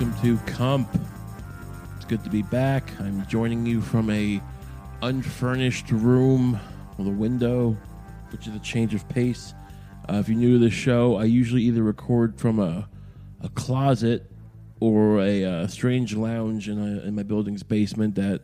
Welcome 0.00 0.22
to 0.22 0.52
Comp. 0.52 0.88
It's 1.96 2.06
good 2.06 2.24
to 2.24 2.30
be 2.30 2.40
back. 2.40 2.98
I'm 3.00 3.26
joining 3.26 3.66
you 3.66 3.82
from 3.82 4.08
a 4.08 4.40
unfurnished 5.02 5.90
room 5.90 6.58
with 6.96 7.06
a 7.06 7.10
window, 7.10 7.76
which 8.32 8.46
is 8.46 8.54
a 8.54 8.60
change 8.60 8.94
of 8.94 9.06
pace. 9.10 9.52
Uh, 10.08 10.14
if 10.14 10.26
you're 10.26 10.38
new 10.38 10.58
to 10.58 10.64
the 10.64 10.70
show, 10.70 11.16
I 11.16 11.24
usually 11.24 11.64
either 11.64 11.82
record 11.82 12.40
from 12.40 12.60
a, 12.60 12.88
a 13.42 13.50
closet 13.50 14.32
or 14.80 15.20
a, 15.20 15.68
strange 15.68 16.16
lounge 16.16 16.70
in, 16.70 16.78
a, 16.78 17.02
in 17.02 17.14
my 17.14 17.22
building's 17.22 17.62
basement 17.62 18.14
that 18.14 18.40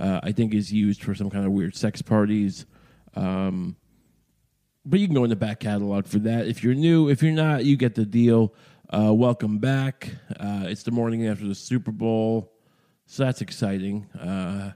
uh, 0.00 0.18
I 0.24 0.32
think 0.32 0.52
is 0.52 0.72
used 0.72 1.04
for 1.04 1.14
some 1.14 1.30
kind 1.30 1.46
of 1.46 1.52
weird 1.52 1.76
sex 1.76 2.02
parties. 2.02 2.66
Um, 3.14 3.76
but 4.84 4.98
you 4.98 5.06
can 5.06 5.14
go 5.14 5.22
in 5.22 5.30
the 5.30 5.36
back 5.36 5.60
catalog 5.60 6.06
for 6.06 6.18
that. 6.18 6.48
If 6.48 6.64
you're 6.64 6.74
new, 6.74 7.08
if 7.08 7.22
you're 7.22 7.30
not, 7.30 7.64
you 7.64 7.76
get 7.76 7.94
the 7.94 8.04
deal. 8.04 8.52
Uh, 8.90 9.12
welcome 9.12 9.58
back. 9.58 10.08
Uh, 10.40 10.62
it's 10.64 10.82
the 10.82 10.90
morning 10.90 11.26
after 11.26 11.46
the 11.46 11.54
Super 11.54 11.92
Bowl, 11.92 12.54
so 13.04 13.22
that's 13.22 13.42
exciting. 13.42 14.06
Uh, 14.18 14.72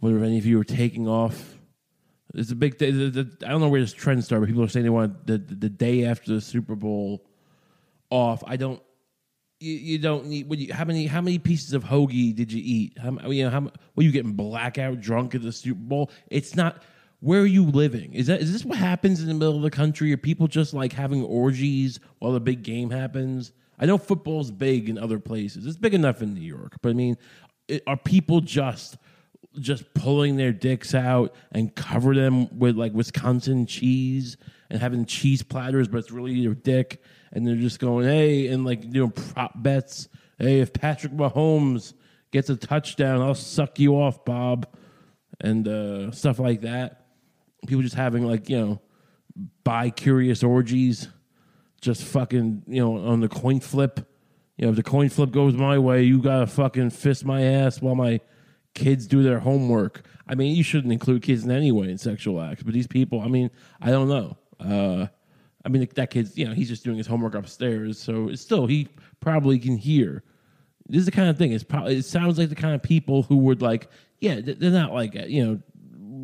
wonder 0.00 0.18
if 0.18 0.24
any 0.24 0.38
of 0.38 0.46
you 0.46 0.60
are 0.60 0.64
taking 0.64 1.08
off. 1.08 1.56
It's 2.34 2.52
a 2.52 2.54
big 2.54 2.78
day. 2.78 2.92
the- 2.92 3.10
the- 3.10 3.46
I 3.46 3.50
don't 3.50 3.60
know 3.60 3.68
where 3.68 3.80
this 3.80 3.92
trend 3.92 4.24
started, 4.24 4.42
but 4.42 4.46
people 4.46 4.62
are 4.62 4.68
saying 4.68 4.84
they 4.84 4.90
want 4.90 5.26
the, 5.26 5.38
the, 5.38 5.68
day 5.68 6.04
after 6.04 6.34
the 6.34 6.40
Super 6.40 6.76
Bowl 6.76 7.26
off. 8.10 8.44
I 8.46 8.56
don't. 8.56 8.80
You, 9.58 9.72
you 9.72 9.98
don't 9.98 10.26
need. 10.26 10.46
You, 10.54 10.72
how 10.72 10.84
many 10.84 11.06
how 11.06 11.20
many 11.20 11.40
pieces 11.40 11.72
of 11.72 11.82
hoagie 11.82 12.32
did 12.32 12.52
you 12.52 12.62
eat? 12.64 12.96
How 12.96 13.28
you 13.28 13.42
know 13.44 13.50
how 13.50 13.72
were 13.96 14.04
you 14.04 14.12
getting 14.12 14.34
blackout 14.34 15.00
drunk 15.00 15.34
at 15.34 15.42
the 15.42 15.50
Super 15.50 15.80
Bowl? 15.80 16.12
It's 16.30 16.54
not. 16.54 16.82
Where 17.20 17.40
are 17.40 17.46
you 17.46 17.64
living? 17.64 18.12
Is 18.12 18.26
that 18.26 18.40
is 18.40 18.52
this 18.52 18.64
what 18.64 18.78
happens 18.78 19.20
in 19.20 19.28
the 19.28 19.34
middle 19.34 19.56
of 19.56 19.62
the 19.62 19.70
country? 19.70 20.12
Are 20.12 20.18
people 20.18 20.46
just 20.46 20.74
like 20.74 20.92
having 20.92 21.22
orgies 21.22 21.98
while 22.18 22.32
the 22.32 22.40
big 22.40 22.62
game 22.62 22.90
happens? 22.90 23.52
I 23.78 23.86
know 23.86 23.98
football's 23.98 24.50
big 24.50 24.88
in 24.88 24.98
other 24.98 25.18
places. 25.18 25.66
It's 25.66 25.76
big 25.76 25.94
enough 25.94 26.22
in 26.22 26.34
New 26.34 26.40
York, 26.40 26.76
but 26.82 26.90
I 26.90 26.92
mean, 26.92 27.16
it, 27.68 27.82
are 27.86 27.96
people 27.96 28.40
just 28.40 28.96
just 29.58 29.94
pulling 29.94 30.36
their 30.36 30.52
dicks 30.52 30.94
out 30.94 31.34
and 31.52 31.74
cover 31.74 32.14
them 32.14 32.58
with 32.58 32.76
like 32.76 32.92
Wisconsin 32.92 33.66
cheese 33.66 34.36
and 34.68 34.80
having 34.80 35.06
cheese 35.06 35.42
platters, 35.42 35.88
but 35.88 35.98
it's 35.98 36.10
really 36.10 36.32
your 36.32 36.54
dick, 36.54 37.02
and 37.32 37.46
they're 37.46 37.56
just 37.56 37.78
going, 37.78 38.06
hey, 38.06 38.48
and 38.48 38.64
like 38.64 38.90
doing 38.90 39.10
prop 39.10 39.52
bets. 39.62 40.08
Hey, 40.38 40.60
if 40.60 40.72
Patrick 40.72 41.12
Mahomes 41.12 41.94
gets 42.32 42.50
a 42.50 42.56
touchdown, 42.56 43.22
I'll 43.22 43.34
suck 43.34 43.78
you 43.78 43.94
off, 43.94 44.24
Bob, 44.24 44.66
and 45.40 45.66
uh, 45.66 46.10
stuff 46.10 46.38
like 46.38 46.62
that. 46.62 47.05
People 47.66 47.82
just 47.82 47.94
having 47.94 48.26
like 48.26 48.48
you 48.48 48.58
know 48.58 48.80
bi 49.64 49.90
curious 49.90 50.42
orgies, 50.42 51.08
just 51.80 52.02
fucking 52.04 52.62
you 52.66 52.80
know 52.80 52.98
on 53.06 53.20
the 53.20 53.28
coin 53.28 53.60
flip. 53.60 54.00
You 54.56 54.64
know, 54.64 54.70
if 54.70 54.76
the 54.76 54.82
coin 54.82 55.08
flip 55.10 55.32
goes 55.32 55.54
my 55.54 55.78
way, 55.78 56.02
you 56.02 56.22
gotta 56.22 56.46
fucking 56.46 56.90
fist 56.90 57.24
my 57.24 57.42
ass 57.42 57.82
while 57.82 57.94
my 57.94 58.20
kids 58.74 59.06
do 59.06 59.22
their 59.22 59.40
homework. 59.40 60.06
I 60.28 60.34
mean, 60.34 60.54
you 60.56 60.62
shouldn't 60.62 60.92
include 60.92 61.22
kids 61.22 61.44
in 61.44 61.50
any 61.50 61.72
way 61.72 61.90
in 61.90 61.98
sexual 61.98 62.40
acts, 62.40 62.62
but 62.62 62.72
these 62.72 62.86
people, 62.86 63.20
I 63.20 63.28
mean, 63.28 63.50
I 63.80 63.90
don't 63.90 64.08
know. 64.08 64.36
Uh, 64.58 65.06
I 65.64 65.68
mean, 65.68 65.88
that 65.96 66.10
kid's, 66.10 66.38
you 66.38 66.46
know, 66.46 66.54
he's 66.54 66.68
just 66.68 66.84
doing 66.84 66.96
his 66.96 67.06
homework 67.06 67.34
upstairs, 67.34 67.98
so 67.98 68.28
it's 68.28 68.40
still 68.40 68.66
he 68.66 68.88
probably 69.20 69.58
can 69.58 69.76
hear. 69.76 70.22
This 70.88 71.00
is 71.00 71.06
the 71.06 71.10
kind 71.10 71.28
of 71.28 71.36
thing. 71.36 71.52
It's 71.52 71.64
probably 71.64 71.96
it 71.96 72.04
sounds 72.04 72.38
like 72.38 72.48
the 72.48 72.54
kind 72.54 72.74
of 72.74 72.82
people 72.82 73.24
who 73.24 73.38
would 73.38 73.60
like, 73.60 73.88
yeah, 74.20 74.40
they're 74.42 74.70
not 74.70 74.92
like 74.92 75.14
you 75.14 75.44
know, 75.44 75.60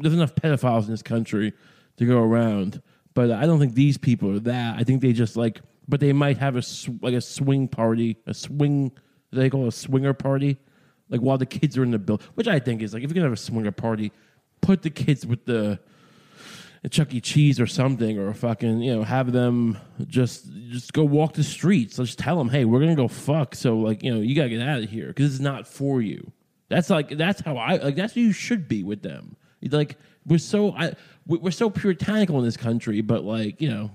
there's 0.03 0.15
enough 0.15 0.35
pedophiles 0.35 0.85
in 0.85 0.91
this 0.91 1.03
country 1.03 1.53
to 1.97 2.07
go 2.07 2.19
around, 2.19 2.83
but 3.15 3.31
I 3.31 3.47
don't 3.47 3.59
think 3.59 3.75
these 3.75 3.99
people 3.99 4.31
are 4.31 4.41
that. 4.41 4.79
I 4.79 4.85
think 4.85 5.01
they 5.01 5.13
just 5.13 5.37
like, 5.37 5.61
but 5.89 6.01
they 6.01 6.13
might 6.13 6.39
have 6.39 6.57
a 6.57 6.63
sw- 6.63 7.01
like 7.01 7.15
a 7.15 7.21
swing 7.21 7.69
party, 7.69 8.17
a 8.27 8.35
swing. 8.35 8.93
They 9.31 9.49
call 9.49 9.65
it 9.65 9.69
a 9.69 9.73
swinger 9.73 10.13
party, 10.13 10.59
like 11.09 11.21
while 11.21 11.39
the 11.39 11.47
kids 11.47 11.79
are 11.79 11.83
in 11.83 11.91
the 11.91 11.99
bill, 11.99 12.21
which 12.35 12.49
I 12.49 12.59
think 12.59 12.83
is 12.83 12.93
like 12.93 13.03
if 13.03 13.11
you're 13.11 13.15
gonna 13.15 13.27
have 13.27 13.33
a 13.33 13.37
swinger 13.37 13.73
party, 13.73 14.13
put 14.61 14.83
the 14.83 14.91
kids 14.91 15.27
with 15.27 15.45
the 15.45 15.79
a 16.85 16.89
Chuck 16.89 17.15
E. 17.15 17.21
Cheese 17.21 17.61
or 17.61 17.67
something, 17.67 18.19
or 18.19 18.35
fucking, 18.35 18.81
you 18.81 18.95
know, 18.95 19.05
have 19.05 19.33
them 19.33 19.79
just 20.07 20.51
just 20.69 20.93
go 20.93 21.05
walk 21.05 21.35
the 21.35 21.45
streets. 21.45 21.99
Let's 21.99 22.17
tell 22.17 22.37
them, 22.37 22.49
hey, 22.49 22.65
we're 22.65 22.81
gonna 22.81 22.97
go 22.97 23.09
fuck. 23.09 23.55
So 23.55 23.79
like, 23.79 24.03
you 24.03 24.13
know, 24.13 24.21
you 24.21 24.35
gotta 24.35 24.49
get 24.49 24.61
out 24.61 24.83
of 24.83 24.91
here 24.91 25.09
because 25.09 25.33
it's 25.33 25.43
not 25.43 25.67
for 25.67 26.03
you. 26.03 26.33
That's 26.69 26.91
like 26.91 27.11
that's 27.17 27.41
how 27.41 27.57
I 27.57 27.77
like. 27.77 27.97
That's 27.97 28.15
who 28.15 28.21
you 28.21 28.33
should 28.33 28.67
be 28.67 28.83
with 28.83 29.03
them. 29.03 29.37
Like 29.71 29.97
we're 30.27 30.39
so 30.39 30.73
I 30.73 30.95
we- 31.27 31.39
we're 31.39 31.51
so 31.51 31.71
puritanical 31.71 32.39
in 32.39 32.45
this 32.45 32.57
country, 32.57 33.01
but 33.01 33.25
like 33.25 33.61
you 33.61 33.71
know, 33.71 33.91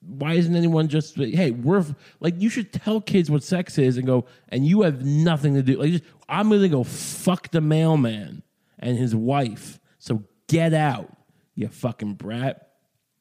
why 0.00 0.34
isn't 0.34 0.54
anyone 0.54 0.88
just 0.88 1.16
hey 1.16 1.50
we're 1.50 1.84
like 2.20 2.34
you 2.38 2.48
should 2.50 2.72
tell 2.72 3.00
kids 3.00 3.30
what 3.30 3.42
sex 3.42 3.78
is 3.78 3.96
and 3.96 4.06
go 4.06 4.26
and 4.50 4.66
you 4.66 4.82
have 4.82 5.04
nothing 5.04 5.54
to 5.54 5.62
do 5.62 5.78
like 5.78 5.92
just, 5.92 6.04
i'm 6.28 6.50
gonna 6.50 6.68
go 6.68 6.84
fuck 6.84 7.50
the 7.52 7.60
mailman 7.60 8.42
and 8.78 8.98
his 8.98 9.14
wife. 9.14 9.80
So 9.98 10.22
get 10.46 10.74
out 10.74 11.10
you 11.54 11.68
fucking 11.68 12.14
brat. 12.14 12.70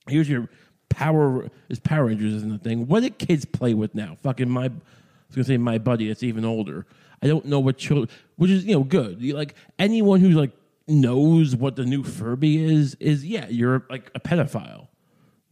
Here's 0.08 0.28
your 0.28 0.50
power 0.90 1.50
is 1.70 1.80
power 1.80 2.06
rangers 2.06 2.34
isn't 2.34 2.50
the 2.50 2.58
thing. 2.58 2.88
What 2.88 3.02
do 3.02 3.10
kids 3.10 3.46
play 3.46 3.74
with 3.74 3.96
now? 3.96 4.18
Fucking 4.22 4.50
my 4.50 4.66
i 4.66 4.68
was 4.68 5.36
gonna 5.36 5.46
say 5.46 5.58
my 5.58 5.78
buddy 5.78 6.08
that's 6.08 6.24
even 6.24 6.46
older. 6.46 6.86
I 7.22 7.28
don't 7.28 7.46
know 7.46 7.60
what 7.60 7.78
children 7.78 8.10
which 8.36 8.52
is 8.52 8.66
you 8.66 8.74
know 8.74 8.84
good. 8.84 9.22
You, 9.22 9.36
like 9.36 9.56
anyone 9.80 10.20
who's 10.20 10.36
like 10.36 10.52
knows 10.88 11.56
what 11.56 11.76
the 11.76 11.86
new 11.86 12.04
furby 12.04 12.64
is 12.64 12.96
is 13.00 13.26
yeah 13.26 13.48
you're 13.50 13.86
like 13.90 14.12
a 14.16 14.20
pedophile 14.20 14.88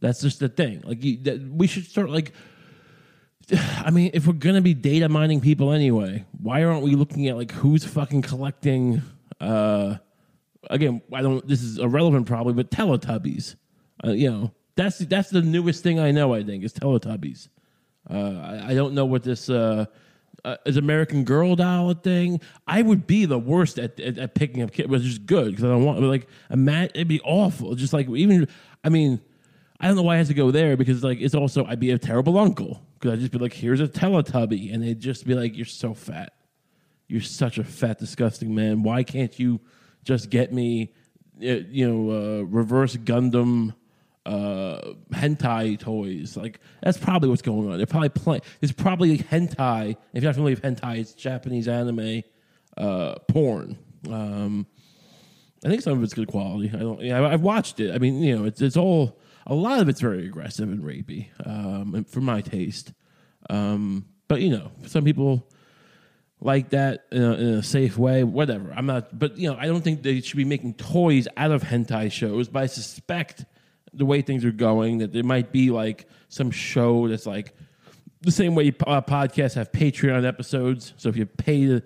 that's 0.02 0.20
just 0.20 0.40
the 0.40 0.48
thing. 0.48 0.82
Like 0.84 1.02
you, 1.02 1.16
that, 1.22 1.40
we 1.40 1.66
should 1.66 1.86
start 1.86 2.10
like. 2.10 2.32
I 3.78 3.90
mean, 3.90 4.10
if 4.12 4.26
we're 4.26 4.34
gonna 4.34 4.60
be 4.60 4.74
data 4.74 5.08
mining 5.08 5.40
people 5.40 5.72
anyway, 5.72 6.26
why 6.38 6.64
aren't 6.64 6.82
we 6.82 6.96
looking 6.96 7.28
at 7.28 7.36
like 7.36 7.52
who's 7.52 7.84
fucking 7.84 8.22
collecting? 8.22 9.00
uh 9.40 9.96
Again, 10.70 11.02
I 11.12 11.22
don't. 11.22 11.46
This 11.46 11.62
is 11.62 11.78
irrelevant 11.78 12.26
probably, 12.26 12.52
but 12.52 12.70
Teletubbies. 12.70 13.56
Uh, 14.04 14.10
you 14.10 14.30
know, 14.30 14.52
that's 14.76 14.98
that's 14.98 15.30
the 15.30 15.42
newest 15.42 15.82
thing 15.82 15.98
I 15.98 16.12
know. 16.12 16.34
I 16.34 16.44
think 16.44 16.62
is 16.62 16.72
Teletubbies. 16.72 17.48
Uh, 18.08 18.14
I, 18.14 18.70
I 18.70 18.74
don't 18.74 18.94
know 18.94 19.04
what 19.04 19.24
this 19.24 19.50
uh, 19.50 19.86
uh, 20.44 20.56
is 20.64 20.76
American 20.76 21.24
Girl 21.24 21.56
doll 21.56 21.90
a 21.90 21.94
thing. 21.94 22.40
I 22.66 22.82
would 22.82 23.06
be 23.06 23.24
the 23.24 23.38
worst 23.38 23.78
at, 23.78 23.98
at, 24.00 24.18
at 24.18 24.34
picking 24.34 24.62
up 24.62 24.72
kids, 24.72 24.88
which 24.88 25.02
is 25.02 25.18
good 25.18 25.50
because 25.50 25.64
I 25.64 25.68
don't 25.68 25.84
want 25.84 26.00
like 26.02 26.26
imagine. 26.50 26.92
It'd 26.94 27.08
be 27.08 27.20
awful. 27.20 27.74
Just 27.74 27.92
like 27.92 28.08
even, 28.08 28.48
I 28.82 28.88
mean, 28.88 29.20
I 29.80 29.86
don't 29.86 29.96
know 29.96 30.02
why 30.02 30.14
I 30.14 30.18
have 30.18 30.28
to 30.28 30.34
go 30.34 30.50
there 30.50 30.76
because 30.76 31.02
like 31.04 31.20
it's 31.20 31.34
also 31.34 31.64
I'd 31.64 31.80
be 31.80 31.90
a 31.90 31.98
terrible 31.98 32.38
uncle 32.38 32.82
because 32.94 33.12
I'd 33.14 33.20
just 33.20 33.32
be 33.32 33.38
like, 33.38 33.52
here's 33.52 33.80
a 33.80 33.88
Teletubby, 33.88 34.72
and 34.72 34.82
they'd 34.82 35.00
just 35.00 35.26
be 35.26 35.34
like, 35.34 35.56
you're 35.56 35.66
so 35.66 35.92
fat, 35.94 36.32
you're 37.08 37.20
such 37.20 37.58
a 37.58 37.64
fat, 37.64 37.98
disgusting 37.98 38.54
man. 38.54 38.82
Why 38.82 39.02
can't 39.02 39.36
you 39.38 39.60
just 40.04 40.30
get 40.30 40.52
me, 40.52 40.92
uh, 41.40 41.66
you 41.68 41.88
know, 41.88 42.10
uh, 42.10 42.42
reverse 42.42 42.96
Gundam? 42.96 43.74
Uh 44.24 44.92
hentai 45.12 45.78
toys 45.78 46.36
like 46.36 46.60
that's 46.80 46.96
probably 46.96 47.28
what's 47.28 47.42
going 47.42 47.68
on 47.70 47.76
they're 47.76 47.86
probably 47.86 48.08
playing 48.08 48.40
It's 48.60 48.70
probably 48.70 49.18
hentai 49.18 49.96
if 50.12 50.22
you're 50.22 50.28
not 50.28 50.36
familiar 50.36 50.54
with 50.54 50.62
hentai 50.62 50.98
it's 50.98 51.12
japanese 51.12 51.66
anime 51.66 52.22
uh 52.76 53.16
porn 53.28 53.76
um 54.08 54.66
I 55.64 55.68
think 55.68 55.82
some 55.82 55.92
of 55.92 56.02
it's 56.02 56.14
good 56.14 56.28
quality. 56.28 56.70
I 56.74 56.78
don't. 56.78 57.00
Yeah, 57.00 57.24
I've 57.24 57.42
watched 57.42 57.78
it. 57.78 57.94
I 57.94 57.98
mean, 57.98 58.20
you 58.22 58.36
know, 58.36 58.44
it's 58.44 58.60
it's 58.60 58.76
all 58.76 59.20
a 59.46 59.54
lot 59.54 59.80
of 59.80 59.88
it's 59.88 60.00
very 60.00 60.26
aggressive 60.26 60.68
and 60.68 60.82
rapey, 60.82 61.28
um, 61.46 62.04
for 62.04 62.20
my 62.20 62.40
taste. 62.40 62.92
Um, 63.48 64.06
but 64.28 64.40
you 64.40 64.50
know, 64.50 64.72
some 64.86 65.04
people 65.04 65.48
like 66.40 66.70
that 66.70 67.04
in 67.12 67.22
a, 67.22 67.32
in 67.34 67.46
a 67.54 67.62
safe 67.62 67.96
way. 67.96 68.24
Whatever. 68.24 68.72
I'm 68.74 68.86
not. 68.86 69.16
But 69.16 69.38
you 69.38 69.50
know, 69.50 69.56
I 69.56 69.66
don't 69.66 69.82
think 69.82 70.02
they 70.02 70.20
should 70.20 70.36
be 70.36 70.44
making 70.44 70.74
toys 70.74 71.28
out 71.36 71.52
of 71.52 71.62
hentai 71.62 72.10
shows. 72.10 72.48
But 72.48 72.64
I 72.64 72.66
suspect 72.66 73.44
the 73.94 74.04
way 74.04 74.22
things 74.22 74.44
are 74.44 74.52
going 74.52 74.98
that 74.98 75.12
there 75.12 75.24
might 75.24 75.52
be 75.52 75.70
like 75.70 76.06
some 76.28 76.50
show 76.50 77.08
that's 77.08 77.26
like 77.26 77.54
the 78.22 78.30
same 78.30 78.54
way 78.54 78.68
uh, 78.86 79.00
podcasts 79.02 79.54
have 79.54 79.72
Patreon 79.72 80.26
episodes. 80.26 80.94
So 80.96 81.08
if 81.08 81.16
you 81.16 81.26
pay 81.26 81.66
the, 81.66 81.82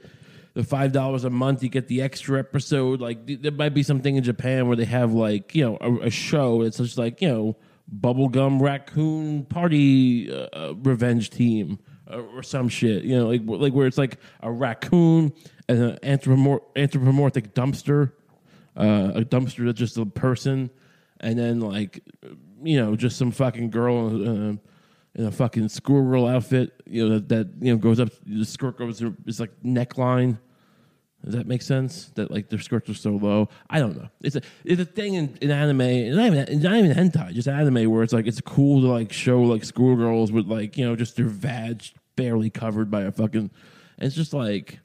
the 0.55 0.65
five 0.65 0.93
dollars 0.93 1.25
a 1.25 1.31
month, 1.31 1.63
you 1.63 1.69
get 1.69 1.89
the 1.89 2.03
extra 2.03 2.39
episode. 2.39 3.01
Like 3.01 3.27
th- 3.27 3.41
there 3.41 3.53
might 3.53 3.75
be 3.75 3.83
something 3.83 4.17
in 4.17 4.23
Japan 4.23 4.69
where 4.69 4.77
they 4.77 4.85
have 4.85 5.13
like 5.13 5.55
you 5.55 5.65
know 5.65 5.79
a, 5.81 6.07
a 6.07 6.11
show 6.11 6.63
that's 6.63 6.77
just 6.77 6.99
like 6.99 7.21
you 7.21 7.29
know 7.29 7.57
bubblegum 8.01 8.61
raccoon 8.61 9.45
party 9.45 10.31
uh, 10.33 10.49
uh, 10.53 10.75
revenge 10.83 11.31
team 11.31 11.79
uh, 12.11 12.21
or 12.21 12.43
some 12.43 12.69
shit. 12.69 13.05
You 13.05 13.19
know 13.19 13.29
like 13.29 13.43
like 13.45 13.73
where 13.73 13.87
it's 13.87 13.99
like 13.99 14.19
a 14.41 14.51
raccoon 14.51 15.33
and 15.69 15.83
an 15.83 15.99
anthropomor- 16.03 16.63
anthropomorphic 16.77 17.55
dumpster, 17.55 18.13
uh, 18.77 19.13
a 19.15 19.23
dumpster 19.23 19.65
that's 19.65 19.79
just 19.79 19.97
a 19.97 20.07
person, 20.07 20.71
and 21.21 21.39
then 21.39 21.61
like 21.61 22.03
you 22.63 22.77
know 22.81 22.97
just 22.97 23.17
some 23.17 23.31
fucking 23.31 23.71
girl. 23.71 24.53
Uh, 24.53 24.57
in 25.19 25.25
a 25.25 25.33
fucking 25.33 25.69
schoolgirl 25.71 26.27
outfit, 26.27 26.75
you 26.85 27.09
know 27.09 27.15
that, 27.15 27.29
that 27.31 27.49
you 27.59 27.73
know 27.73 27.79
goes 27.79 27.99
up. 27.99 28.11
The 28.27 28.45
skirt 28.45 28.77
goes 28.77 29.03
is 29.25 29.41
like 29.41 29.51
neckline. 29.65 30.39
Does 31.25 31.35
that 31.35 31.47
make 31.47 31.63
sense? 31.63 32.13
That 32.15 32.31
like 32.31 32.51
their 32.51 32.59
skirts 32.59 32.89
are 32.91 32.95
so 32.95 33.13
low. 33.13 33.49
I 33.69 33.81
don't 33.81 33.97
know. 33.97 34.09
It's 34.23 34.37
a 34.37 34.43
it's 34.65 34.81
a 34.81 34.85
thing 34.85 35.15
in, 35.15 35.37
in 35.41 35.51
anime. 35.51 35.81
It's 35.81 36.17
not 36.17 36.27
even 36.27 36.39
it's 36.39 36.63
not 36.63 36.77
even 36.77 36.93
hentai. 36.93 37.33
Just 37.33 37.49
anime 37.49 37.91
where 37.91 38.03
it's 38.03 38.13
like 38.13 38.27
it's 38.27 38.41
cool 38.43 38.83
to 38.83 38.89
like 38.89 39.13
show 39.13 39.41
like 39.43 39.65
schoolgirls 39.65 40.31
with 40.31 40.47
like 40.47 40.77
you 40.77 40.85
know 40.85 40.95
just 40.95 41.17
their 41.17 41.27
vag 41.27 41.83
barely 42.15 42.51
covered 42.51 42.91
by 42.91 43.03
a 43.03 43.11
fucking. 43.11 43.51
It's 43.99 44.15
just 44.15 44.35
like, 44.35 44.81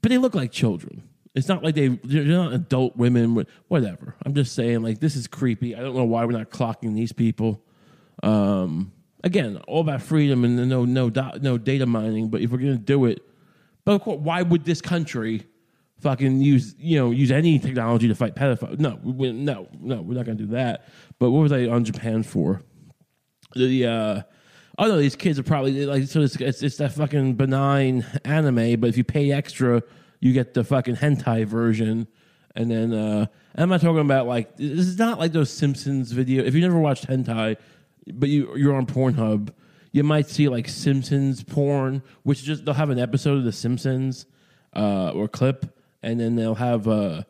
but 0.00 0.10
they 0.10 0.18
look 0.18 0.34
like 0.34 0.52
children. 0.52 1.02
It's 1.34 1.48
not 1.48 1.62
like 1.62 1.74
they 1.76 1.88
they're 1.88 2.24
not 2.24 2.52
adult 2.52 2.96
women. 2.96 3.46
Whatever. 3.68 4.16
I'm 4.26 4.34
just 4.34 4.54
saying, 4.54 4.82
like 4.82 4.98
this 4.98 5.14
is 5.14 5.26
creepy. 5.26 5.76
I 5.76 5.80
don't 5.80 5.94
know 5.94 6.04
why 6.04 6.24
we're 6.24 6.32
not 6.32 6.50
clocking 6.50 6.94
these 6.94 7.12
people. 7.12 7.62
Um, 8.22 8.92
again, 9.22 9.58
all 9.68 9.80
about 9.80 10.02
freedom 10.02 10.44
and 10.44 10.68
no 10.68 10.84
no 10.84 11.10
no 11.40 11.58
data 11.58 11.86
mining. 11.86 12.28
But 12.28 12.40
if 12.40 12.50
we're 12.50 12.58
gonna 12.58 12.76
do 12.76 13.04
it, 13.04 13.20
but 13.84 13.92
of 13.92 14.02
course, 14.02 14.18
why 14.20 14.42
would 14.42 14.64
this 14.64 14.80
country 14.80 15.46
fucking 16.00 16.40
use 16.40 16.74
you 16.78 16.98
know 16.98 17.12
use 17.12 17.30
any 17.30 17.60
technology 17.60 18.08
to 18.08 18.14
fight 18.14 18.34
pedophiles? 18.34 18.80
No, 18.80 18.98
we, 19.02 19.30
no, 19.30 19.68
no, 19.78 20.02
we're 20.02 20.14
not 20.14 20.26
gonna 20.26 20.36
do 20.36 20.48
that. 20.48 20.88
But 21.20 21.30
what 21.30 21.42
was 21.42 21.52
I 21.52 21.66
on 21.66 21.84
Japan 21.84 22.24
for? 22.24 22.60
The 23.54 23.86
uh, 23.86 24.22
oh 24.78 24.88
no, 24.88 24.98
these 24.98 25.16
kids 25.16 25.38
are 25.38 25.44
probably 25.44 25.86
like 25.86 26.08
so. 26.08 26.22
It's, 26.22 26.36
it's 26.36 26.62
it's 26.62 26.76
that 26.78 26.92
fucking 26.92 27.34
benign 27.34 28.04
anime, 28.24 28.80
but 28.80 28.88
if 28.88 28.96
you 28.96 29.04
pay 29.04 29.30
extra, 29.30 29.82
you 30.20 30.32
get 30.32 30.54
the 30.54 30.62
fucking 30.62 30.96
hentai 30.96 31.44
version. 31.44 32.06
And 32.54 32.70
then 32.70 32.92
uh, 32.92 33.26
I'm 33.54 33.68
not 33.68 33.80
talking 33.80 34.00
about 34.00 34.26
like 34.26 34.56
this 34.56 34.86
is 34.86 34.98
not 34.98 35.18
like 35.18 35.32
those 35.32 35.50
Simpsons 35.50 36.12
video. 36.12 36.44
If 36.44 36.54
you 36.54 36.60
never 36.60 36.78
watched 36.78 37.08
hentai, 37.08 37.56
but 38.12 38.28
you 38.28 38.56
you're 38.56 38.74
on 38.74 38.86
Pornhub, 38.86 39.50
you 39.92 40.04
might 40.04 40.28
see 40.28 40.48
like 40.48 40.68
Simpsons 40.68 41.42
porn, 41.42 42.02
which 42.22 42.42
just 42.42 42.64
they'll 42.64 42.74
have 42.74 42.90
an 42.90 42.98
episode 42.98 43.38
of 43.38 43.44
The 43.44 43.52
Simpsons 43.52 44.26
uh, 44.74 45.10
or 45.10 45.28
clip, 45.28 45.78
and 46.02 46.18
then 46.20 46.36
they'll 46.36 46.54
have 46.56 46.88
uh, 46.88 47.22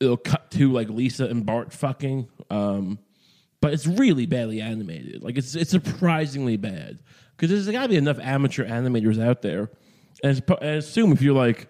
it'll 0.00 0.16
cut 0.16 0.50
to 0.52 0.72
like 0.72 0.88
Lisa 0.88 1.26
and 1.26 1.44
Bart 1.44 1.72
fucking. 1.72 2.28
Um, 2.50 2.98
but 3.60 3.74
it's 3.74 3.86
really 3.86 4.26
badly 4.26 4.60
animated. 4.60 5.22
Like 5.22 5.36
it's 5.36 5.54
it's 5.54 5.70
surprisingly 5.70 6.56
bad 6.56 7.00
because 7.36 7.50
there's 7.50 7.68
got 7.68 7.82
to 7.82 7.88
be 7.88 7.96
enough 7.96 8.18
amateur 8.20 8.66
animators 8.66 9.22
out 9.22 9.42
there. 9.42 9.70
And 10.22 10.42
I 10.60 10.66
assume 10.66 11.12
if 11.12 11.22
you're 11.22 11.34
like 11.34 11.68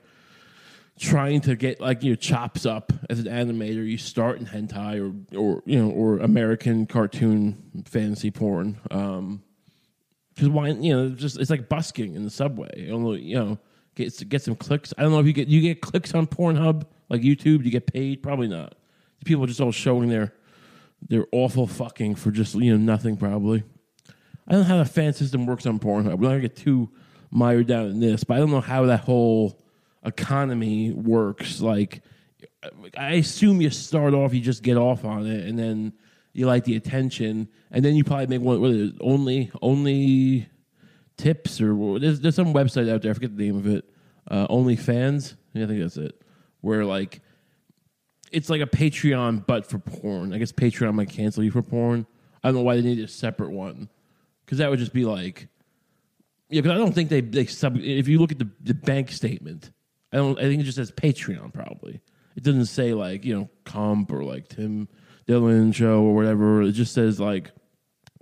trying 0.98 1.40
to 1.42 1.56
get 1.56 1.80
like 1.80 2.02
your 2.02 2.16
chops 2.16 2.66
up 2.66 2.92
as 3.08 3.18
an 3.18 3.26
animator, 3.26 3.86
you 3.86 3.98
start 3.98 4.38
in 4.38 4.46
hentai 4.46 5.00
or 5.00 5.38
or 5.38 5.62
you 5.64 5.78
know 5.78 5.90
or 5.90 6.18
American 6.18 6.86
cartoon 6.86 7.84
fantasy 7.86 8.30
porn. 8.30 8.78
Um, 8.90 9.42
because 10.34 10.48
why 10.48 10.68
you 10.68 10.94
know 10.94 11.08
just 11.10 11.38
it's 11.38 11.50
like 11.50 11.68
busking 11.68 12.14
in 12.14 12.24
the 12.24 12.30
subway. 12.30 12.88
Know, 12.88 13.12
you 13.14 13.36
know 13.36 13.58
get 13.94 14.28
get 14.28 14.42
some 14.42 14.54
clicks. 14.56 14.94
I 14.96 15.02
don't 15.02 15.12
know 15.12 15.20
if 15.20 15.26
you 15.26 15.32
get 15.32 15.48
you 15.48 15.60
get 15.60 15.80
clicks 15.80 16.14
on 16.14 16.26
Pornhub 16.26 16.84
like 17.08 17.22
YouTube. 17.22 17.58
Do 17.58 17.64
you 17.64 17.70
get 17.70 17.92
paid? 17.92 18.22
Probably 18.22 18.48
not. 18.48 18.74
People 19.24 19.44
are 19.44 19.48
just 19.48 19.60
all 19.60 19.72
showing 19.72 20.08
their 20.08 20.32
their 21.08 21.26
awful 21.32 21.66
fucking 21.66 22.16
for 22.16 22.30
just 22.30 22.54
you 22.54 22.76
know 22.76 22.78
nothing. 22.78 23.16
Probably. 23.16 23.62
I 24.46 24.52
don't 24.52 24.62
know 24.62 24.68
how 24.68 24.78
the 24.78 24.86
fan 24.86 25.12
system 25.12 25.44
works 25.44 25.66
on 25.66 25.78
Pornhub. 25.78 26.18
We're 26.18 26.28
not 26.28 26.30
gonna 26.30 26.40
get 26.40 26.56
too 26.56 26.90
mired 27.30 27.66
down 27.66 27.86
in 27.86 28.00
this, 28.00 28.24
but 28.24 28.34
I 28.34 28.38
don't 28.38 28.50
know 28.50 28.62
how 28.62 28.86
that 28.86 29.00
whole 29.00 29.60
economy 30.08 30.92
works. 30.92 31.60
Like, 31.60 32.02
I 32.96 33.14
assume 33.14 33.60
you 33.60 33.70
start 33.70 34.14
off, 34.14 34.34
you 34.34 34.40
just 34.40 34.62
get 34.62 34.76
off 34.76 35.04
on 35.04 35.26
it, 35.26 35.46
and 35.46 35.58
then 35.58 35.92
you 36.32 36.46
like 36.46 36.64
the 36.64 36.76
attention, 36.76 37.48
and 37.70 37.84
then 37.84 37.94
you 37.94 38.04
probably 38.04 38.26
make 38.26 38.40
one. 38.40 38.60
What 38.60 38.70
is? 38.70 38.92
Only, 39.00 39.50
only 39.62 40.48
tips 41.18 41.60
or 41.60 41.98
there's 41.98 42.20
there's 42.20 42.36
some 42.36 42.54
website 42.54 42.88
out 42.90 43.02
there. 43.02 43.10
I 43.10 43.14
forget 43.14 43.36
the 43.36 43.44
name 43.44 43.56
of 43.56 43.66
it. 43.66 43.84
Uh, 44.30 44.46
OnlyFans. 44.48 45.34
Yeah, 45.52 45.64
I 45.64 45.66
think 45.66 45.80
that's 45.80 45.96
it. 45.96 46.22
Where 46.60 46.84
like 46.84 47.20
it's 48.32 48.48
like 48.48 48.62
a 48.62 48.66
Patreon, 48.66 49.46
but 49.46 49.66
for 49.66 49.78
porn. 49.78 50.32
I 50.32 50.38
guess 50.38 50.52
Patreon 50.52 50.94
might 50.94 51.10
cancel 51.10 51.42
you 51.42 51.50
for 51.50 51.62
porn. 51.62 52.06
I 52.42 52.48
don't 52.48 52.56
know 52.56 52.62
why 52.62 52.76
they 52.76 52.82
need 52.82 53.00
a 53.00 53.08
separate 53.08 53.50
one 53.50 53.88
because 54.44 54.58
that 54.58 54.70
would 54.70 54.78
just 54.78 54.92
be 54.92 55.04
like, 55.04 55.48
yeah. 56.48 56.60
Because 56.60 56.72
I 56.72 56.78
don't 56.78 56.94
think 56.94 57.10
they 57.10 57.20
they 57.20 57.46
sub. 57.46 57.76
If 57.76 58.08
you 58.08 58.18
look 58.18 58.32
at 58.32 58.38
the, 58.38 58.48
the 58.62 58.74
bank 58.74 59.10
statement, 59.10 59.72
I 60.12 60.16
don't. 60.16 60.38
I 60.38 60.42
think 60.42 60.60
it 60.60 60.64
just 60.64 60.76
says 60.76 60.92
Patreon. 60.92 61.52
Probably 61.52 62.00
it 62.36 62.42
doesn't 62.44 62.66
say 62.66 62.94
like 62.94 63.24
you 63.24 63.36
know 63.36 63.48
comp 63.64 64.12
or 64.12 64.24
like 64.24 64.48
Tim 64.48 64.88
Dillon 65.26 65.72
show 65.72 66.02
or 66.02 66.14
whatever. 66.14 66.62
It 66.62 66.72
just 66.72 66.94
says 66.94 67.18
like 67.18 67.50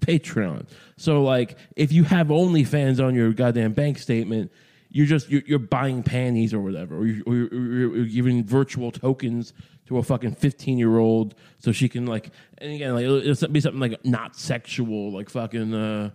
Patreon. 0.00 0.66
So 0.96 1.22
like 1.22 1.58
if 1.76 1.92
you 1.92 2.04
have 2.04 2.28
OnlyFans 2.28 3.04
on 3.04 3.14
your 3.14 3.32
goddamn 3.32 3.72
bank 3.72 3.98
statement, 3.98 4.50
you're 4.88 5.06
just 5.06 5.28
you're, 5.28 5.42
you're 5.46 5.58
buying 5.58 6.02
panties 6.02 6.54
or 6.54 6.60
whatever, 6.60 6.96
or 6.96 7.06
you're, 7.06 7.24
or 7.26 7.34
you're, 7.34 7.96
you're 7.96 8.06
giving 8.06 8.42
virtual 8.42 8.90
tokens 8.90 9.52
to 9.86 9.98
a 9.98 10.02
fucking 10.02 10.32
15 10.34 10.78
year 10.78 10.98
old 10.98 11.34
so 11.58 11.72
she 11.72 11.88
can 11.88 12.06
like 12.06 12.30
and 12.58 12.72
again 12.72 12.94
like 12.94 13.04
it'll, 13.04 13.24
it'll 13.24 13.48
be 13.48 13.60
something 13.60 13.80
like 13.80 14.04
not 14.04 14.36
sexual 14.36 15.12
like 15.12 15.30
fucking 15.30 15.72
uh 15.72 16.10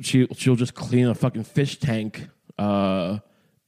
she 0.00 0.26
she'll 0.34 0.56
just 0.56 0.74
clean 0.74 1.06
a 1.06 1.14
fucking 1.14 1.44
fish 1.44 1.78
tank 1.78 2.28
uh 2.58 3.18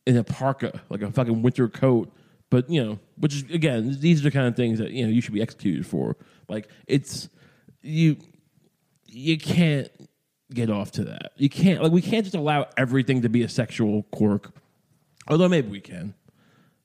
in 0.06 0.17
a 0.17 0.25
parka 0.25 0.81
like 0.88 1.02
a 1.02 1.11
fucking 1.11 1.43
winter 1.43 1.69
coat 1.69 2.12
but 2.49 2.69
you 2.69 2.82
know 2.82 2.99
which 3.17 3.35
is 3.35 3.43
again 3.50 3.97
these 4.00 4.20
are 4.20 4.25
the 4.25 4.31
kind 4.31 4.47
of 4.47 4.56
things 4.56 4.79
that 4.79 4.91
you 4.91 5.05
know 5.05 5.12
you 5.12 5.20
should 5.20 5.35
be 5.35 5.43
executed 5.43 5.87
for 5.87 6.17
like 6.49 6.69
it's 6.87 7.29
you 7.82 8.17
you 9.06 9.38
can't 9.38 9.91
get 10.52 10.70
off 10.70 10.91
to 10.91 11.05
that 11.05 11.32
you 11.37 11.49
can't 11.49 11.82
like 11.82 11.93
we 11.93 12.02
can't 12.02 12.25
just 12.25 12.35
allow 12.35 12.67
everything 12.76 13.23
to 13.23 13.29
be 13.29 13.43
a 13.43 13.49
sexual 13.49 14.02
quirk 14.11 14.52
although 15.29 15.49
maybe 15.49 15.69
we 15.69 15.81
can 15.81 16.14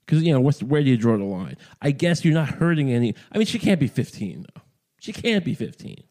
because 0.06 0.24
you 0.24 0.34
know 0.34 0.40
what's 0.40 0.62
where 0.62 0.84
do 0.84 0.90
you 0.90 0.98
draw 0.98 1.18
the 1.18 1.24
line? 1.24 1.58
I 1.82 1.92
guess 1.92 2.24
you're 2.24 2.34
not 2.34 2.50
hurting 2.50 2.92
any. 2.92 3.16
I 3.32 3.38
mean, 3.38 3.48
she 3.48 3.60
can't 3.60 3.80
be 3.80 3.88
15 3.88 4.46
though. 4.54 4.62
She 5.00 5.14
can't 5.14 5.44
be 5.44 5.54
15. 5.54 6.04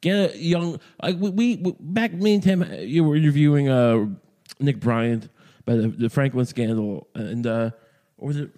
Get 0.00 0.34
a 0.34 0.38
young 0.38 0.80
like 1.02 1.16
we, 1.18 1.30
we, 1.56 1.76
back 1.80 2.12
me 2.12 2.34
and 2.34 2.42
Tim. 2.42 2.64
You 2.80 3.04
were 3.04 3.16
interviewing 3.16 3.68
uh, 3.68 4.06
Nick 4.60 4.80
Bryant 4.80 5.28
by 5.66 5.74
the, 5.74 5.88
the 5.88 6.08
Franklin 6.08 6.46
scandal, 6.46 7.08
and 7.14 7.46
uh, 7.46 7.70
or 8.16 8.28
was 8.28 8.38
it 8.38 8.50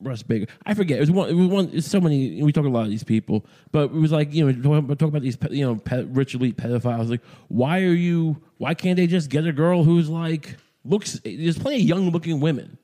Russ 0.00 0.22
Baker? 0.22 0.46
I 0.64 0.74
forget. 0.74 0.98
It 0.98 1.00
was 1.00 1.10
one. 1.10 1.28
It 1.28 1.34
was 1.34 1.48
one. 1.48 1.70
It's 1.72 1.88
so 1.88 2.00
many. 2.00 2.42
We 2.42 2.52
talk 2.52 2.64
a 2.64 2.68
lot 2.68 2.84
of 2.84 2.90
these 2.90 3.04
people, 3.04 3.44
but 3.72 3.84
it 3.84 3.92
was 3.92 4.12
like 4.12 4.32
you 4.32 4.46
know 4.46 4.80
talk, 4.80 4.98
talk 4.98 5.08
about 5.08 5.22
these 5.22 5.38
you 5.50 5.66
know 5.66 6.04
rich 6.04 6.34
elite 6.34 6.56
pedophiles. 6.56 7.10
Like, 7.10 7.22
why 7.48 7.80
are 7.80 7.94
you? 7.94 8.40
Why 8.58 8.74
can't 8.74 8.96
they 8.96 9.08
just 9.08 9.30
get 9.30 9.46
a 9.46 9.52
girl 9.52 9.82
who's 9.82 10.08
like 10.08 10.56
looks? 10.84 11.20
There's 11.24 11.58
plenty 11.58 11.78
of 11.78 11.82
young 11.82 12.10
looking 12.10 12.38
women. 12.40 12.78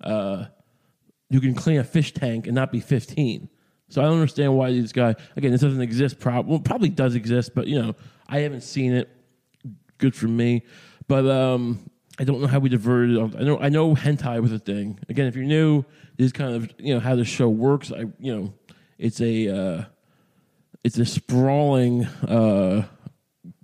Uh, 0.00 0.46
who 1.32 1.40
can 1.40 1.54
clean 1.54 1.78
a 1.78 1.84
fish 1.84 2.12
tank 2.12 2.46
and 2.46 2.54
not 2.54 2.70
be 2.70 2.80
15. 2.80 3.48
So 3.88 4.00
I 4.00 4.04
don't 4.04 4.14
understand 4.14 4.54
why 4.56 4.70
these 4.70 4.92
guys. 4.92 5.16
Again, 5.36 5.50
this 5.50 5.60
doesn't 5.60 5.80
exist. 5.80 6.20
Prob- 6.20 6.46
well, 6.46 6.60
probably 6.60 6.88
does 6.88 7.14
exist, 7.14 7.54
but 7.54 7.66
you 7.66 7.80
know, 7.80 7.94
I 8.28 8.40
haven't 8.40 8.62
seen 8.62 8.92
it. 8.92 9.08
Good 9.98 10.14
for 10.14 10.28
me, 10.28 10.64
but 11.06 11.26
um, 11.26 11.90
I 12.22 12.24
don't 12.24 12.40
know 12.40 12.46
how 12.46 12.60
we 12.60 12.68
diverted. 12.68 13.18
I 13.18 13.42
know 13.42 13.58
I 13.58 13.68
know 13.68 13.96
hentai 13.96 14.40
was 14.40 14.52
a 14.52 14.58
thing. 14.60 14.96
Again, 15.08 15.26
if 15.26 15.34
you're 15.34 15.44
new, 15.44 15.84
this 16.16 16.26
is 16.26 16.32
kind 16.32 16.54
of 16.54 16.72
you 16.78 16.94
know 16.94 17.00
how 17.00 17.16
the 17.16 17.24
show 17.24 17.48
works. 17.48 17.90
I 17.90 18.04
you 18.20 18.32
know, 18.32 18.54
it's 18.96 19.20
a 19.20 19.48
uh, 19.48 19.84
it's 20.84 20.96
a 20.98 21.04
sprawling 21.04 22.04
uh, 22.04 22.84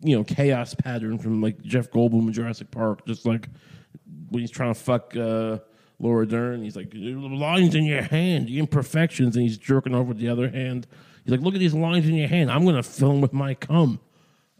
you 0.00 0.16
know 0.16 0.24
chaos 0.24 0.74
pattern 0.74 1.20
from 1.20 1.40
like 1.40 1.62
Jeff 1.62 1.88
Goldblum 1.92 2.26
in 2.26 2.32
Jurassic 2.32 2.72
Park, 2.72 3.06
just 3.06 3.24
like 3.24 3.48
when 4.30 4.40
he's 4.40 4.50
trying 4.50 4.74
to 4.74 4.80
fuck 4.80 5.16
uh, 5.16 5.58
Laura 6.00 6.26
Dern, 6.26 6.64
he's 6.64 6.74
like, 6.74 6.90
"The 6.90 7.14
lines 7.14 7.76
in 7.76 7.84
your 7.84 8.02
hand, 8.02 8.48
the 8.48 8.58
imperfections, 8.58 9.36
and 9.36 9.44
he's 9.44 9.56
jerking 9.56 9.94
over 9.94 10.08
with 10.08 10.18
the 10.18 10.28
other 10.28 10.48
hand. 10.48 10.88
He's 11.22 11.30
like, 11.30 11.42
look 11.42 11.54
at 11.54 11.60
these 11.60 11.74
lines 11.74 12.08
in 12.08 12.16
your 12.16 12.26
hand. 12.26 12.50
I'm 12.50 12.64
gonna 12.64 12.82
film 12.82 13.20
with 13.20 13.32
my 13.32 13.54
cum. 13.54 14.00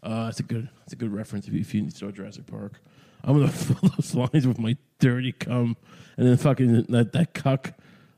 Uh, 0.01 0.27
that's 0.27 0.39
a 0.39 0.43
good, 0.43 0.69
that's 0.79 0.93
a 0.93 0.95
good 0.95 1.11
reference 1.11 1.49
if 1.49 1.53
you, 1.53 1.59
if 1.59 1.73
you 1.73 1.89
saw 1.89 2.11
Jurassic 2.11 2.45
Park. 2.45 2.79
I'm 3.23 3.39
gonna 3.39 3.47
fill 3.51 3.89
those 3.89 4.15
lines 4.15 4.47
with 4.47 4.59
my 4.59 4.77
dirty 4.99 5.31
cum, 5.31 5.77
and 6.17 6.27
then 6.27 6.37
fucking 6.37 6.83
that 6.89 7.13
that 7.13 7.33
cuck, 7.33 7.73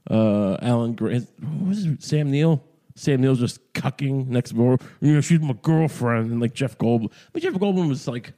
uh, 0.10 0.58
Alan 0.62 0.93
Grant, 0.93 1.27
what 1.39 1.70
was 1.70 1.86
it, 1.86 2.03
Sam 2.03 2.31
Neill. 2.31 2.63
Sam 2.96 3.22
Neill's 3.22 3.39
just 3.39 3.74
cucking 3.74 4.27
next 4.27 4.51
door. 4.51 4.77
You 5.00 5.13
know, 5.13 5.22
she's 5.22 5.39
my 5.39 5.55
girlfriend, 5.62 6.31
and 6.31 6.41
like 6.41 6.53
Jeff 6.53 6.77
Goldblum. 6.77 7.12
But 7.31 7.41
Jeff 7.41 7.53
Goldblum 7.53 7.88
was 7.88 8.08
like, 8.08 8.34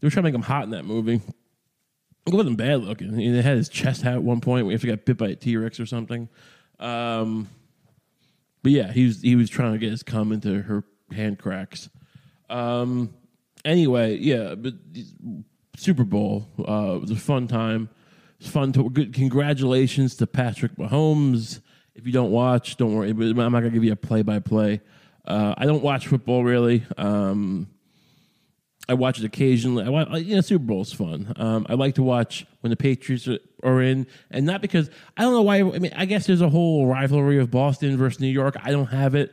they 0.00 0.06
were 0.06 0.10
trying 0.10 0.24
to 0.24 0.28
make 0.28 0.34
him 0.34 0.42
hot 0.42 0.64
in 0.64 0.70
that 0.70 0.84
movie. 0.84 1.20
It 2.26 2.34
wasn't 2.34 2.56
bad 2.56 2.82
looking. 2.82 3.18
He 3.18 3.34
had 3.36 3.56
his 3.56 3.68
chest 3.68 4.04
out 4.04 4.14
at 4.14 4.22
one 4.22 4.40
point. 4.40 4.66
We 4.66 4.72
have 4.72 4.80
to 4.82 4.86
get 4.86 5.04
bit 5.04 5.18
by 5.18 5.28
a 5.28 5.36
T 5.36 5.56
Rex 5.56 5.80
or 5.80 5.86
something. 5.86 6.28
Um, 6.78 7.48
but 8.62 8.72
yeah, 8.72 8.92
he 8.92 9.06
was 9.06 9.20
he 9.20 9.36
was 9.36 9.50
trying 9.50 9.72
to 9.72 9.78
get 9.78 9.90
his 9.90 10.02
cum 10.02 10.32
into 10.32 10.62
her 10.62 10.84
hand 11.12 11.38
cracks. 11.38 11.88
Um, 12.48 13.14
anyway, 13.64 14.16
yeah, 14.16 14.54
but 14.54 14.74
Super 15.80 16.04
Bowl 16.04 16.46
uh, 16.58 16.96
it 16.96 17.00
was 17.00 17.10
a 17.10 17.16
fun 17.16 17.48
time. 17.48 17.88
It's 18.38 18.48
fun 18.48 18.72
to 18.72 18.88
good. 18.90 19.14
Congratulations 19.14 20.14
to 20.16 20.26
Patrick 20.26 20.76
Mahomes. 20.76 21.60
If 21.94 22.06
you 22.06 22.12
don't 22.12 22.30
watch, 22.30 22.76
don't 22.76 22.94
worry. 22.94 23.10
I'm 23.10 23.34
not 23.34 23.50
gonna 23.50 23.70
give 23.70 23.84
you 23.84 23.92
a 23.92 23.96
play 23.96 24.22
by 24.22 24.38
play. 24.38 24.80
I 25.26 25.66
don't 25.66 25.82
watch 25.82 26.06
football 26.06 26.42
really. 26.44 26.84
Um, 26.96 27.68
I 28.90 28.94
watch 28.94 29.20
it 29.20 29.24
occasionally. 29.24 29.84
I 29.84 29.88
watch, 29.88 30.08
you 30.22 30.34
know, 30.34 30.40
Super 30.40 30.64
Bowl's 30.64 30.92
fun. 30.92 31.32
Um, 31.36 31.64
I 31.68 31.74
like 31.74 31.94
to 31.94 32.02
watch 32.02 32.44
when 32.60 32.70
the 32.70 32.76
Patriots 32.76 33.28
are, 33.28 33.38
are 33.62 33.80
in, 33.80 34.06
and 34.30 34.44
not 34.44 34.62
because 34.62 34.90
I 35.16 35.22
don't 35.22 35.32
know 35.32 35.42
why. 35.42 35.60
I 35.60 35.78
mean, 35.78 35.92
I 35.94 36.06
guess 36.06 36.26
there's 36.26 36.40
a 36.40 36.48
whole 36.48 36.86
rivalry 36.86 37.38
of 37.38 37.50
Boston 37.50 37.96
versus 37.96 38.20
New 38.20 38.26
York. 38.28 38.56
I 38.62 38.72
don't 38.72 38.86
have 38.86 39.14
it. 39.14 39.32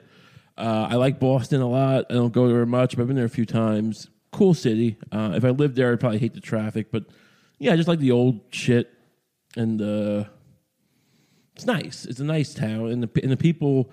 Uh, 0.57 0.87
I 0.91 0.95
like 0.95 1.19
Boston 1.19 1.61
a 1.61 1.67
lot. 1.67 2.05
I 2.09 2.13
don't 2.13 2.33
go 2.33 2.47
there 2.47 2.65
much, 2.65 2.95
but 2.95 3.01
I've 3.01 3.07
been 3.07 3.15
there 3.15 3.25
a 3.25 3.29
few 3.29 3.45
times. 3.45 4.09
Cool 4.31 4.53
city. 4.53 4.97
Uh, 5.11 5.33
if 5.35 5.43
I 5.43 5.49
lived 5.49 5.75
there, 5.75 5.91
I'd 5.91 5.99
probably 5.99 6.19
hate 6.19 6.33
the 6.33 6.41
traffic, 6.41 6.87
but 6.91 7.05
yeah, 7.59 7.73
I 7.73 7.75
just 7.75 7.87
like 7.87 7.99
the 7.99 8.11
old 8.11 8.41
shit, 8.51 8.91
and 9.55 9.81
uh, 9.81 10.25
it's 11.55 11.65
nice. 11.65 12.05
It's 12.05 12.19
a 12.19 12.23
nice 12.23 12.53
town, 12.53 12.91
and 12.91 13.03
the 13.03 13.21
and 13.21 13.31
the 13.31 13.37
people, 13.37 13.91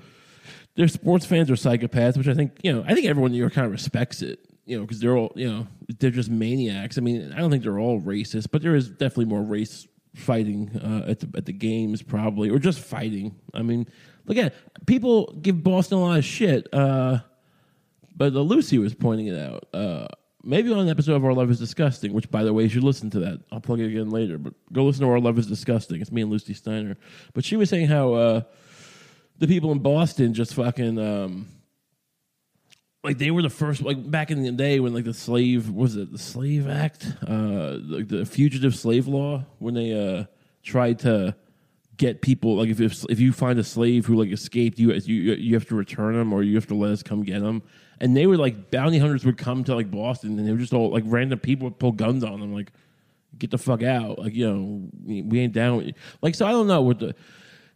their 0.76 0.88
sports 0.88 1.25
fans 1.25 1.50
are 1.50 1.55
psychopaths, 1.55 2.17
which 2.17 2.29
I 2.29 2.35
think 2.35 2.59
you 2.62 2.73
know. 2.73 2.85
I 2.87 2.95
think 2.95 3.07
everyone 3.07 3.31
in 3.31 3.33
New 3.33 3.38
York 3.38 3.55
kind 3.55 3.64
of 3.64 3.73
respects 3.73 4.21
it, 4.21 4.41
you 4.67 4.76
know, 4.76 4.83
because 4.83 5.00
they're 5.00 5.17
all 5.17 5.33
you 5.35 5.49
know 5.49 5.67
they're 5.99 6.11
just 6.11 6.31
maniacs. 6.31 6.99
I 6.99 7.00
mean, 7.00 7.33
I 7.33 7.38
don't 7.38 7.50
think 7.50 7.62
they're 7.62 7.79
all 7.79 8.00
racist, 8.00 8.49
but 8.53 8.61
there 8.62 8.75
is 8.75 8.91
definitely 8.91 9.26
more 9.26 9.43
race 9.43 9.87
fighting 10.14 10.71
uh, 10.83 11.11
at 11.11 11.21
the 11.21 11.29
at 11.37 11.47
the 11.47 11.53
games 11.53 12.03
probably, 12.03 12.50
or 12.50 12.59
just 12.59 12.81
fighting. 12.81 13.35
I 13.55 13.62
mean, 13.62 13.88
look 14.26 14.37
at 14.37 14.55
people 14.87 15.33
give 15.41 15.62
Boston 15.62 15.99
a 15.99 16.00
lot 16.03 16.19
of 16.19 16.25
shit, 16.25 16.69
uh, 16.73 17.21
but 18.14 18.35
uh, 18.35 18.41
Lucy 18.41 18.76
was 18.79 18.95
pointing 18.95 19.29
it 19.29 19.38
out. 19.38 19.69
Uh, 19.73 20.09
maybe 20.45 20.73
on 20.73 20.79
an 20.79 20.89
episode 20.89 21.15
of 21.15 21.25
Our 21.25 21.33
Love 21.33 21.51
Is 21.51 21.59
Disgusting, 21.59 22.13
which 22.13 22.31
by 22.31 22.45
the 22.45 22.53
way, 22.53 22.65
you 22.65 22.69
should 22.69 22.85
listen 22.85 23.11
to 23.11 23.21
that. 23.21 23.41
I'll 23.51 23.61
plug 23.61 23.81
it 23.81 23.87
again 23.87 24.11
later, 24.11 24.39
but 24.39 24.55
go 24.73 24.85
listen 24.85 25.05
to 25.05 25.11
Our 25.11 25.21
Love 25.21 25.39
Is 25.39 25.47
Disgusting. 25.47 26.01
It's 26.01 26.13
me 26.13 26.23
and 26.23 26.31
Lucy 26.31 26.55
Steiner. 26.55 26.97
But 27.33 27.45
she 27.45 27.57
was 27.57 27.71
saying 27.71 27.89
how 27.89 28.15
uh, 28.15 28.43
the 29.39 29.49
people 29.49 29.73
in 29.73 29.79
Boston 29.81 30.35
just 30.35 30.55
fucking. 30.55 30.99
Um, 30.99 31.49
like 33.03 33.19
they 33.19 33.31
were 33.31 33.43
the 33.43 33.51
first 33.51 33.83
like 33.83 34.11
back 34.11 34.31
in 34.31 34.43
the 34.43 34.51
day 34.51 34.81
when 34.81 34.95
like 34.95 35.05
the 35.05 35.13
slave 35.13 35.69
was 35.69 35.95
it 35.95 36.11
the 36.11 36.17
slave 36.17 36.67
act 36.67 37.07
uh 37.29 37.77
like 37.83 38.09
the 38.09 38.25
fugitive 38.25 38.75
slave 38.75 39.07
law 39.07 39.45
when 39.59 39.75
they 39.75 39.93
uh 39.93 40.25
tried 40.63 40.99
to 40.99 41.37
get 41.97 42.23
people 42.23 42.57
like 42.57 42.69
if 42.69 42.81
if, 42.81 43.05
if 43.09 43.21
you 43.21 43.33
find 43.33 43.59
a 43.59 43.65
slave 43.65 44.07
who 44.07 44.15
like 44.17 44.33
escaped 44.33 44.79
you 44.79 44.93
you 44.93 45.35
you 45.35 45.55
have 45.55 45.67
to 45.67 45.75
return 45.75 46.15
them 46.15 46.33
or 46.33 46.43
you 46.43 46.55
have 46.57 46.67
to 46.67 46.75
let 46.75 46.91
us 46.91 47.03
come 47.03 47.23
get 47.23 47.41
them 47.41 47.63
and 48.01 48.17
they 48.17 48.27
were 48.27 48.37
like 48.37 48.71
bounty 48.71 48.99
hunters 48.99 49.25
would 49.25 49.39
come 49.39 49.63
to 49.63 49.75
like 49.75 49.91
Boston 49.91 50.39
and 50.39 50.47
they 50.47 50.53
were 50.53 50.59
just 50.59 50.73
all 50.73 50.91
like 50.91 51.05
random 51.07 51.39
people 51.39 51.67
would 51.67 51.79
pull 51.79 51.93
guns 51.93 52.25
on 52.25 52.41
them 52.41 52.53
like 52.53 52.73
get 53.39 53.51
the 53.51 53.59
fuck 53.59 53.83
out 53.83 54.19
like 54.19 54.35
you 54.35 54.49
know 54.49 54.89
we 55.05 55.41
ain't 55.41 55.53
down 55.53 55.93
like 56.23 56.35
so 56.35 56.47
I 56.47 56.51
don't 56.51 56.67
know 56.67 56.83
what 56.83 56.99
the 56.99 57.15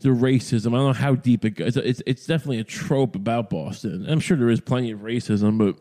the 0.01 0.11
racism. 0.11 0.69
I 0.69 0.77
don't 0.77 0.87
know 0.87 0.93
how 0.93 1.15
deep 1.15 1.45
it 1.45 1.51
goes. 1.51 1.77
It's, 1.77 2.03
it's 2.07 2.27
definitely 2.27 2.61
a 2.61 2.65
trope 2.65 3.17
about 3.17 3.51
Boston. 3.51 4.07
I'm 4.09 4.21
sure 4.21 4.37
there 4.37 4.51
is 4.51 4.61
plenty 4.61 4.91
of 4.93 5.01
racism, 5.01 5.59
but 5.59 5.77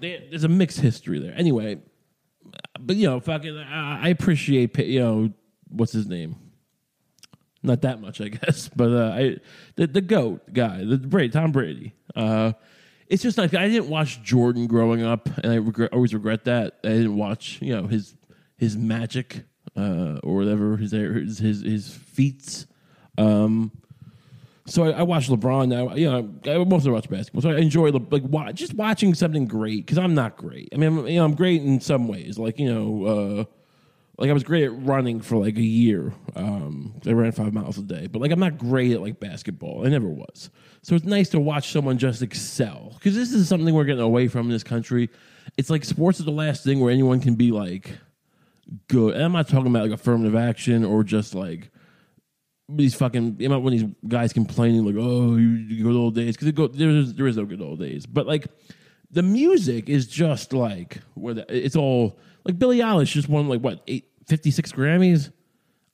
there's 0.00 0.44
a 0.44 0.48
mixed 0.48 0.80
history 0.80 1.20
there. 1.20 1.34
Anyway, 1.36 1.78
but 2.80 2.96
you 2.96 3.08
know, 3.08 3.20
fucking, 3.20 3.56
I 3.56 4.08
appreciate 4.08 4.76
you 4.78 5.00
know 5.00 5.32
what's 5.68 5.92
his 5.92 6.06
name. 6.08 6.36
Not 7.66 7.82
that 7.82 8.00
much, 8.00 8.20
I 8.20 8.28
guess, 8.28 8.68
but 8.68 8.90
uh, 8.90 9.12
I 9.14 9.36
the 9.74 9.86
the 9.88 10.00
goat 10.00 10.52
guy, 10.52 10.84
the 10.84 10.96
Brady, 10.98 11.30
Tom 11.30 11.52
Brady. 11.52 11.94
Uh, 12.14 12.52
it's 13.08 13.22
just 13.22 13.38
like 13.38 13.54
I 13.54 13.68
didn't 13.68 13.88
watch 13.88 14.22
Jordan 14.22 14.66
growing 14.66 15.02
up, 15.02 15.28
and 15.38 15.52
I 15.52 15.56
regret, 15.56 15.92
always 15.92 16.14
regret 16.14 16.44
that 16.44 16.78
I 16.84 16.88
didn't 16.88 17.16
watch 17.16 17.58
you 17.60 17.74
know 17.76 17.86
his 17.88 18.14
his 18.56 18.76
magic 18.76 19.44
uh, 19.76 20.20
or 20.22 20.36
whatever 20.36 20.76
his 20.76 20.92
his 20.92 21.38
his, 21.38 21.60
his 21.62 21.90
feats. 21.92 22.66
Um, 23.18 23.72
so 24.66 24.84
I, 24.84 24.90
I 24.90 25.02
watch 25.02 25.28
LeBron 25.28 25.68
now. 25.68 25.94
You 25.94 26.10
know, 26.10 26.34
I 26.46 26.64
mostly 26.64 26.90
watch 26.90 27.08
basketball, 27.08 27.42
so 27.42 27.50
I 27.50 27.58
enjoy 27.58 27.90
like 27.90 28.24
wa- 28.24 28.52
just 28.52 28.74
watching 28.74 29.14
something 29.14 29.46
great 29.46 29.86
because 29.86 29.98
I'm 29.98 30.14
not 30.14 30.36
great. 30.36 30.68
I 30.72 30.76
mean, 30.76 30.98
I'm, 30.98 31.06
you 31.06 31.16
know, 31.16 31.24
I'm 31.24 31.34
great 31.34 31.62
in 31.62 31.80
some 31.80 32.08
ways. 32.08 32.38
Like 32.38 32.58
you 32.58 32.72
know, 32.72 33.04
uh, 33.06 33.44
like 34.18 34.30
I 34.30 34.32
was 34.32 34.44
great 34.44 34.64
at 34.64 34.82
running 34.82 35.20
for 35.20 35.36
like 35.36 35.56
a 35.56 35.62
year. 35.62 36.12
Um, 36.34 36.94
I 37.06 37.10
ran 37.10 37.32
five 37.32 37.52
miles 37.52 37.76
a 37.78 37.82
day, 37.82 38.06
but 38.06 38.22
like 38.22 38.30
I'm 38.30 38.40
not 38.40 38.56
great 38.56 38.92
at 38.92 39.02
like 39.02 39.20
basketball. 39.20 39.86
I 39.86 39.90
never 39.90 40.08
was. 40.08 40.50
So 40.82 40.94
it's 40.94 41.04
nice 41.04 41.28
to 41.30 41.40
watch 41.40 41.72
someone 41.72 41.98
just 41.98 42.22
excel 42.22 42.92
because 42.94 43.14
this 43.14 43.32
is 43.32 43.48
something 43.48 43.74
we're 43.74 43.84
getting 43.84 44.00
away 44.00 44.28
from 44.28 44.46
in 44.46 44.52
this 44.52 44.64
country. 44.64 45.10
It's 45.58 45.68
like 45.68 45.84
sports 45.84 46.18
is 46.18 46.24
the 46.24 46.30
last 46.30 46.64
thing 46.64 46.80
where 46.80 46.90
anyone 46.90 47.20
can 47.20 47.34
be 47.34 47.52
like 47.52 47.90
good. 48.88 49.14
And 49.14 49.24
I'm 49.24 49.32
not 49.32 49.48
talking 49.48 49.68
about 49.68 49.82
like 49.82 49.92
affirmative 49.92 50.34
action 50.34 50.84
or 50.84 51.04
just 51.04 51.34
like 51.34 51.70
these 52.68 52.94
fucking 52.94 53.36
you 53.38 53.48
know 53.48 53.60
when 53.60 53.72
these 53.72 53.84
guys 54.08 54.32
complaining 54.32 54.84
like 54.84 54.96
oh 54.98 55.36
you 55.36 55.84
good 55.84 55.94
old 55.94 56.16
days 56.16 56.36
because 56.36 56.70
there's 56.76 57.14
there 57.14 57.28
is 57.28 57.36
no 57.36 57.44
good 57.44 57.60
old 57.60 57.78
days 57.78 58.06
but 58.06 58.26
like 58.26 58.48
the 59.12 59.22
music 59.22 59.88
is 59.88 60.08
just 60.08 60.52
like 60.52 60.98
where 61.14 61.34
the, 61.34 61.46
it's 61.48 61.76
all 61.76 62.18
like 62.46 62.58
Billie 62.58 62.78
Eilish 62.78 63.12
just 63.12 63.28
won 63.28 63.48
like 63.48 63.60
what 63.60 63.82
eight, 63.86 64.08
56 64.26 64.72
Grammys? 64.72 65.30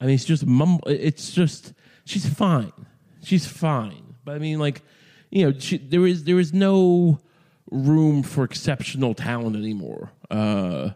I 0.01 0.07
mean 0.07 0.15
it's 0.15 0.25
just 0.25 0.47
mumble 0.47 0.87
it's 0.89 1.33
just 1.33 1.73
she's 2.05 2.27
fine. 2.27 2.73
She's 3.25 3.47
fine. 3.47 4.15
But 4.25 4.37
I 4.37 4.39
mean 4.39 4.59
like 4.59 4.83
you 5.31 5.51
know 5.51 5.59
she, 5.59 5.79
there 5.79 6.07
is 6.07 6.25
there 6.25 6.39
is 6.39 6.53
no 6.53 7.21
room 7.71 8.23
for 8.23 8.45
exceptional 8.45 9.15
talent 9.15 9.57
anymore 9.57 10.13
uh 10.31 10.91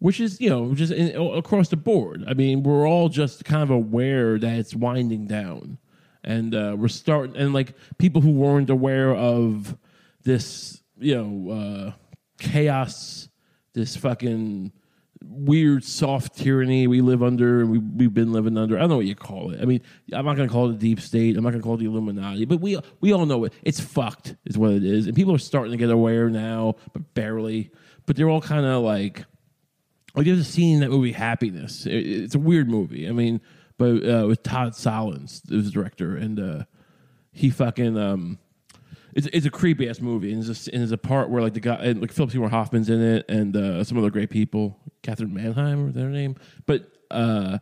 which 0.00 0.18
is 0.18 0.40
you 0.40 0.50
know 0.50 0.74
just 0.74 0.92
in, 0.92 1.14
across 1.36 1.68
the 1.68 1.76
board. 1.76 2.24
I 2.26 2.34
mean, 2.34 2.62
we're 2.62 2.88
all 2.88 3.08
just 3.08 3.44
kind 3.44 3.62
of 3.62 3.70
aware 3.70 4.38
that 4.38 4.58
it's 4.58 4.74
winding 4.74 5.26
down, 5.26 5.78
and 6.24 6.54
uh, 6.54 6.74
we're 6.76 6.88
starting 6.88 7.36
and 7.36 7.54
like 7.54 7.74
people 7.98 8.20
who 8.20 8.32
weren't 8.32 8.70
aware 8.70 9.14
of 9.14 9.76
this, 10.24 10.82
you 10.98 11.14
know, 11.14 11.52
uh, 11.52 11.92
chaos, 12.38 13.28
this 13.74 13.94
fucking 13.94 14.72
weird 15.24 15.84
soft 15.84 16.36
tyranny 16.36 16.86
we 16.86 17.00
live 17.00 17.22
under 17.22 17.60
and 17.60 17.70
we, 17.70 17.78
we've 17.78 18.14
been 18.14 18.32
living 18.32 18.56
under. 18.56 18.76
I 18.76 18.80
don't 18.80 18.90
know 18.90 18.96
what 18.96 19.06
you 19.06 19.14
call 19.14 19.50
it. 19.50 19.60
I 19.60 19.64
mean, 19.64 19.82
I'm 20.12 20.24
not 20.24 20.36
going 20.36 20.48
to 20.48 20.52
call 20.52 20.70
it 20.70 20.72
the 20.72 20.78
deep 20.78 21.00
state. 21.00 21.36
I'm 21.36 21.44
not 21.44 21.50
going 21.50 21.60
to 21.60 21.64
call 21.64 21.74
it 21.74 21.78
the 21.78 21.86
Illuminati, 21.86 22.44
but 22.44 22.60
we 22.60 22.78
we 23.00 23.12
all 23.12 23.26
know 23.26 23.44
it. 23.44 23.52
It's 23.62 23.80
fucked, 23.80 24.36
is 24.46 24.56
what 24.56 24.72
it 24.72 24.84
is. 24.84 25.06
And 25.06 25.14
people 25.14 25.34
are 25.34 25.38
starting 25.38 25.72
to 25.72 25.78
get 25.78 25.90
aware 25.90 26.28
now, 26.30 26.76
but 26.92 27.14
barely. 27.14 27.70
But 28.06 28.16
they're 28.16 28.30
all 28.30 28.40
kind 28.40 28.64
of 28.64 28.82
like 28.82 29.24
like 30.14 30.26
there's 30.26 30.40
a 30.40 30.44
scene 30.44 30.76
in 30.76 30.80
that 30.80 30.90
movie 30.90 31.12
Happiness. 31.12 31.86
It, 31.86 31.92
it's 31.92 32.34
a 32.34 32.38
weird 32.38 32.68
movie. 32.68 33.08
I 33.08 33.12
mean, 33.12 33.40
but 33.78 34.04
uh, 34.06 34.26
with 34.26 34.42
Todd 34.42 34.72
Solondz, 34.72 35.42
the 35.44 35.62
director, 35.70 36.16
and 36.16 36.40
uh, 36.40 36.64
he 37.32 37.50
fucking 37.50 37.96
um, 37.96 38.38
it's 39.14 39.26
it's 39.32 39.46
a 39.46 39.50
creepy 39.50 39.88
ass 39.88 40.00
movie, 40.00 40.32
and 40.32 40.42
there's 40.42 40.68
a, 40.68 40.74
and 40.74 40.92
a 40.92 40.96
part 40.96 41.30
where 41.30 41.42
like 41.42 41.54
the 41.54 41.60
guy 41.60 41.74
and 41.76 42.00
like 42.00 42.12
Philip 42.12 42.30
Seymour 42.30 42.48
Hoffman's 42.48 42.88
in 42.88 43.00
it, 43.00 43.26
and 43.28 43.56
uh, 43.56 43.84
some 43.84 43.98
other 43.98 44.10
great 44.10 44.30
people, 44.30 44.78
Katherine 45.02 45.34
Manheim, 45.34 45.88
or 45.88 45.92
their 45.92 46.08
name, 46.08 46.36
but 46.66 46.90
uh, 47.10 47.58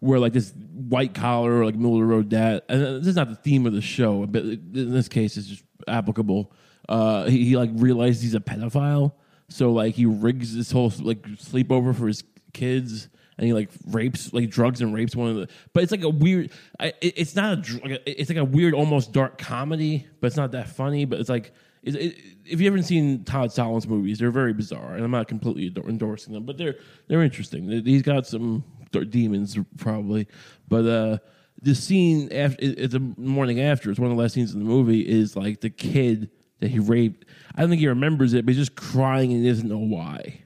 where 0.00 0.18
like 0.18 0.32
this 0.32 0.52
white 0.72 1.14
collar, 1.14 1.64
like 1.64 1.74
middle 1.74 1.94
of 1.94 2.00
the 2.00 2.06
road 2.06 2.28
dad, 2.28 2.62
and 2.68 3.00
this 3.00 3.08
is 3.08 3.16
not 3.16 3.28
the 3.28 3.36
theme 3.36 3.66
of 3.66 3.72
the 3.72 3.80
show, 3.80 4.26
but 4.26 4.42
in 4.42 4.92
this 4.92 5.08
case, 5.08 5.36
it's 5.36 5.46
just 5.46 5.64
applicable. 5.88 6.52
Uh, 6.88 7.24
he, 7.24 7.44
he 7.44 7.56
like 7.56 7.70
realizes 7.74 8.22
he's 8.22 8.34
a 8.34 8.40
pedophile 8.40 9.12
so 9.52 9.72
like 9.72 9.94
he 9.94 10.06
rigs 10.06 10.56
this 10.56 10.72
whole 10.72 10.92
like 11.00 11.22
sleepover 11.22 11.94
for 11.94 12.08
his 12.08 12.24
kids, 12.52 13.08
and 13.38 13.46
he 13.46 13.52
like 13.52 13.70
rapes, 13.88 14.32
like 14.32 14.50
drugs 14.50 14.80
and 14.80 14.94
rapes 14.94 15.16
one 15.16 15.30
of 15.30 15.36
the. 15.36 15.48
But 15.72 15.82
it's 15.82 15.92
like 15.92 16.02
a 16.02 16.08
weird. 16.08 16.50
I, 16.78 16.88
it, 17.00 17.14
it's 17.16 17.34
not 17.34 17.68
a. 17.68 18.10
It's 18.20 18.30
like 18.30 18.38
a 18.38 18.44
weird, 18.44 18.74
almost 18.74 19.12
dark 19.12 19.38
comedy, 19.38 20.06
but 20.20 20.28
it's 20.28 20.36
not 20.36 20.52
that 20.52 20.68
funny. 20.68 21.04
But 21.04 21.20
it's 21.20 21.28
like. 21.28 21.52
It, 21.82 21.96
it, 21.96 22.18
if 22.44 22.60
you 22.60 22.66
haven't 22.66 22.84
seen 22.84 23.24
Todd 23.24 23.50
Solondz 23.50 23.88
movies, 23.88 24.20
they're 24.20 24.30
very 24.30 24.52
bizarre, 24.52 24.94
and 24.94 25.04
I'm 25.04 25.10
not 25.10 25.26
completely 25.26 25.66
endor- 25.66 25.88
endorsing 25.88 26.32
them, 26.32 26.44
but 26.44 26.56
they're 26.56 26.76
they're 27.08 27.22
interesting. 27.22 27.68
He's 27.84 28.02
got 28.02 28.26
some 28.26 28.64
demons 29.08 29.58
probably, 29.78 30.28
but 30.68 30.86
uh, 30.86 31.18
the 31.60 31.74
scene 31.74 32.32
after 32.32 32.58
it's 32.60 32.92
the 32.92 33.00
morning 33.00 33.60
after. 33.60 33.90
It's 33.90 33.98
one 33.98 34.10
of 34.10 34.16
the 34.16 34.22
last 34.22 34.34
scenes 34.34 34.52
in 34.52 34.60
the 34.60 34.64
movie. 34.64 35.00
Is 35.00 35.34
like 35.36 35.60
the 35.60 35.70
kid 35.70 36.30
that 36.60 36.70
he 36.70 36.78
raped. 36.78 37.24
I 37.54 37.60
don't 37.60 37.70
think 37.70 37.80
he 37.80 37.88
remembers 37.88 38.34
it, 38.34 38.46
but 38.46 38.54
he's 38.54 38.68
just 38.68 38.76
crying 38.76 39.32
and 39.32 39.42
he 39.42 39.48
doesn't 39.48 39.68
know 39.68 39.78
why. 39.78 40.42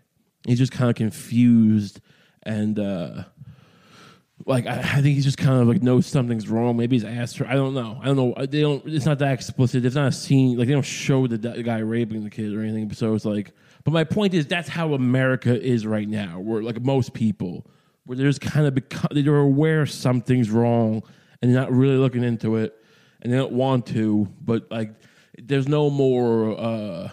He's 0.46 0.58
just 0.58 0.72
kind 0.72 0.88
of 0.88 0.96
confused 0.96 2.00
and 2.46 2.78
uh, 2.78 3.24
like 4.46 4.66
I, 4.66 4.78
I, 4.78 5.02
think 5.02 5.16
he's 5.16 5.24
just 5.24 5.38
kind 5.38 5.60
of 5.60 5.68
like 5.68 5.82
knows 5.82 6.06
something's 6.06 6.48
wrong. 6.48 6.76
Maybe 6.76 6.96
he's 6.96 7.04
asked 7.04 7.36
her. 7.38 7.46
I 7.46 7.54
don't 7.54 7.74
know. 7.74 7.98
I 8.00 8.06
don't 8.06 8.16
know. 8.16 8.46
They 8.46 8.60
don't. 8.60 8.82
It's 8.86 9.04
not 9.04 9.18
that 9.18 9.32
explicit. 9.32 9.84
It's 9.84 9.96
not 9.96 10.08
a 10.08 10.12
scene. 10.12 10.56
Like 10.56 10.68
they 10.68 10.74
don't 10.74 10.82
show 10.82 11.26
the, 11.26 11.36
the 11.36 11.62
guy 11.62 11.78
raping 11.78 12.24
the 12.24 12.30
kid 12.30 12.54
or 12.54 12.62
anything. 12.62 12.90
So 12.92 13.14
it's 13.14 13.24
like. 13.24 13.52
But 13.84 13.92
my 13.92 14.02
point 14.02 14.34
is 14.34 14.46
that's 14.46 14.68
how 14.68 14.94
America 14.94 15.60
is 15.60 15.86
right 15.86 16.08
now. 16.08 16.40
Where 16.40 16.62
like 16.62 16.80
most 16.80 17.12
people, 17.12 17.66
where 18.04 18.16
there's 18.16 18.38
kind 18.38 18.66
of 18.66 18.74
become 18.74 19.08
they're 19.12 19.36
aware 19.36 19.86
something's 19.86 20.50
wrong 20.50 21.02
and 21.40 21.52
they're 21.52 21.60
not 21.60 21.72
really 21.72 21.96
looking 21.96 22.24
into 22.24 22.56
it 22.56 22.74
and 23.20 23.32
they 23.32 23.36
don't 23.36 23.52
want 23.52 23.86
to. 23.86 24.28
But 24.40 24.70
like 24.70 24.94
there's 25.38 25.68
no 25.68 25.90
more. 25.90 26.58
Uh, 26.58 27.10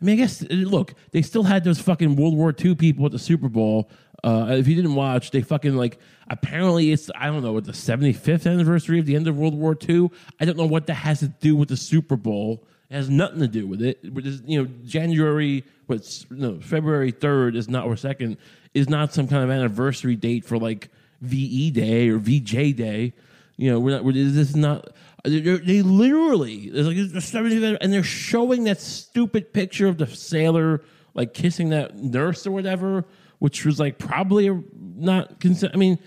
I 0.00 0.04
mean, 0.04 0.14
I 0.14 0.16
guess 0.16 0.42
look, 0.50 0.94
they 1.12 1.22
still 1.22 1.44
had 1.44 1.64
those 1.64 1.80
fucking 1.80 2.16
World 2.16 2.36
War 2.36 2.54
II 2.58 2.74
people 2.74 3.06
at 3.06 3.12
the 3.12 3.18
Super 3.18 3.48
Bowl. 3.48 3.90
Uh, 4.24 4.46
if 4.52 4.66
you 4.66 4.74
didn't 4.74 4.94
watch, 4.94 5.30
they 5.32 5.42
fucking 5.42 5.76
like 5.76 5.98
apparently 6.28 6.92
it's 6.92 7.10
I 7.14 7.26
don't 7.26 7.42
know 7.42 7.52
what 7.52 7.64
the 7.64 7.72
75th 7.72 8.50
anniversary 8.50 8.98
of 8.98 9.04
the 9.04 9.16
end 9.16 9.28
of 9.28 9.36
World 9.36 9.54
War 9.54 9.76
II. 9.86 10.10
I 10.40 10.46
don't 10.46 10.56
know 10.56 10.64
what 10.64 10.86
that 10.86 10.94
has 10.94 11.20
to 11.20 11.28
do 11.28 11.54
with 11.54 11.68
the 11.68 11.76
Super 11.76 12.16
Bowl. 12.16 12.66
It 12.88 12.94
has 12.94 13.10
nothing 13.10 13.40
to 13.40 13.48
do 13.48 13.66
with 13.66 13.82
it. 13.82 13.98
You 14.02 14.62
know, 14.62 14.70
January, 14.86 15.62
what's 15.88 16.24
no 16.30 16.58
February 16.58 17.10
third 17.10 17.54
is 17.54 17.68
not 17.68 17.84
or 17.84 17.98
second 17.98 18.38
is 18.72 18.88
not 18.88 19.12
some 19.12 19.28
kind 19.28 19.44
of 19.44 19.50
anniversary 19.50 20.16
date 20.16 20.46
for 20.46 20.56
like 20.56 20.88
VE 21.20 21.72
Day 21.72 22.08
or 22.08 22.18
VJ 22.18 22.74
Day. 22.74 23.12
You 23.58 23.72
know, 23.72 23.78
we're 23.78 23.90
not. 23.90 24.04
We're, 24.04 24.12
this 24.12 24.48
is 24.48 24.56
not. 24.56 24.88
They 25.24 25.82
literally, 25.82 26.70
like 26.70 26.96
a 26.96 27.20
70 27.20 27.78
and 27.80 27.92
they're 27.92 28.02
showing 28.02 28.64
that 28.64 28.80
stupid 28.80 29.52
picture 29.52 29.86
of 29.86 29.98
the 29.98 30.06
sailor 30.06 30.82
like 31.14 31.32
kissing 31.32 31.70
that 31.70 31.96
nurse 31.96 32.46
or 32.46 32.50
whatever, 32.50 33.04
which 33.38 33.64
was 33.64 33.78
like 33.78 33.98
probably 33.98 34.50
not 34.74 35.40
consent. 35.40 35.72
I 35.74 35.76
mean, 35.76 35.98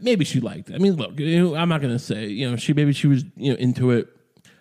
maybe 0.00 0.24
she 0.24 0.40
liked 0.40 0.70
it. 0.70 0.74
I 0.74 0.78
mean, 0.78 0.94
look, 0.94 1.18
you 1.18 1.42
know, 1.42 1.54
I'm 1.54 1.68
not 1.68 1.80
gonna 1.80 1.98
say 1.98 2.26
you 2.26 2.50
know 2.50 2.56
she 2.56 2.72
maybe 2.72 2.92
she 2.92 3.06
was 3.06 3.24
you 3.36 3.52
know 3.52 3.58
into 3.58 3.90
it. 3.90 4.08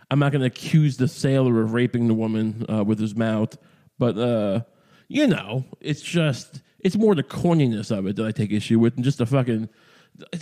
I'm 0.10 0.20
not 0.20 0.32
gonna 0.32 0.46
accuse 0.46 0.98
the 0.98 1.08
sailor 1.08 1.62
of 1.62 1.74
raping 1.74 2.08
the 2.08 2.13
woman 2.13 2.65
uh, 2.70 2.84
with 2.84 3.00
his 3.00 3.15
mouth, 3.15 3.58
but 3.98 4.18
uh, 4.18 4.62
you 5.08 5.27
know, 5.27 5.65
it's 5.80 6.01
just 6.01 6.62
it's 6.80 6.98
more 6.98 7.15
the 7.15 7.24
corniness 7.24 7.96
of 7.96 8.08
it 8.08 8.15
that 8.15 8.25
I 8.25 8.32
take 8.32 8.51
issue 8.51 8.80
with, 8.80 8.96
and 8.96 9.03
just 9.03 9.20
the 9.20 9.25
fucking 9.25 9.70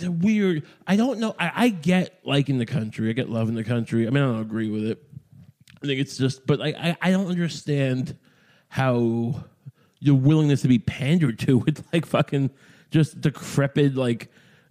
a 0.02 0.10
weird. 0.10 0.64
I 0.86 0.96
don't 0.96 1.18
know. 1.18 1.34
I, 1.38 1.52
I 1.54 1.68
get 1.68 2.20
liking 2.24 2.58
the 2.58 2.66
country. 2.66 3.10
I 3.10 3.12
get 3.12 3.28
loving 3.28 3.54
the 3.54 3.64
country. 3.64 4.06
I 4.06 4.10
mean, 4.10 4.22
I 4.22 4.26
don't 4.26 4.40
agree 4.40 4.70
with 4.70 4.84
it. 4.84 5.02
I 5.82 5.86
think 5.86 6.00
it's 6.00 6.16
just, 6.16 6.46
but 6.46 6.60
I, 6.60 6.68
I, 6.68 6.96
I 7.00 7.10
don't 7.10 7.28
understand 7.28 8.18
how 8.68 9.44
your 10.00 10.16
willingness 10.16 10.62
to 10.62 10.68
be 10.68 10.78
pandered 10.78 11.38
to 11.40 11.58
with 11.58 11.86
like 11.92 12.06
fucking 12.06 12.50
just 12.90 13.20
decrepit 13.20 13.94
like 13.94 14.28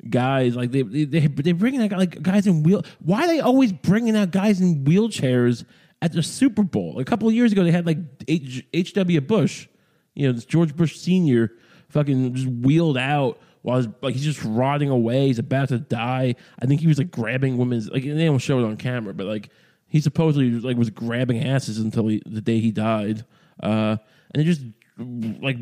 guys 0.10 0.56
like 0.56 0.72
they 0.72 0.82
they 0.82 1.28
they 1.28 1.52
bringing 1.52 1.82
out 1.82 1.92
like 1.92 2.22
guys 2.22 2.48
in 2.48 2.64
wheel. 2.64 2.84
Why 3.00 3.24
are 3.24 3.28
they 3.28 3.40
always 3.40 3.72
bringing 3.72 4.16
out 4.16 4.32
guys 4.32 4.60
in 4.62 4.84
wheelchairs 4.86 5.66
at 6.02 6.14
the 6.14 6.24
Super 6.24 6.64
Bowl? 6.64 7.00
A 7.00 7.06
couple 7.06 7.28
of 7.28 7.34
years 7.34 7.52
ago, 7.52 7.64
they 7.64 7.72
had 7.72 7.86
like 7.86 7.98
H 8.28 8.94
W 8.94 9.22
Bush, 9.22 9.68
you 10.16 10.28
know, 10.28 10.34
this 10.34 10.46
George 10.46 10.76
Bush 10.76 10.98
Senior, 10.98 11.52
fucking 11.90 12.34
just 12.34 12.48
wheeled 12.48 12.98
out 12.98 13.40
while 13.62 13.78
he's, 13.78 13.90
like 14.02 14.14
he's 14.16 14.24
just 14.24 14.44
rotting 14.44 14.90
away. 14.90 15.28
He's 15.28 15.40
about 15.40 15.70
to 15.70 15.80
die. 15.80 16.36
I 16.60 16.66
think 16.66 16.82
he 16.82 16.88
was 16.88 16.98
like 16.98 17.12
grabbing 17.12 17.58
women's 17.58 17.90
like 17.90 18.04
they 18.04 18.26
don't 18.26 18.40
show 18.40 18.60
it 18.60 18.66
on 18.66 18.78
camera, 18.78 19.14
but 19.14 19.28
like 19.28 19.50
he 19.88 20.00
supposedly 20.00 20.52
like 20.52 20.78
was 20.78 20.90
grabbing 20.90 21.44
asses 21.44 21.78
until 21.80 22.08
he, 22.08 22.22
the 22.26 22.42
day 22.42 22.60
he 22.60 22.72
died. 22.72 23.26
Uh, 23.62 23.98
and 24.32 24.42
they 24.42 24.44
just 24.44 24.62
like 25.00 25.58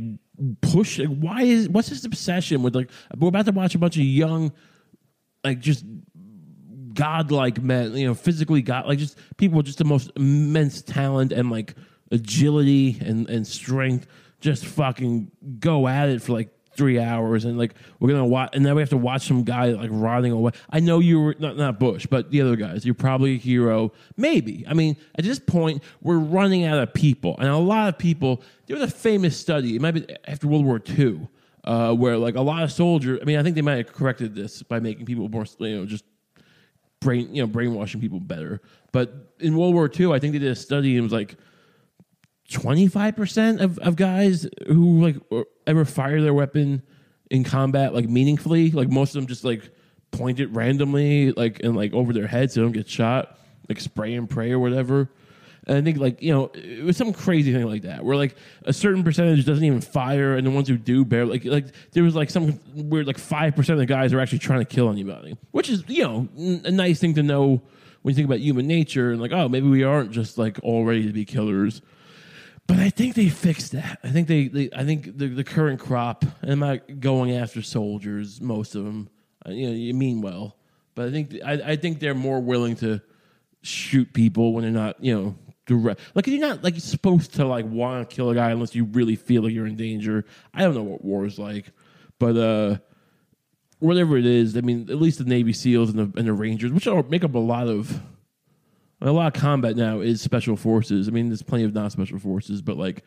push. 0.62 1.00
Like, 1.00 1.18
why 1.18 1.44
is 1.44 1.70
what's 1.70 1.90
this 1.90 2.06
obsession 2.06 2.64
with 2.64 2.76
like 2.76 2.90
we're 3.18 3.30
about 3.30 3.46
to 3.46 3.52
watch 3.52 3.76
a 3.76 3.80
bunch 3.80 3.96
of 3.96 4.04
young, 4.04 4.52
like 5.44 5.60
just 5.60 5.86
godlike 6.94 7.62
men, 7.62 7.96
you 7.96 8.08
know, 8.08 8.16
physically 8.16 8.62
god 8.62 8.88
like 8.88 9.00
just 9.00 9.18
people 9.38 9.58
with 9.58 9.68
just 9.68 9.78
the 9.78 9.86
most 9.86 10.12
immense 10.16 10.82
talent 10.82 11.32
and 11.32 11.52
like 11.52 11.76
agility 12.12 12.98
and 13.02 13.30
and 13.30 13.46
strength 13.46 14.08
just 14.40 14.66
fucking 14.66 15.32
go 15.60 15.88
at 15.88 16.10
it 16.10 16.22
for 16.22 16.34
like 16.34 16.50
three 16.78 17.00
hours 17.00 17.44
and 17.44 17.58
like 17.58 17.74
we're 18.00 18.10
gonna 18.10 18.26
watch 18.26 18.52
and 18.54 18.66
then 18.66 18.76
we 18.76 18.82
have 18.82 18.90
to 18.90 18.98
watch 18.98 19.28
some 19.28 19.44
guy 19.44 19.72
like 19.72 19.90
rotting 19.92 20.32
away. 20.32 20.52
I 20.70 20.80
know 20.80 21.00
you 21.00 21.20
were 21.20 21.36
not, 21.40 21.58
not 21.58 21.80
bush 21.80 22.06
but 22.06 22.32
the 22.32 22.42
other 22.42 22.56
guys. 22.56 22.86
You're 22.86 22.96
probably 22.96 23.34
a 23.34 23.38
hero. 23.38 23.92
Maybe. 24.16 24.64
I 24.68 24.74
mean 24.74 24.96
at 25.16 25.26
this 25.26 25.40
point 25.40 25.84
we're 26.02 26.20
running 26.20 26.64
out 26.64 26.80
of 26.80 26.94
people. 26.94 27.36
And 27.40 27.50
a 27.50 27.58
lot 27.58 27.90
of 27.90 27.98
people 27.98 28.42
there 28.68 28.78
was 28.78 28.90
a 28.90 28.96
famous 28.96 29.36
study 29.36 29.76
it 29.76 29.82
might 29.82 29.92
be 29.92 30.06
after 30.26 30.48
world 30.48 30.64
war 30.64 30.82
ii 30.98 31.28
uh, 31.64 31.94
where 31.94 32.18
like 32.18 32.36
a 32.36 32.42
lot 32.42 32.64
of 32.64 32.72
soldiers 32.72 33.20
i 33.22 33.26
mean 33.26 33.38
i 33.38 33.44
think 33.44 33.56
they 33.56 33.62
might 33.62 33.78
have 33.78 33.92
corrected 33.92 34.36
this 34.36 34.64
by 34.64 34.80
making 34.80 35.06
people 35.06 35.28
more 35.28 35.46
you 35.60 35.78
know 35.78 35.86
just 35.86 36.06
brain 37.00 37.34
you 37.34 37.42
know 37.42 37.48
brainwashing 37.48 38.02
people 38.02 38.20
better. 38.20 38.62
But 38.92 39.34
in 39.40 39.56
world 39.56 39.74
war 39.74 39.90
ii 40.00 40.12
i 40.12 40.20
think 40.20 40.34
they 40.34 40.40
did 40.40 40.52
a 40.52 40.56
study 40.56 40.92
and 40.92 41.00
it 41.00 41.02
was 41.02 41.12
like 41.12 41.36
25% 42.50 43.62
of, 43.62 43.78
of 43.80 43.96
guys 43.96 44.48
who 44.68 45.02
like 45.02 45.16
ever 45.66 45.84
fire 45.86 46.22
their 46.22 46.34
weapon 46.34 46.82
in 47.30 47.44
combat 47.44 47.94
like 47.94 48.08
meaningfully 48.08 48.72
like 48.72 48.90
most 48.90 49.10
of 49.10 49.16
them 49.16 49.28
just 49.28 49.44
like 49.44 49.70
point 50.12 50.40
it 50.40 50.50
randomly 50.52 51.34
like 51.34 51.62
and 51.62 51.76
like 51.76 51.94
over 51.94 52.14
their 52.14 52.28
heads 52.28 52.54
so 52.54 52.62
they 52.62 52.66
don't 52.66 52.72
get 52.72 52.88
shot 52.88 53.38
like 53.68 53.80
spray 53.80 54.14
and 54.14 54.30
pray 54.30 54.52
or 54.52 54.60
whatever. 54.60 55.10
And 55.66 55.78
i 55.78 55.82
think 55.82 55.98
like 55.98 56.22
you 56.22 56.32
know 56.34 56.50
it 56.54 56.86
was 56.86 56.96
some 56.96 57.12
crazy 57.12 57.52
thing 57.52 57.66
like 57.66 57.82
that 57.82 58.06
where 58.06 58.16
like 58.16 58.38
a 58.64 58.72
certain 58.72 59.04
percentage 59.04 59.46
doesn't 59.46 59.66
even 59.66 59.82
fire 59.82 60.38
and 60.38 60.48
the 60.48 60.52
ones 60.52 60.70
who 60.70 60.78
do 60.78 61.04
barely 61.04 61.40
like 61.40 61.46
like 61.46 61.66
there 61.92 62.04
was 62.04 62.16
like 62.16 62.30
some 62.30 62.58
weird 62.74 63.06
like 63.06 63.18
5% 63.18 63.70
of 63.70 63.78
the 63.78 63.86
guys 63.86 64.14
are 64.14 64.22
actually 64.22 64.40
trying 64.40 64.60
to 64.60 64.66
kill 64.66 64.90
anybody 64.90 65.38
which 65.52 65.70
is 65.70 65.84
you 65.88 66.04
know 66.04 66.30
a 66.64 66.72
nice 66.72 67.02
thing 67.02 67.16
to 67.16 67.24
know 67.24 67.62
when 68.02 68.14
you 68.14 68.16
think 68.16 68.28
about 68.28 68.40
human 68.40 68.66
nature 68.66 69.12
and 69.12 69.20
like 69.20 69.34
oh 69.34 69.50
maybe 69.50 69.68
we 69.68 69.84
aren't 69.84 70.12
just 70.12 70.38
like 70.38 70.58
all 70.64 70.86
ready 70.86 71.06
to 71.06 71.12
be 71.12 71.26
killers 71.26 71.82
but 72.68 72.80
I 72.80 72.90
think 72.90 73.16
they 73.16 73.30
fixed 73.30 73.72
that. 73.72 74.00
I 74.04 74.10
think 74.10 74.28
they, 74.28 74.50
they 74.50 74.70
I 74.76 74.84
think 74.84 75.18
the, 75.18 75.28
the 75.28 75.44
current 75.44 75.80
crop, 75.80 76.26
I'm 76.44 76.60
not 76.60 77.00
going 77.00 77.32
after 77.32 77.62
soldiers, 77.62 78.42
most 78.42 78.76
of 78.76 78.84
them, 78.84 79.10
uh, 79.46 79.52
you 79.52 79.68
know, 79.68 79.74
you 79.74 79.94
mean 79.94 80.22
well, 80.22 80.58
but 80.94 81.08
I 81.08 81.12
think 81.12 81.36
I, 81.46 81.54
I 81.54 81.76
think 81.78 82.00
they're 82.00 82.14
more 82.14 82.42
willing 82.42 82.76
to 82.78 83.02
shoot 83.62 84.12
people 84.14 84.54
when 84.54 84.64
they're 84.64 84.72
not, 84.72 85.02
you 85.04 85.16
know, 85.16 85.36
direct. 85.66 86.02
Like 86.14 86.28
you're 86.28 86.40
not 86.40 86.64
like 86.64 86.74
you're 86.74 86.82
supposed 86.82 87.36
to 87.36 87.46
like 87.46 87.66
want 87.66 88.10
to 88.10 88.16
kill 88.16 88.30
a 88.30 88.36
guy 88.36 88.52
unless 88.52 88.76
you 88.76 88.84
really 88.84 89.16
feel 89.16 89.44
like 89.44 89.54
you're 89.54 89.68
in 89.68 89.78
danger. 89.78 90.26
I 90.54 90.64
don't 90.64 90.76
know 90.76 90.84
what 90.84 91.04
war 91.04 91.26
is 91.26 91.40
like, 91.40 91.72
but 92.20 92.36
uh, 92.36 92.78
whatever 93.80 94.18
it 94.18 94.26
is, 94.26 94.58
I 94.58 94.62
mean, 94.62 94.90
at 94.90 95.00
least 95.00 95.20
the 95.20 95.26
Navy 95.26 95.54
SEALs 95.54 95.90
and 95.92 96.00
the 96.00 96.20
and 96.20 96.28
the 96.28 96.34
Rangers, 96.34 96.72
which 96.74 96.88
are 96.88 97.04
make 97.04 97.24
up 97.24 97.36
a 97.36 97.40
lot 97.40 97.68
of 97.68 98.02
a 99.02 99.12
lot 99.12 99.36
of 99.36 99.40
combat 99.40 99.76
now 99.76 100.00
is 100.00 100.22
special 100.22 100.56
forces. 100.56 101.08
I 101.08 101.12
mean, 101.12 101.30
there's 101.30 101.44
plenty 101.44 101.64
of 101.66 101.74
non 101.74 101.90
special 101.90 102.20
forces, 102.20 102.62
but 102.62 102.78
like 102.78 103.04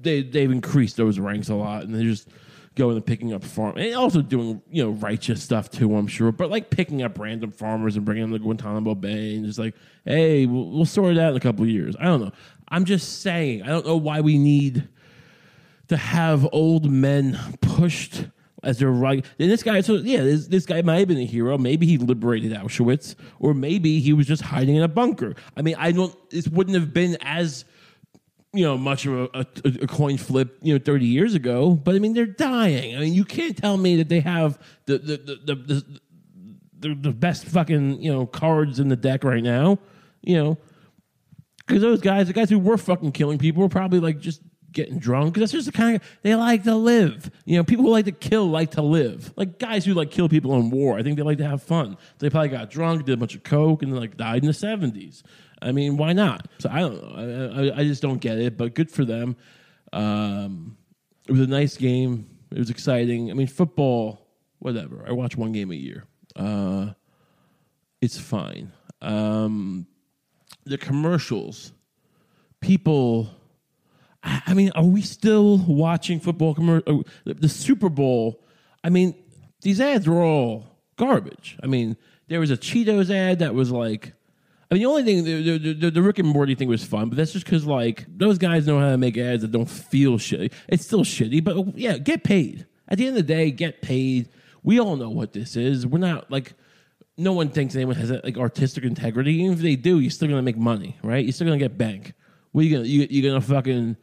they 0.00 0.22
they've 0.22 0.50
increased 0.50 0.96
those 0.96 1.18
ranks 1.18 1.48
a 1.48 1.54
lot, 1.54 1.82
and 1.82 1.94
they're 1.94 2.04
just 2.04 2.28
going 2.76 2.96
and 2.96 3.06
picking 3.06 3.32
up 3.32 3.44
farm 3.44 3.76
and 3.76 3.94
also 3.94 4.20
doing 4.20 4.60
you 4.68 4.82
know 4.82 4.90
righteous 4.90 5.42
stuff 5.42 5.70
too. 5.70 5.94
I'm 5.96 6.06
sure, 6.06 6.32
but 6.32 6.50
like 6.50 6.70
picking 6.70 7.02
up 7.02 7.18
random 7.18 7.50
farmers 7.50 7.96
and 7.96 8.04
bringing 8.04 8.22
them 8.22 8.32
to 8.32 8.38
Guantanamo 8.38 8.94
Bay 8.94 9.36
and 9.36 9.44
just 9.44 9.58
like, 9.58 9.74
hey, 10.04 10.46
we'll, 10.46 10.70
we'll 10.70 10.84
sort 10.84 11.16
it 11.16 11.18
out 11.18 11.30
in 11.30 11.36
a 11.36 11.40
couple 11.40 11.66
years. 11.66 11.96
I 11.98 12.04
don't 12.04 12.20
know. 12.20 12.32
I'm 12.68 12.84
just 12.84 13.20
saying. 13.22 13.62
I 13.62 13.66
don't 13.66 13.86
know 13.86 13.96
why 13.96 14.20
we 14.20 14.38
need 14.38 14.88
to 15.88 15.96
have 15.96 16.48
old 16.52 16.90
men 16.90 17.38
pushed 17.60 18.26
as 18.64 18.78
they're 18.78 18.90
right. 18.90 19.24
And 19.38 19.50
this 19.50 19.62
guy, 19.62 19.80
so 19.80 19.94
yeah, 19.94 20.22
this, 20.22 20.46
this 20.46 20.66
guy 20.66 20.82
might 20.82 20.98
have 21.00 21.08
been 21.08 21.18
a 21.18 21.26
hero. 21.26 21.58
Maybe 21.58 21.86
he 21.86 21.98
liberated 21.98 22.52
Auschwitz, 22.52 23.14
or 23.38 23.54
maybe 23.54 24.00
he 24.00 24.12
was 24.12 24.26
just 24.26 24.42
hiding 24.42 24.76
in 24.76 24.82
a 24.82 24.88
bunker. 24.88 25.34
I 25.56 25.62
mean, 25.62 25.76
I 25.78 25.92
don't. 25.92 26.14
This 26.30 26.48
wouldn't 26.48 26.76
have 26.76 26.92
been 26.92 27.16
as 27.20 27.64
you 28.52 28.64
know 28.64 28.78
much 28.78 29.04
of 29.04 29.12
a, 29.14 29.28
a, 29.34 29.46
a, 29.82 29.86
coin 29.88 30.16
flip 30.16 30.56
you 30.62 30.72
know 30.72 30.78
30 30.78 31.04
years 31.04 31.34
ago 31.34 31.72
but 31.72 31.96
i 31.96 31.98
mean 31.98 32.14
they're 32.14 32.24
dying 32.24 32.94
i 32.94 33.00
mean 33.00 33.12
you 33.12 33.24
can't 33.24 33.56
tell 33.56 33.76
me 33.76 33.96
that 33.96 34.08
they 34.08 34.20
have 34.20 34.56
the 34.86 34.96
the 34.98 35.16
the, 35.16 35.54
the, 35.54 36.00
the, 36.78 36.94
the 36.94 37.10
best 37.10 37.46
fucking 37.46 38.00
you 38.00 38.12
know 38.12 38.26
cards 38.26 38.78
in 38.78 38.88
the 38.88 38.96
deck 38.96 39.24
right 39.24 39.42
now 39.42 39.76
you 40.22 40.36
know 40.36 40.56
because 41.66 41.82
those 41.82 42.00
guys 42.00 42.28
the 42.28 42.32
guys 42.32 42.48
who 42.48 42.60
were 42.60 42.78
fucking 42.78 43.10
killing 43.10 43.38
people 43.38 43.60
were 43.60 43.68
probably 43.68 43.98
like 43.98 44.20
just 44.20 44.40
getting 44.74 44.98
drunk. 44.98 45.36
That's 45.36 45.52
just 45.52 45.66
the 45.66 45.72
kind 45.72 45.96
of 45.96 46.02
they 46.22 46.34
like 46.34 46.64
to 46.64 46.74
live. 46.74 47.30
You 47.44 47.56
know, 47.56 47.64
people 47.64 47.84
who 47.86 47.90
like 47.90 48.04
to 48.04 48.12
kill 48.12 48.48
like 48.48 48.72
to 48.72 48.82
live. 48.82 49.32
Like 49.36 49.58
guys 49.58 49.84
who 49.84 49.94
like 49.94 50.10
kill 50.10 50.28
people 50.28 50.54
in 50.56 50.70
war. 50.70 50.98
I 50.98 51.02
think 51.02 51.16
they 51.16 51.22
like 51.22 51.38
to 51.38 51.46
have 51.46 51.62
fun. 51.62 51.96
They 52.18 52.28
probably 52.28 52.50
got 52.50 52.70
drunk, 52.70 53.06
did 53.06 53.14
a 53.14 53.16
bunch 53.16 53.34
of 53.34 53.42
coke, 53.42 53.82
and 53.82 53.92
then 53.92 54.00
like 54.00 54.16
died 54.16 54.42
in 54.42 54.46
the 54.46 54.52
seventies. 54.52 55.22
I 55.62 55.72
mean, 55.72 55.96
why 55.96 56.12
not? 56.12 56.48
So 56.58 56.68
I 56.70 56.80
don't 56.80 57.00
know. 57.00 57.14
I, 57.16 57.62
I, 57.62 57.80
I 57.80 57.84
just 57.84 58.02
don't 58.02 58.20
get 58.20 58.38
it. 58.38 58.58
But 58.58 58.74
good 58.74 58.90
for 58.90 59.04
them. 59.04 59.36
Um, 59.92 60.76
it 61.26 61.32
was 61.32 61.40
a 61.40 61.46
nice 61.46 61.76
game. 61.76 62.28
It 62.50 62.58
was 62.58 62.70
exciting. 62.70 63.30
I 63.30 63.34
mean, 63.34 63.46
football, 63.46 64.28
whatever. 64.58 65.04
I 65.08 65.12
watch 65.12 65.36
one 65.36 65.52
game 65.52 65.70
a 65.70 65.76
year. 65.76 66.04
Uh, 66.36 66.90
it's 68.00 68.18
fine. 68.18 68.72
Um, 69.00 69.86
the 70.64 70.78
commercials, 70.78 71.72
people 72.60 73.30
I 74.24 74.54
mean, 74.54 74.70
are 74.74 74.84
we 74.84 75.02
still 75.02 75.58
watching 75.58 76.18
football 76.18 76.54
commercial? 76.54 77.00
Uh, 77.26 77.34
the 77.36 77.48
Super 77.48 77.88
Bowl. 77.88 78.42
I 78.82 78.88
mean, 78.90 79.14
these 79.60 79.80
ads 79.80 80.08
were 80.08 80.22
all 80.22 80.78
garbage. 80.96 81.58
I 81.62 81.66
mean, 81.66 81.96
there 82.28 82.40
was 82.40 82.50
a 82.50 82.56
Cheetos 82.56 83.10
ad 83.10 83.40
that 83.40 83.54
was 83.54 83.70
like. 83.70 84.12
I 84.70 84.74
mean, 84.74 84.82
the 84.82 84.88
only 84.88 85.04
thing 85.04 85.24
the, 85.24 85.58
the, 85.58 85.74
the, 85.74 85.90
the 85.90 86.02
Rick 86.02 86.18
and 86.18 86.26
Morty 86.26 86.54
thing 86.54 86.68
was 86.68 86.82
fun, 86.82 87.10
but 87.10 87.16
that's 87.16 87.32
just 87.32 87.44
because 87.44 87.66
like 87.66 88.06
those 88.08 88.38
guys 88.38 88.66
know 88.66 88.80
how 88.80 88.90
to 88.90 88.98
make 88.98 89.16
ads 89.18 89.42
that 89.42 89.52
don't 89.52 89.68
feel 89.68 90.12
shitty. 90.12 90.52
It's 90.68 90.84
still 90.84 91.04
shitty, 91.04 91.44
but 91.44 91.78
yeah, 91.78 91.98
get 91.98 92.24
paid. 92.24 92.66
At 92.88 92.98
the 92.98 93.06
end 93.06 93.16
of 93.16 93.26
the 93.26 93.34
day, 93.34 93.50
get 93.50 93.82
paid. 93.82 94.30
We 94.62 94.80
all 94.80 94.96
know 94.96 95.10
what 95.10 95.34
this 95.34 95.54
is. 95.54 95.86
We're 95.86 95.98
not 95.98 96.30
like 96.30 96.54
no 97.16 97.32
one 97.34 97.50
thinks 97.50 97.76
anyone 97.76 97.96
has 97.96 98.10
like 98.10 98.38
artistic 98.38 98.84
integrity. 98.84 99.34
Even 99.34 99.52
if 99.52 99.58
they 99.60 99.76
do, 99.76 100.00
you're 100.00 100.10
still 100.10 100.28
gonna 100.28 100.42
make 100.42 100.56
money, 100.56 100.96
right? 101.02 101.24
You're 101.24 101.32
still 101.32 101.46
gonna 101.46 101.58
get 101.58 101.76
bank. 101.76 102.14
What 102.52 102.62
are 102.62 102.64
you 102.64 102.76
gonna 102.76 102.88
you, 102.88 103.06
you're 103.10 103.30
gonna 103.30 103.42
fucking 103.42 103.96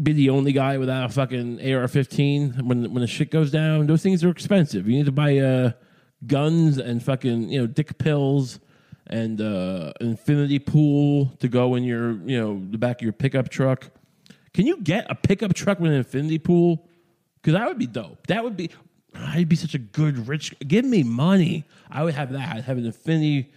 be 0.00 0.12
the 0.12 0.30
only 0.30 0.52
guy 0.52 0.76
without 0.78 1.04
a 1.04 1.08
fucking 1.08 1.58
AR-15 1.60 2.62
when 2.62 2.92
when 2.92 3.00
the 3.00 3.06
shit 3.06 3.30
goes 3.30 3.50
down. 3.50 3.86
Those 3.86 4.02
things 4.02 4.24
are 4.24 4.30
expensive. 4.30 4.88
You 4.88 4.96
need 4.96 5.06
to 5.06 5.12
buy 5.12 5.38
uh, 5.38 5.72
guns 6.26 6.78
and 6.78 7.02
fucking 7.02 7.50
you 7.50 7.60
know 7.60 7.66
dick 7.66 7.96
pills 7.98 8.58
and 9.06 9.40
uh, 9.40 9.92
infinity 10.00 10.58
pool 10.58 11.26
to 11.38 11.48
go 11.48 11.74
in 11.74 11.84
your 11.84 12.12
you 12.26 12.40
know 12.40 12.60
the 12.70 12.78
back 12.78 12.96
of 12.96 13.02
your 13.02 13.12
pickup 13.12 13.48
truck. 13.48 13.90
Can 14.52 14.66
you 14.66 14.80
get 14.80 15.06
a 15.10 15.14
pickup 15.14 15.54
truck 15.54 15.80
with 15.80 15.90
an 15.90 15.98
infinity 15.98 16.38
pool? 16.38 16.88
Because 17.36 17.54
that 17.54 17.66
would 17.66 17.78
be 17.78 17.86
dope. 17.86 18.26
That 18.26 18.42
would 18.42 18.56
be. 18.56 18.70
I'd 19.16 19.48
be 19.48 19.56
such 19.56 19.74
a 19.74 19.78
good 19.78 20.26
rich. 20.26 20.54
Give 20.66 20.84
me 20.84 21.04
money. 21.04 21.64
I 21.88 22.02
would 22.02 22.14
have 22.14 22.32
that. 22.32 22.56
I'd 22.56 22.64
have 22.64 22.78
an 22.78 22.86
infinity 22.86 23.52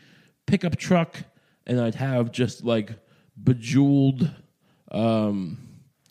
pickup 0.46 0.76
truck, 0.76 1.18
and 1.66 1.82
I'd 1.82 1.96
have 1.96 2.32
just 2.32 2.64
like 2.64 2.92
bejeweled. 3.42 4.30
Um, 4.92 5.67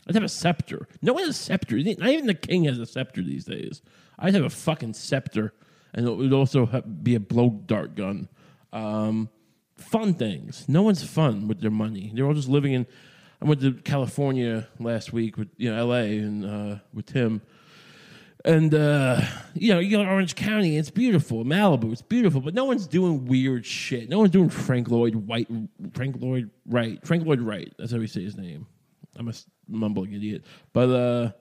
I'd 0.06 0.14
have 0.14 0.24
a 0.24 0.28
scepter. 0.28 0.88
No 1.02 1.12
one 1.12 1.24
has 1.24 1.30
a 1.30 1.38
scepter. 1.38 1.76
Not 1.76 2.08
even 2.08 2.26
the 2.26 2.34
king 2.34 2.64
has 2.64 2.78
a 2.78 2.86
scepter 2.86 3.22
these 3.22 3.44
days. 3.44 3.82
I'd 4.18 4.34
have 4.34 4.44
a 4.44 4.50
fucking 4.50 4.94
scepter, 4.94 5.52
and 5.92 6.06
it 6.06 6.12
would 6.12 6.32
also 6.32 6.66
have, 6.66 7.02
be 7.02 7.14
a 7.14 7.20
blow 7.20 7.50
dart 7.66 7.94
gun. 7.94 8.28
Um, 8.72 9.28
fun 9.76 10.14
things. 10.14 10.64
No 10.68 10.82
one's 10.82 11.02
fun 11.02 11.48
with 11.48 11.60
their 11.60 11.70
money. 11.70 12.12
They're 12.14 12.26
all 12.26 12.34
just 12.34 12.48
living 12.48 12.72
in. 12.72 12.86
I 13.42 13.44
went 13.44 13.60
to 13.60 13.72
California 13.72 14.66
last 14.78 15.12
week 15.12 15.36
with 15.36 15.48
you 15.56 15.70
know 15.70 15.78
L.A. 15.78 16.18
and 16.18 16.44
uh, 16.44 16.76
with 16.94 17.06
Tim, 17.06 17.42
and 18.44 18.72
uh, 18.74 19.20
you 19.54 19.74
know 19.74 19.80
you 19.80 19.90
go 19.90 20.02
to 20.02 20.08
Orange 20.08 20.36
County. 20.36 20.78
It's 20.78 20.90
beautiful. 20.90 21.44
Malibu. 21.44 21.92
It's 21.92 22.00
beautiful, 22.00 22.40
but 22.40 22.54
no 22.54 22.64
one's 22.64 22.86
doing 22.86 23.26
weird 23.26 23.66
shit. 23.66 24.08
No 24.08 24.20
one's 24.20 24.30
doing 24.30 24.48
Frank 24.48 24.88
Lloyd 24.88 25.16
White. 25.16 25.48
Frank 25.92 26.16
Lloyd 26.20 26.50
Wright. 26.64 27.04
Frank 27.04 27.26
Lloyd 27.26 27.40
Wright. 27.40 27.74
That's 27.78 27.92
how 27.92 27.98
we 27.98 28.06
say 28.06 28.22
his 28.22 28.36
name. 28.36 28.66
I'm 29.18 29.28
a 29.28 29.34
mumbling 29.68 30.12
idiot, 30.12 30.44
but 30.72 30.88
uh, 30.90 31.32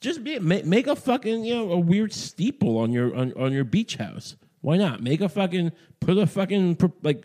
just 0.00 0.24
be, 0.24 0.38
make, 0.38 0.64
make 0.64 0.86
a 0.86 0.96
fucking 0.96 1.44
you 1.44 1.54
know 1.54 1.72
a 1.72 1.78
weird 1.78 2.12
steeple 2.12 2.78
on 2.78 2.92
your 2.92 3.14
on, 3.14 3.32
on 3.34 3.52
your 3.52 3.64
beach 3.64 3.96
house. 3.96 4.36
Why 4.60 4.76
not 4.76 5.02
make 5.02 5.20
a 5.20 5.28
fucking 5.28 5.72
put 6.00 6.16
a 6.16 6.26
fucking 6.26 6.78
like 7.02 7.22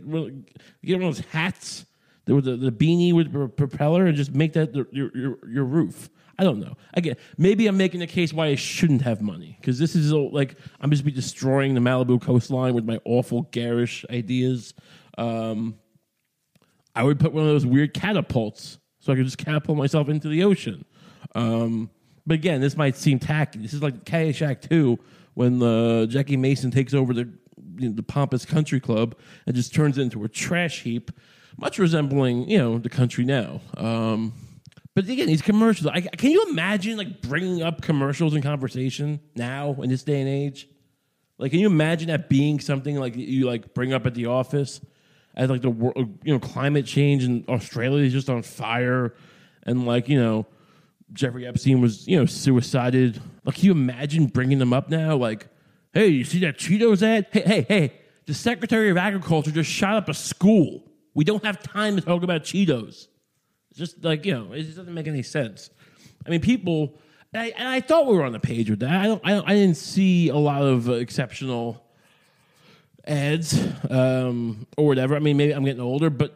get 0.84 1.00
one 1.00 1.10
of 1.10 1.16
those 1.16 1.26
hats 1.28 1.86
there 2.30 2.36
was 2.36 2.46
the, 2.46 2.58
the 2.58 2.72
beanie 2.72 3.12
with 3.12 3.34
the 3.34 3.48
propeller 3.48 4.06
and 4.06 4.16
just 4.16 4.36
make 4.36 4.54
that 4.54 4.72
the, 4.72 4.86
your, 4.92 5.10
your 5.18 5.50
your 5.50 5.66
roof. 5.66 6.12
I 6.38 6.44
don't 6.44 6.60
know. 6.60 6.76
Again, 6.94 7.16
maybe 7.40 7.66
I'm 7.66 7.76
making 7.76 8.04
a 8.04 8.08
case 8.08 8.32
why 8.32 8.46
I 8.46 8.56
shouldn't 8.56 9.02
have 9.02 9.20
money 9.20 9.58
because 9.60 9.80
this 9.80 9.96
is 9.96 10.14
like 10.14 10.56
I'm 10.80 10.92
just 10.92 11.04
be 11.04 11.12
destroying 11.12 11.74
the 11.74 11.80
Malibu 11.80 12.22
coastline 12.22 12.76
with 12.76 12.86
my 12.86 13.00
awful 13.04 13.50
garish 13.50 14.06
ideas. 14.12 14.76
Um, 15.18 15.80
I 16.96 17.02
would 17.02 17.20
put 17.20 17.34
one 17.34 17.46
of 17.46 17.50
those 17.50 17.66
weird 17.66 17.96
catapults 17.96 18.78
so 19.10 19.13
I 19.13 19.15
could 19.15 19.26
just 19.26 19.39
catapult 19.39 19.76
myself 19.76 20.08
into 20.08 20.28
the 20.28 20.43
ocean. 20.43 20.86
Um, 21.34 21.89
but 22.28 22.36
again, 22.36 22.62
this 22.62 22.78
might 22.78 22.95
seem 22.95 23.17
tacky. 23.17 23.58
This 23.58 23.74
is 23.74 23.82
like 23.82 24.06
Caddyshack 24.06 24.69
2 24.69 25.00
when 25.34 25.63
uh, 25.63 26.06
Jackie 26.06 26.38
Mason 26.38 26.69
takes 26.69 26.93
over 26.93 27.12
the 27.12 27.28
you 27.78 27.89
know, 27.89 27.95
the 27.95 28.04
pompous 28.04 28.45
country 28.45 28.80
club 28.80 29.17
and 29.48 29.56
just 29.56 29.74
turns 29.74 29.98
it 29.98 30.04
into 30.04 30.24
a 30.26 30.30
trash 30.30 30.84
heap, 30.84 31.10
much 31.58 31.80
resembling 31.80 32.48
you 32.48 32.60
know 32.60 32.78
the 32.78 32.88
country 32.88 33.26
now. 33.26 33.62
Um, 33.78 34.32
but 34.93 35.10
again, 35.10 35.26
these 35.26 35.41
commercials. 35.41 35.88
I, 35.88 36.02
can 36.02 36.30
you 36.30 36.45
imagine 36.52 36.95
like 36.95 37.24
bringing 37.24 37.63
up 37.63 37.82
commercials 37.82 38.36
in 38.36 38.43
conversation 38.43 39.22
now 39.36 39.76
in 39.82 39.89
this 39.89 40.04
day 40.04 40.19
and 40.19 40.30
age? 40.30 40.67
Like, 41.39 41.50
can 41.50 41.60
you 41.60 41.67
imagine 41.67 42.10
that 42.10 42.30
being 42.30 42.60
something 42.60 42.95
like 42.95 43.15
you 43.15 43.48
like 43.48 43.74
bring 43.74 43.91
up 43.91 44.06
at 44.06 44.13
the 44.13 44.28
office? 44.28 44.82
As 45.39 45.49
like 45.49 45.62
the 45.62 45.71
you 45.71 46.34
know 46.34 46.39
climate 46.39 46.86
change 46.86 47.23
in 47.23 47.45
Australia 47.47 48.04
is 48.04 48.12
just 48.12 48.30
on 48.30 48.43
fire, 48.43 49.15
and 49.63 49.88
like 49.88 50.10
you 50.10 50.19
know 50.19 50.45
Jeffrey 51.13 51.47
Epstein 51.47 51.82
was, 51.82 52.08
you 52.08 52.17
know, 52.17 52.25
suicided. 52.25 53.21
Like, 53.43 53.56
can 53.56 53.65
you 53.65 53.71
imagine 53.71 54.28
bringing 54.28 54.60
them 54.60 54.73
up 54.73 54.89
now? 54.89 55.15
Like, 55.15 55.47
hey, 55.93 56.08
you 56.08 56.23
see 56.23 56.39
that 56.39 56.58
Cheetos 56.58 57.02
ad? 57.02 57.28
Hey, 57.32 57.41
hey, 57.41 57.65
hey, 57.67 57.93
the 58.25 58.34
Secretary 58.34 58.89
of 58.89 58.97
Agriculture 58.97 59.52
just 59.52 59.69
shot 59.69 59.95
up 59.95 60.10
a 60.10 60.13
school. 60.13 60.84
We 61.13 61.23
don't 61.23 61.43
have 61.43 61.63
time 61.63 61.95
to 61.95 62.02
talk 62.02 62.23
about 62.23 62.43
Cheetos. 62.43 63.08
It's 63.71 63.80
just 63.80 64.04
like, 64.04 64.25
you 64.25 64.34
know, 64.34 64.54
it 64.54 64.63
just 64.63 64.78
doesn't 64.78 64.93
make 64.93 65.08
any 65.08 65.23
sense. 65.23 65.69
I 66.25 66.30
mean, 66.30 66.41
people, 66.41 66.99
and 67.34 67.43
I, 67.43 67.45
and 67.58 67.67
I 67.67 67.82
thought 67.82 68.08
we 68.08 68.15
were 68.15 68.23
on 68.23 68.34
the 68.34 68.39
page 68.39 68.69
with 68.69 68.80
that. 68.80 68.91
I, 68.91 69.06
don't, 69.06 69.21
I, 69.23 69.30
don't, 69.32 69.49
I 69.49 69.54
didn't 69.54 69.78
see 69.78 70.30
a 70.30 70.38
lot 70.38 70.62
of 70.62 70.89
uh, 70.89 70.93
exceptional 70.93 71.84
ads 73.10 73.60
um, 73.89 74.67
or 74.78 74.86
whatever. 74.86 75.15
I 75.15 75.19
mean, 75.19 75.36
maybe 75.36 75.52
I'm 75.52 75.65
getting 75.65 75.82
older, 75.82 76.10
but 76.10 76.36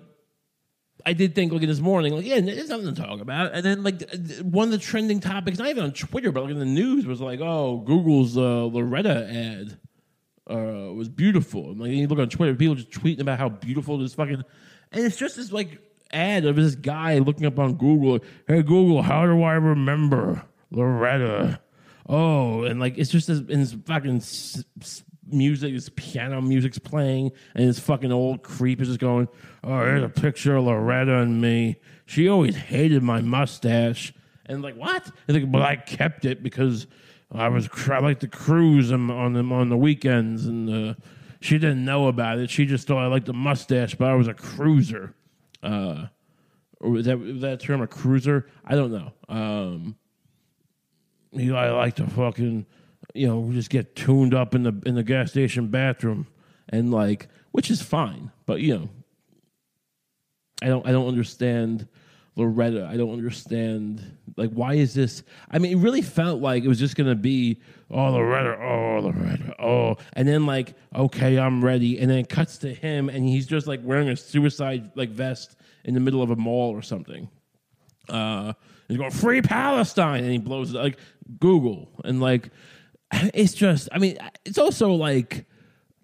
I 1.05 1.13
did 1.13 1.35
think, 1.35 1.51
like, 1.53 1.61
this 1.61 1.79
morning, 1.79 2.13
like, 2.13 2.25
yeah, 2.25 2.41
there's 2.41 2.69
nothing 2.69 2.93
to 2.93 3.01
talk 3.01 3.21
about. 3.21 3.53
And 3.53 3.63
then, 3.63 3.83
like, 3.83 4.09
one 4.41 4.67
of 4.67 4.71
the 4.71 4.77
trending 4.77 5.19
topics, 5.19 5.59
not 5.59 5.67
even 5.67 5.83
on 5.83 5.91
Twitter, 5.91 6.31
but 6.31 6.43
like 6.43 6.51
in 6.51 6.59
the 6.59 6.65
news, 6.65 7.05
was 7.05 7.21
like, 7.21 7.39
oh, 7.41 7.83
Google's 7.85 8.37
uh, 8.37 8.65
Loretta 8.65 9.27
ad 9.29 9.77
uh, 10.49 10.93
was 10.93 11.09
beautiful. 11.09 11.71
And, 11.71 11.79
like, 11.79 11.91
you 11.91 12.07
look 12.07 12.19
on 12.19 12.29
Twitter, 12.29 12.55
people 12.55 12.75
just 12.75 12.91
tweeting 12.91 13.21
about 13.21 13.37
how 13.37 13.49
beautiful 13.49 13.97
this 13.97 14.13
fucking, 14.13 14.43
and 14.91 15.05
it's 15.05 15.17
just 15.17 15.35
this 15.35 15.51
like 15.51 15.79
ad 16.11 16.45
of 16.45 16.55
this 16.55 16.75
guy 16.75 17.17
looking 17.17 17.45
up 17.45 17.59
on 17.59 17.73
Google, 17.73 18.19
hey 18.47 18.61
Google, 18.61 19.01
how 19.01 19.25
do 19.25 19.41
I 19.43 19.53
remember 19.53 20.43
Loretta? 20.71 21.59
Oh, 22.07 22.63
and 22.63 22.79
like 22.79 22.97
it's 22.97 23.09
just 23.09 23.27
this, 23.27 23.41
this 23.41 23.75
fucking 23.85 24.21
music, 25.27 25.73
his 25.73 25.89
piano 25.89 26.41
music's 26.41 26.79
playing, 26.79 27.31
and 27.55 27.65
his 27.65 27.79
fucking 27.79 28.11
old 28.11 28.43
creep 28.43 28.81
is 28.81 28.87
just 28.87 28.99
going, 28.99 29.27
"Oh, 29.63 29.79
here's 29.79 30.03
a 30.03 30.09
picture 30.09 30.55
of 30.55 30.65
Loretta 30.65 31.17
and 31.17 31.41
me. 31.41 31.77
She 32.05 32.27
always 32.27 32.55
hated 32.55 33.03
my 33.03 33.21
mustache." 33.21 34.13
And 34.45 34.61
like, 34.61 34.75
what? 34.75 35.09
And 35.27 35.37
like, 35.37 35.51
but 35.51 35.61
I 35.61 35.75
kept 35.75 36.25
it 36.25 36.43
because 36.43 36.87
I 37.31 37.49
was 37.49 37.69
I 37.89 37.99
like 37.99 38.19
to 38.19 38.27
cruise 38.27 38.91
on 38.91 39.33
them 39.33 39.51
on 39.51 39.69
the 39.69 39.77
weekends, 39.77 40.45
and 40.45 40.69
uh, 40.69 40.93
she 41.39 41.57
didn't 41.57 41.83
know 41.83 42.07
about 42.07 42.39
it. 42.39 42.49
She 42.49 42.65
just 42.65 42.87
thought 42.87 43.03
I 43.03 43.07
liked 43.07 43.25
the 43.25 43.33
mustache, 43.33 43.95
but 43.95 44.09
I 44.09 44.15
was 44.15 44.27
a 44.27 44.33
cruiser. 44.33 45.15
Uh, 45.61 46.07
or 46.79 47.01
that 47.01 47.17
that 47.41 47.61
term 47.61 47.81
a 47.81 47.87
cruiser? 47.87 48.47
I 48.65 48.75
don't 48.75 48.91
know. 48.91 49.13
Um, 49.29 49.95
you 51.31 51.53
know, 51.53 51.57
I 51.57 51.71
like 51.71 51.95
to 51.95 52.07
fucking 52.07 52.65
you 53.13 53.27
know, 53.27 53.51
just 53.51 53.69
get 53.69 53.95
tuned 53.95 54.33
up 54.33 54.55
in 54.55 54.63
the 54.63 54.73
in 54.85 54.95
the 54.95 55.03
gas 55.03 55.31
station 55.31 55.67
bathroom 55.67 56.27
and 56.69 56.91
like 56.91 57.27
which 57.51 57.69
is 57.69 57.81
fine, 57.81 58.31
but 58.45 58.61
you 58.61 58.77
know, 58.77 58.89
I 60.61 60.67
don't 60.67 60.85
I 60.87 60.91
don't 60.91 61.07
understand 61.07 61.87
Loretta. 62.35 62.89
I 62.91 62.97
don't 62.97 63.13
understand 63.13 64.17
like 64.37 64.49
why 64.51 64.73
is 64.73 64.93
this? 64.93 65.23
I 65.51 65.59
mean, 65.59 65.71
it 65.71 65.81
really 65.81 66.01
felt 66.01 66.41
like 66.41 66.63
it 66.63 66.67
was 66.67 66.79
just 66.79 66.95
gonna 66.95 67.15
be 67.15 67.61
oh 67.91 68.11
Loretta, 68.11 68.57
oh 68.59 68.99
Loretta, 69.03 69.55
oh, 69.61 69.97
and 70.13 70.27
then 70.27 70.45
like 70.45 70.73
okay, 70.95 71.37
I'm 71.37 71.63
ready, 71.63 71.99
and 71.99 72.09
then 72.09 72.17
it 72.17 72.29
cuts 72.29 72.57
to 72.59 72.73
him, 72.73 73.09
and 73.09 73.27
he's 73.27 73.45
just 73.45 73.67
like 73.67 73.81
wearing 73.83 74.09
a 74.09 74.15
suicide 74.15 74.91
like 74.95 75.09
vest 75.09 75.55
in 75.85 75.93
the 75.93 75.99
middle 75.99 76.23
of 76.23 76.31
a 76.31 76.35
mall 76.35 76.71
or 76.71 76.81
something. 76.81 77.29
Uh, 78.09 78.53
he's 78.87 78.97
going 78.97 79.11
free 79.11 79.41
Palestine, 79.41 80.23
and 80.23 80.31
he 80.31 80.39
blows 80.39 80.73
it 80.73 80.77
like 80.77 80.97
Google, 81.39 81.89
and 82.03 82.19
like 82.19 82.49
it's 83.33 83.53
just, 83.53 83.89
I 83.91 83.99
mean, 83.99 84.17
it's 84.45 84.57
also 84.57 84.93
like, 84.93 85.45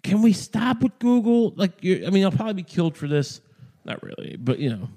can 0.02 0.22
we 0.22 0.32
stop 0.32 0.82
with 0.82 0.98
Google? 0.98 1.52
Like, 1.56 1.78
I 1.84 2.10
mean, 2.10 2.24
I'll 2.24 2.32
probably 2.32 2.54
be 2.54 2.62
killed 2.62 2.96
for 2.96 3.06
this. 3.06 3.40
Not 3.84 4.02
really, 4.02 4.36
but 4.38 4.58
you 4.58 4.70
know, 4.70 4.88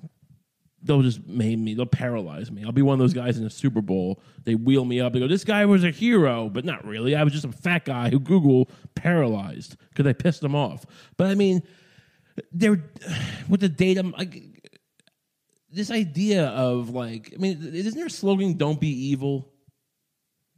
they'll 0.81 1.01
just 1.01 1.25
maim 1.25 1.63
me. 1.63 1.73
They'll 1.73 1.85
paralyze 1.85 2.51
me. 2.51 2.63
I'll 2.63 2.71
be 2.71 2.81
one 2.81 2.93
of 2.93 2.99
those 2.99 3.13
guys 3.13 3.37
in 3.37 3.43
the 3.43 3.49
Super 3.49 3.81
Bowl. 3.81 4.21
They 4.43 4.55
wheel 4.55 4.85
me 4.85 4.99
up. 4.99 5.13
They 5.13 5.19
go, 5.19 5.27
"This 5.27 5.45
guy 5.45 5.65
was 5.65 5.83
a 5.83 5.89
hero," 5.91 6.49
but 6.49 6.65
not 6.65 6.85
really. 6.85 7.15
I 7.15 7.23
was 7.23 7.31
just 7.31 7.45
a 7.45 7.51
fat 7.51 7.85
guy 7.85 8.09
who 8.09 8.19
Google 8.19 8.69
paralyzed 8.93 9.77
because 9.89 10.05
I 10.05 10.13
pissed 10.13 10.41
them 10.41 10.53
off. 10.53 10.85
But 11.15 11.27
I 11.27 11.35
mean, 11.35 11.63
they're 12.51 12.83
with 13.49 13.61
the 13.61 13.69
data. 13.69 14.03
Like 14.03 14.41
this 15.71 15.89
idea 15.89 16.47
of 16.47 16.89
like, 16.89 17.33
I 17.33 17.37
mean, 17.37 17.61
isn't 17.73 17.95
there 17.95 18.07
a 18.07 18.09
slogan? 18.09 18.57
Don't 18.57 18.79
be 18.79 18.89
evil. 18.89 19.52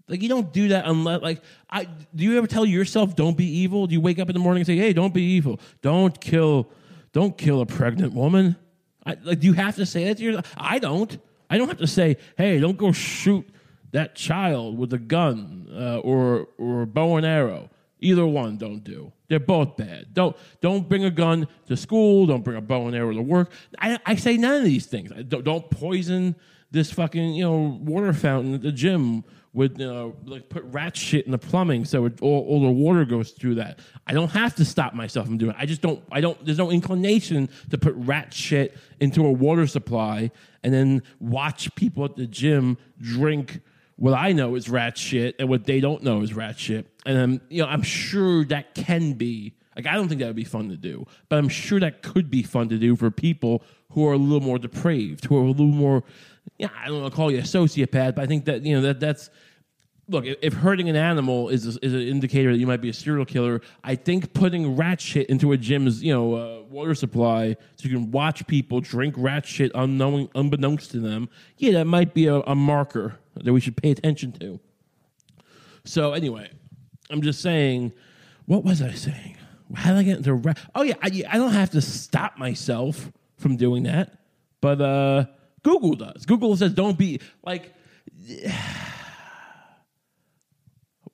Like 0.08 0.22
you 0.22 0.30
don't 0.30 0.54
do 0.54 0.70
that 0.70 0.86
unless 0.86 1.22
like 1.22 1.42
I 1.70 1.86
do 1.86 2.24
you 2.24 2.38
ever 2.38 2.48
tell 2.48 2.66
yourself 2.66 3.16
don't 3.16 3.36
be 3.36 3.46
evil? 3.46 3.88
Do 3.88 3.94
you 3.94 4.02
wake 4.02 4.20
up 4.20 4.30
in 4.30 4.34
the 4.34 4.40
morning 4.40 4.62
and 4.62 4.68
say, 4.68 4.78
"Hey, 4.78 4.94
don't 4.94 5.14
be 5.14 5.24
evil. 5.24 5.60
Don't 5.82 6.20
kill 6.20 6.70
don't 7.12 7.38
kill 7.38 7.62
a 7.62 7.66
pregnant 7.66 8.14
woman." 8.14 8.56
I, 9.06 9.18
like 9.24 9.40
do 9.40 9.48
you 9.48 9.54
have 9.54 9.76
to 9.78 9.86
say 9.86 10.06
that 10.06 10.18
to 10.18 10.24
yourself? 10.24 10.54
I 10.58 10.80
don't. 10.80 11.18
I 11.50 11.58
don't 11.58 11.68
have 11.68 11.80
to 11.80 11.88
say, 11.88 12.18
"Hey, 12.38 12.60
don't 12.60 12.78
go 12.78 12.92
shoot 12.92 13.48
that 13.94 14.16
child 14.16 14.78
with 14.78 14.94
a 14.94 15.00
gun 15.00 15.68
uh, 15.72 15.98
or 16.00 16.50
or 16.58 16.86
bow 16.86 17.18
and 17.18 17.26
arrow." 17.26 17.70
Either 18.00 18.28
one 18.28 18.58
don't 18.58 18.84
do. 18.84 19.12
They're 19.28 19.40
both 19.40 19.78
bad. 19.78 20.14
Don't 20.14 20.36
don't 20.62 20.88
bring 20.88 21.06
a 21.06 21.10
gun 21.10 21.48
to 21.68 21.76
school. 21.76 22.28
Don't 22.28 22.44
bring 22.44 22.58
a 22.58 22.62
bow 22.62 22.86
and 22.86 22.96
arrow 22.96 23.14
to 23.14 23.22
work. 23.22 23.52
I, 23.80 23.98
I 24.06 24.16
say 24.16 24.38
none 24.38 24.58
of 24.58 24.64
these 24.64 24.86
things. 24.86 25.12
Don't, 25.28 25.44
don't 25.44 25.68
poison 25.72 26.36
this 26.76 26.92
fucking 26.92 27.34
you 27.34 27.44
know 27.44 27.80
water 27.82 28.14
fountain 28.14 28.54
at 28.54 28.62
the 28.62 28.72
gym 28.72 29.24
with 29.54 29.80
uh, 29.80 30.10
like 30.26 30.50
put 30.50 30.64
rat 30.66 30.98
shit 30.98 31.26
in 31.26 31.32
the 31.32 31.38
plumbing 31.38 31.86
so 31.86 32.06
it, 32.06 32.22
all, 32.22 32.46
all 32.46 32.62
the 32.62 32.70
water 32.70 33.06
goes 33.06 33.32
through 33.32 33.56
that. 33.56 33.80
I 34.06 34.14
don't 34.14 34.32
have 34.32 34.54
to 34.56 34.66
stop 34.66 34.94
myself 34.94 35.28
from 35.28 35.38
doing 35.38 35.52
it. 35.52 35.58
I 35.58 35.66
just 35.66 35.82
don't. 35.82 36.04
I 36.12 36.22
don't. 36.22 36.46
There's 36.46 36.58
no 36.58 36.70
inclination 36.70 37.50
to 37.72 37.78
put 37.78 37.96
rat 37.96 38.34
shit 38.34 38.78
into 39.00 39.26
a 39.26 39.32
water 39.32 39.66
supply 39.66 40.30
and 40.64 40.74
then 40.74 41.02
watch 41.20 41.74
people 41.76 42.04
at 42.06 42.18
the 42.18 42.28
gym 42.28 42.78
drink 43.00 43.62
what 43.96 44.14
I 44.14 44.34
know 44.34 44.56
is 44.56 44.70
rat 44.70 44.98
shit 44.98 45.36
and 45.40 45.48
what 45.48 45.64
they 45.64 45.80
don't 45.80 46.04
know 46.04 46.22
is 46.22 46.34
rat 46.34 46.60
shit. 46.60 46.88
And 47.06 47.18
I'm 47.18 47.42
you 47.50 47.64
know 47.64 47.70
I'm 47.70 47.84
sure 47.84 48.44
that 48.46 48.76
can 48.76 49.14
be 49.14 49.56
like 49.78 49.88
I 49.88 49.94
don't 49.94 50.10
think 50.10 50.20
that 50.20 50.28
would 50.28 50.36
be 50.36 50.44
fun 50.44 50.68
to 50.70 50.78
do, 50.78 51.08
but 51.30 51.38
I'm 51.38 51.50
sure 51.50 51.80
that 51.80 52.02
could 52.02 52.30
be 52.30 52.44
fun 52.44 52.68
to 52.70 52.78
do 52.78 52.98
for 52.98 53.10
people 53.10 53.64
who 53.92 54.06
are 54.06 54.14
a 54.14 54.18
little 54.18 54.46
more 54.46 54.60
depraved, 54.60 55.26
who 55.26 55.38
are 55.38 55.44
a 55.44 55.48
little 55.48 55.68
more 55.68 56.04
yeah, 56.58 56.70
I 56.78 56.88
don't 56.88 57.02
want 57.02 57.14
to 57.14 57.16
call 57.16 57.32
you 57.32 57.40
a 57.40 57.42
sociopath, 57.42 58.16
but 58.16 58.20
I 58.20 58.26
think 58.26 58.46
that 58.46 58.64
you 58.64 58.76
know 58.76 58.82
that 58.82 59.00
that's 59.00 59.30
look, 60.08 60.26
if, 60.26 60.54
hurting 60.54 60.90
an 60.90 60.96
animal 60.96 61.50
is 61.50 61.66
is 61.66 61.94
an 61.94 62.02
indicator 62.02 62.52
that 62.52 62.58
you 62.58 62.68
might 62.68 62.82
be 62.82 62.90
a 62.90 62.94
serial 62.94 63.26
killer, 63.26 63.62
I 63.84 63.96
think 63.96 64.34
putting 64.34 64.76
rat 64.76 65.02
shit 65.02 65.30
into 65.30 65.52
a 65.52 65.58
gym's 65.58 66.04
you 66.04 66.14
know 66.14 66.36
uh, 66.36 66.62
water 66.70 66.96
supply 66.96 67.56
so 67.76 67.88
you 67.88 67.96
can 67.96 68.12
watch 68.12 68.46
people 68.48 68.82
drink 68.82 69.16
rat 69.18 69.46
shit 69.46 69.72
unknowing, 69.76 70.30
unbeknownst 70.36 70.92
to 70.92 71.00
them, 71.00 71.30
yeah, 71.58 71.74
that 71.74 71.86
might 71.86 72.14
be 72.14 72.28
a, 72.28 72.36
a 72.42 72.56
marker 72.56 73.20
that 73.36 73.52
we 73.52 73.60
should 73.60 73.78
pay 73.78 73.92
attention 73.92 74.32
to. 74.34 74.60
So 75.84 76.14
anyway, 76.14 76.50
I'm 77.10 77.22
just 77.22 77.42
saying, 77.42 77.94
what 78.46 78.64
was 78.64 78.82
I 78.82 78.92
saying? 78.94 79.38
How 79.74 79.92
did 79.92 80.00
I 80.00 80.04
get 80.04 80.18
into 80.18 80.34
rat? 80.34 80.60
Oh 80.74 80.84
yeah, 80.84 80.96
I, 81.02 81.24
I 81.30 81.38
don't 81.38 81.54
have 81.54 81.72
to 81.72 81.82
stop 81.82 82.38
myself 82.38 83.12
from 83.38 83.58
doing 83.58 83.84
that, 83.84 84.14
but 84.62 84.80
uh, 84.80 85.26
Google 85.66 85.96
does. 85.96 86.26
Google 86.26 86.56
says 86.56 86.74
don't 86.74 86.98
be 86.98 87.20
like. 87.44 87.74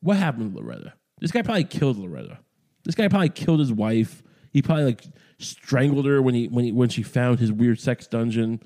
What 0.04 0.18
happened 0.18 0.52
to 0.56 0.60
Loretta? 0.60 0.94
This 1.20 1.32
guy 1.32 1.44
probably 1.44 1.64
killed 1.64 1.96
Loretta. 2.00 2.40
This 2.84 2.96
guy 2.96 3.08
probably 3.08 3.30
killed 3.30 3.60
his 3.60 3.72
wife. 3.72 4.24
He 4.52 4.64
probably 4.64 4.86
like 4.86 5.04
strangled 5.38 6.08
her 6.08 6.24
when 6.24 6.34
he 6.34 6.48
when 6.48 6.66
he 6.66 6.72
when 6.72 6.90
she 6.90 7.04
found 7.04 7.40
his 7.40 7.52
weird 7.52 7.80
sex 7.80 8.08
dungeon, 8.08 8.64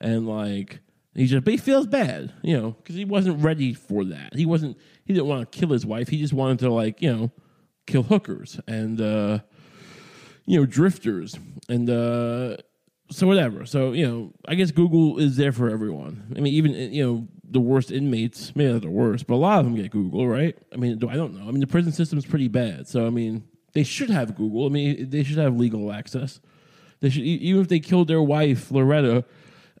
and 0.00 0.26
like 0.26 0.80
he 1.14 1.26
just 1.26 1.44
but 1.44 1.52
he 1.52 1.58
feels 1.58 1.86
bad, 1.86 2.32
you 2.42 2.56
know, 2.56 2.70
because 2.70 2.94
he 2.94 3.04
wasn't 3.04 3.42
ready 3.42 3.74
for 3.74 4.02
that. 4.06 4.34
He 4.34 4.46
wasn't. 4.46 4.78
He 5.04 5.12
didn't 5.12 5.26
want 5.26 5.52
to 5.52 5.58
kill 5.58 5.68
his 5.68 5.84
wife. 5.84 6.08
He 6.08 6.18
just 6.18 6.32
wanted 6.32 6.60
to 6.60 6.70
like 6.70 7.02
you 7.02 7.14
know 7.14 7.30
kill 7.86 8.04
hookers 8.04 8.58
and 8.66 8.98
uh, 9.00 9.40
you 10.46 10.58
know 10.58 10.64
drifters 10.64 11.36
and 11.68 11.90
uh, 11.90 12.56
so 13.10 13.26
whatever. 13.26 13.66
So 13.66 13.92
you 13.92 14.06
know, 14.06 14.32
I 14.46 14.54
guess 14.54 14.70
Google 14.70 15.18
is 15.18 15.36
there 15.36 15.52
for 15.52 15.70
everyone. 15.70 16.34
I 16.36 16.40
mean, 16.40 16.54
even 16.54 16.72
you 16.72 17.06
know 17.06 17.28
the 17.50 17.60
worst 17.60 17.90
inmates, 17.90 18.54
maybe 18.54 18.72
not 18.72 18.82
the 18.82 18.90
worst, 18.90 19.26
but 19.26 19.34
a 19.34 19.36
lot 19.36 19.60
of 19.60 19.64
them 19.64 19.74
get 19.74 19.90
Google, 19.90 20.28
right? 20.28 20.56
I 20.72 20.76
mean, 20.76 21.02
I 21.08 21.16
don't 21.16 21.34
know. 21.34 21.48
I 21.48 21.50
mean, 21.50 21.60
the 21.60 21.66
prison 21.66 21.92
system 21.92 22.18
is 22.18 22.26
pretty 22.26 22.48
bad, 22.48 22.86
so 22.88 23.06
I 23.06 23.10
mean, 23.10 23.44
they 23.72 23.82
should 23.82 24.10
have 24.10 24.36
Google. 24.36 24.66
I 24.66 24.68
mean, 24.68 25.10
they 25.10 25.22
should 25.22 25.38
have 25.38 25.56
legal 25.56 25.92
access. 25.92 26.40
They 27.00 27.10
should 27.10 27.22
even 27.22 27.62
if 27.62 27.68
they 27.68 27.80
killed 27.80 28.08
their 28.08 28.22
wife 28.22 28.70
Loretta. 28.70 29.24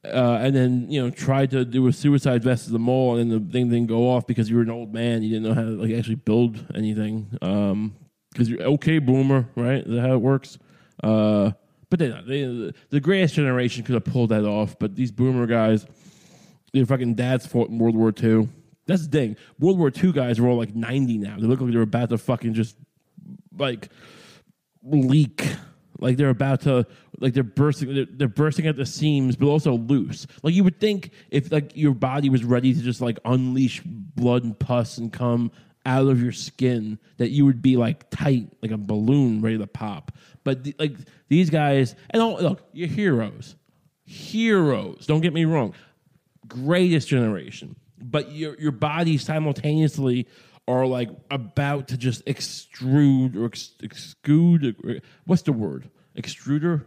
Uh, 0.04 0.38
and 0.40 0.54
then 0.54 0.88
you 0.88 1.02
know 1.02 1.10
tried 1.10 1.50
to 1.50 1.64
do 1.64 1.88
a 1.88 1.92
suicide 1.92 2.42
vest 2.44 2.68
at 2.68 2.72
the 2.72 2.78
mall, 2.78 3.16
and 3.16 3.32
the 3.32 3.40
thing 3.52 3.68
didn't 3.68 3.88
go 3.88 4.08
off 4.08 4.28
because 4.28 4.48
you 4.48 4.54
were 4.54 4.62
an 4.62 4.70
old 4.70 4.94
man. 4.94 5.24
You 5.24 5.30
didn't 5.30 5.42
know 5.42 5.54
how 5.54 5.68
to 5.68 5.70
like 5.70 5.92
actually 5.92 6.14
build 6.14 6.64
anything. 6.72 7.26
Because 7.32 7.72
um, 7.72 7.96
you're 8.32 8.62
okay, 8.62 9.00
boomer, 9.00 9.48
right? 9.56 9.84
Is 9.84 9.92
that 9.92 10.02
how 10.02 10.14
it 10.14 10.20
works? 10.20 10.56
Uh, 11.02 11.50
but 11.90 11.98
they, 11.98 12.08
they, 12.26 12.72
the 12.90 13.00
greatest 13.00 13.34
generation 13.34 13.84
could 13.84 13.94
have 13.94 14.04
pulled 14.04 14.30
that 14.30 14.44
off. 14.44 14.78
But 14.78 14.94
these 14.94 15.10
boomer 15.10 15.46
guys, 15.46 15.86
their 16.72 16.86
fucking 16.86 17.14
dads 17.14 17.46
fought 17.46 17.70
in 17.70 17.78
World 17.78 17.96
War 17.96 18.12
II. 18.22 18.48
That's 18.86 19.06
the 19.06 19.10
thing. 19.10 19.36
World 19.58 19.78
War 19.78 19.92
II 19.94 20.12
guys 20.12 20.38
are 20.38 20.46
all 20.46 20.56
like 20.56 20.74
90 20.74 21.18
now. 21.18 21.36
They 21.36 21.46
look 21.46 21.60
like 21.60 21.72
they're 21.72 21.82
about 21.82 22.10
to 22.10 22.18
fucking 22.18 22.54
just 22.54 22.76
like 23.56 23.88
leak. 24.82 25.46
Like 26.00 26.16
they're 26.16 26.30
about 26.30 26.60
to, 26.62 26.86
like 27.18 27.34
they're 27.34 27.42
bursting, 27.42 27.94
they're, 27.94 28.06
they're 28.08 28.28
bursting 28.28 28.66
at 28.66 28.76
the 28.76 28.86
seams, 28.86 29.36
but 29.36 29.46
also 29.46 29.72
loose. 29.72 30.26
Like 30.42 30.54
you 30.54 30.64
would 30.64 30.78
think 30.78 31.10
if 31.30 31.50
like 31.50 31.76
your 31.76 31.92
body 31.92 32.30
was 32.30 32.44
ready 32.44 32.72
to 32.72 32.80
just 32.80 33.00
like 33.00 33.18
unleash 33.24 33.82
blood 33.84 34.44
and 34.44 34.58
pus 34.58 34.98
and 34.98 35.12
come 35.12 35.50
out 35.88 36.06
of 36.06 36.22
your 36.22 36.32
skin, 36.32 36.98
that 37.16 37.30
you 37.30 37.44
would 37.46 37.62
be 37.62 37.76
like 37.76 38.10
tight, 38.10 38.52
like 38.62 38.70
a 38.70 38.76
balloon 38.76 39.40
ready 39.40 39.58
to 39.58 39.66
pop. 39.66 40.12
But 40.44 40.62
the, 40.64 40.74
like 40.78 40.94
these 41.28 41.50
guys, 41.50 41.96
and 42.10 42.22
all, 42.22 42.38
look, 42.40 42.62
you're 42.72 42.88
heroes, 42.88 43.56
heroes. 44.04 45.06
Don't 45.06 45.20
get 45.22 45.32
me 45.32 45.44
wrong 45.44 45.74
greatest 46.48 47.08
generation, 47.08 47.76
but 48.00 48.32
your 48.32 48.58
your 48.58 48.72
body 48.72 49.18
simultaneously 49.18 50.26
are 50.66 50.86
like 50.86 51.10
about 51.30 51.88
to 51.88 51.96
just 51.96 52.24
extrude 52.26 53.36
or 53.36 53.46
ex- 53.46 53.74
extrude. 53.82 55.02
What's 55.24 55.42
the 55.42 55.52
word? 55.52 55.88
Extruder. 56.16 56.84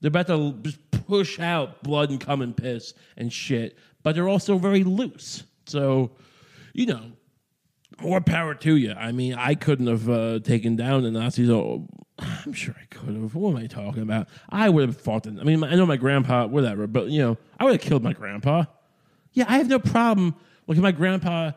They're 0.00 0.08
about 0.08 0.26
to 0.28 0.52
just 0.62 0.78
push 0.90 1.40
out 1.40 1.82
blood 1.82 2.10
and 2.10 2.20
cum 2.20 2.42
and 2.42 2.56
piss 2.56 2.94
and 3.16 3.32
shit, 3.32 3.78
but 4.02 4.14
they're 4.14 4.28
also 4.28 4.58
very 4.58 4.84
loose. 4.84 5.42
So, 5.66 6.12
you 6.74 6.86
know, 6.86 7.12
more 8.00 8.20
power 8.20 8.54
to 8.54 8.76
you. 8.76 8.92
I 8.92 9.12
mean, 9.12 9.34
I 9.34 9.54
couldn't 9.54 9.86
have 9.86 10.08
uh, 10.08 10.38
taken 10.40 10.76
down 10.76 11.02
the 11.02 11.10
Nazis. 11.10 11.50
Oh, 11.50 11.86
I'm 12.18 12.52
sure 12.52 12.74
I 12.80 12.86
could 12.86 13.14
have. 13.14 13.34
What 13.34 13.50
am 13.50 13.56
I 13.56 13.66
talking 13.66 14.02
about? 14.02 14.28
I 14.48 14.68
would 14.68 14.88
have 14.88 15.00
fought 15.00 15.24
them. 15.24 15.38
I 15.40 15.44
mean, 15.44 15.62
I 15.64 15.74
know 15.74 15.86
my 15.86 15.96
grandpa, 15.96 16.46
whatever, 16.46 16.86
but 16.86 17.08
you 17.08 17.20
know, 17.22 17.38
I 17.58 17.64
would 17.64 17.72
have 17.72 17.80
killed 17.80 18.02
my 18.02 18.12
grandpa. 18.12 18.64
Yeah, 19.32 19.44
I 19.48 19.58
have 19.58 19.68
no 19.68 19.78
problem. 19.78 20.34
Like 20.66 20.78
my 20.78 20.92
grandpa 20.92 21.52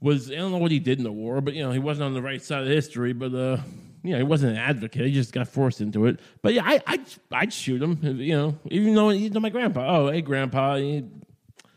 was, 0.00 0.30
I 0.30 0.36
don't 0.36 0.52
know 0.52 0.58
what 0.58 0.70
he 0.70 0.78
did 0.78 0.98
in 0.98 1.04
the 1.04 1.12
war, 1.12 1.40
but 1.40 1.54
you 1.54 1.62
know, 1.62 1.72
he 1.72 1.78
wasn't 1.78 2.06
on 2.06 2.14
the 2.14 2.22
right 2.22 2.42
side 2.42 2.62
of 2.62 2.68
history. 2.68 3.12
But 3.12 3.34
uh, 3.34 3.58
you 4.02 4.12
know, 4.12 4.18
he 4.18 4.22
wasn't 4.22 4.52
an 4.52 4.58
advocate. 4.58 5.06
He 5.06 5.12
just 5.12 5.32
got 5.32 5.48
forced 5.48 5.80
into 5.80 6.06
it. 6.06 6.20
But 6.42 6.54
yeah, 6.54 6.62
I, 6.64 6.80
I'd, 6.86 7.04
I'd 7.30 7.52
shoot 7.52 7.82
him. 7.82 7.98
You 8.02 8.36
know, 8.36 8.58
even 8.70 8.94
though 8.94 9.10
he's 9.10 9.32
my 9.34 9.50
grandpa. 9.50 9.86
Oh, 9.86 10.10
hey, 10.10 10.22
grandpa, 10.22 10.76
he, 10.76 11.04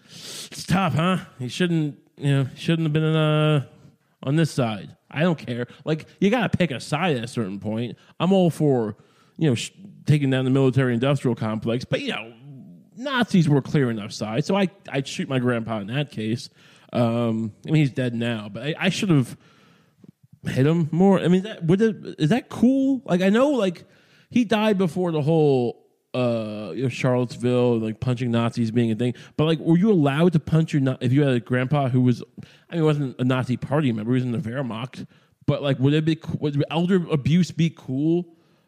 it's 0.06 0.66
tough, 0.66 0.94
huh? 0.94 1.18
He 1.40 1.50
shouldn't, 1.50 1.98
you 2.18 2.32
know, 2.32 2.48
shouldn't 2.56 2.86
have 2.86 2.94
been 2.94 3.04
in, 3.04 3.16
uh, 3.16 3.66
on 4.24 4.36
this 4.36 4.52
side. 4.52 4.96
I 5.10 5.22
don't 5.22 5.38
care. 5.38 5.68
Like 5.86 6.08
you 6.20 6.30
got 6.30 6.52
to 6.52 6.58
pick 6.58 6.72
a 6.72 6.80
side 6.80 7.18
at 7.18 7.24
a 7.24 7.28
certain 7.28 7.60
point. 7.60 7.98
I'm 8.20 8.32
all 8.32 8.50
for 8.50 8.96
you 9.38 9.50
know 9.50 9.56
sh- 9.56 9.72
taking 10.06 10.30
down 10.30 10.46
the 10.46 10.52
military 10.52 10.94
industrial 10.94 11.36
complex, 11.36 11.86
but 11.86 12.02
you 12.02 12.10
know 12.10 12.34
Nazis 12.96 13.50
were 13.50 13.62
clear 13.62 13.90
enough 13.90 14.14
side, 14.14 14.46
so 14.46 14.56
I 14.56 14.70
I'd 14.90 15.08
shoot 15.08 15.28
my 15.28 15.40
grandpa 15.40 15.80
in 15.80 15.88
that 15.88 16.12
case. 16.12 16.50
Um, 16.94 17.54
I 17.68 17.72
mean 17.72 17.82
he's 17.82 17.92
dead 17.92 18.14
now, 18.14 18.50
but 18.50 18.64
I, 18.64 18.76
I 18.78 18.90
should 18.90 19.10
have 19.10 19.38
hit 20.46 20.66
him 20.66 20.90
more. 20.92 21.20
I 21.20 21.28
mean, 21.28 21.44
that, 21.44 21.64
would 21.64 21.82
it, 21.82 21.96
is 22.20 22.30
that 22.30 22.50
cool? 22.50 23.02
Like 23.06 23.22
I 23.22 23.30
know 23.30 23.50
like 23.50 23.86
he 24.30 24.46
died 24.46 24.78
before 24.78 25.12
the 25.12 25.22
whole 25.22 25.81
uh, 26.14 26.72
you 26.76 26.84
know, 26.84 26.90
Charlottesville, 26.90 27.80
like 27.80 28.00
punching 28.00 28.32
Nazis 28.32 28.72
being 28.72 28.92
a 28.92 28.96
thing. 28.96 29.14
But 29.38 29.46
like, 29.46 29.60
were 29.60 29.78
you 29.78 29.92
allowed 29.92 30.34
to 30.34 30.40
punch 30.40 30.74
your 30.74 30.98
if 31.02 31.14
you 31.14 31.24
had 31.24 31.34
a 31.34 31.40
grandpa 31.40 31.90
who 31.90 32.02
was, 32.02 32.24
I 32.70 32.76
mean, 32.76 32.84
wasn't 32.84 33.20
a 33.20 33.24
Nazi 33.24 33.58
party 33.58 33.92
member, 33.92 34.12
he 34.12 34.16
was 34.16 34.24
in 34.24 34.32
the 34.32 34.38
Wehrmacht. 34.38 35.08
But 35.46 35.64
like, 35.64 35.80
would 35.80 35.94
it 35.94 36.06
be 36.06 36.20
would 36.40 36.64
elder 36.70 37.06
abuse 37.10 37.52
be 37.52 37.70
cool 37.70 38.26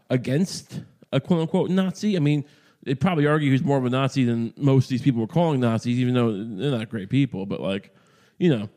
against 0.10 0.82
a 1.12 1.20
quote 1.20 1.42
unquote 1.42 1.70
Nazi? 1.70 2.16
I 2.16 2.20
mean, 2.20 2.46
they'd 2.84 3.00
probably 3.00 3.28
argue 3.28 3.52
he's 3.52 3.64
more 3.64 3.78
of 3.78 3.86
a 3.86 3.90
Nazi 3.90 4.24
than 4.24 4.54
most 4.58 4.86
of 4.86 4.90
these 4.90 5.02
people 5.02 5.22
were 5.22 5.28
calling 5.28 5.60
Nazis, 5.60 6.00
even 6.00 6.14
though 6.14 6.32
they're 6.32 6.78
not 6.78 6.90
great 6.90 7.10
people. 7.10 7.46
But 7.46 7.62
like, 7.62 7.94
you 8.38 8.56
know, 8.56 8.70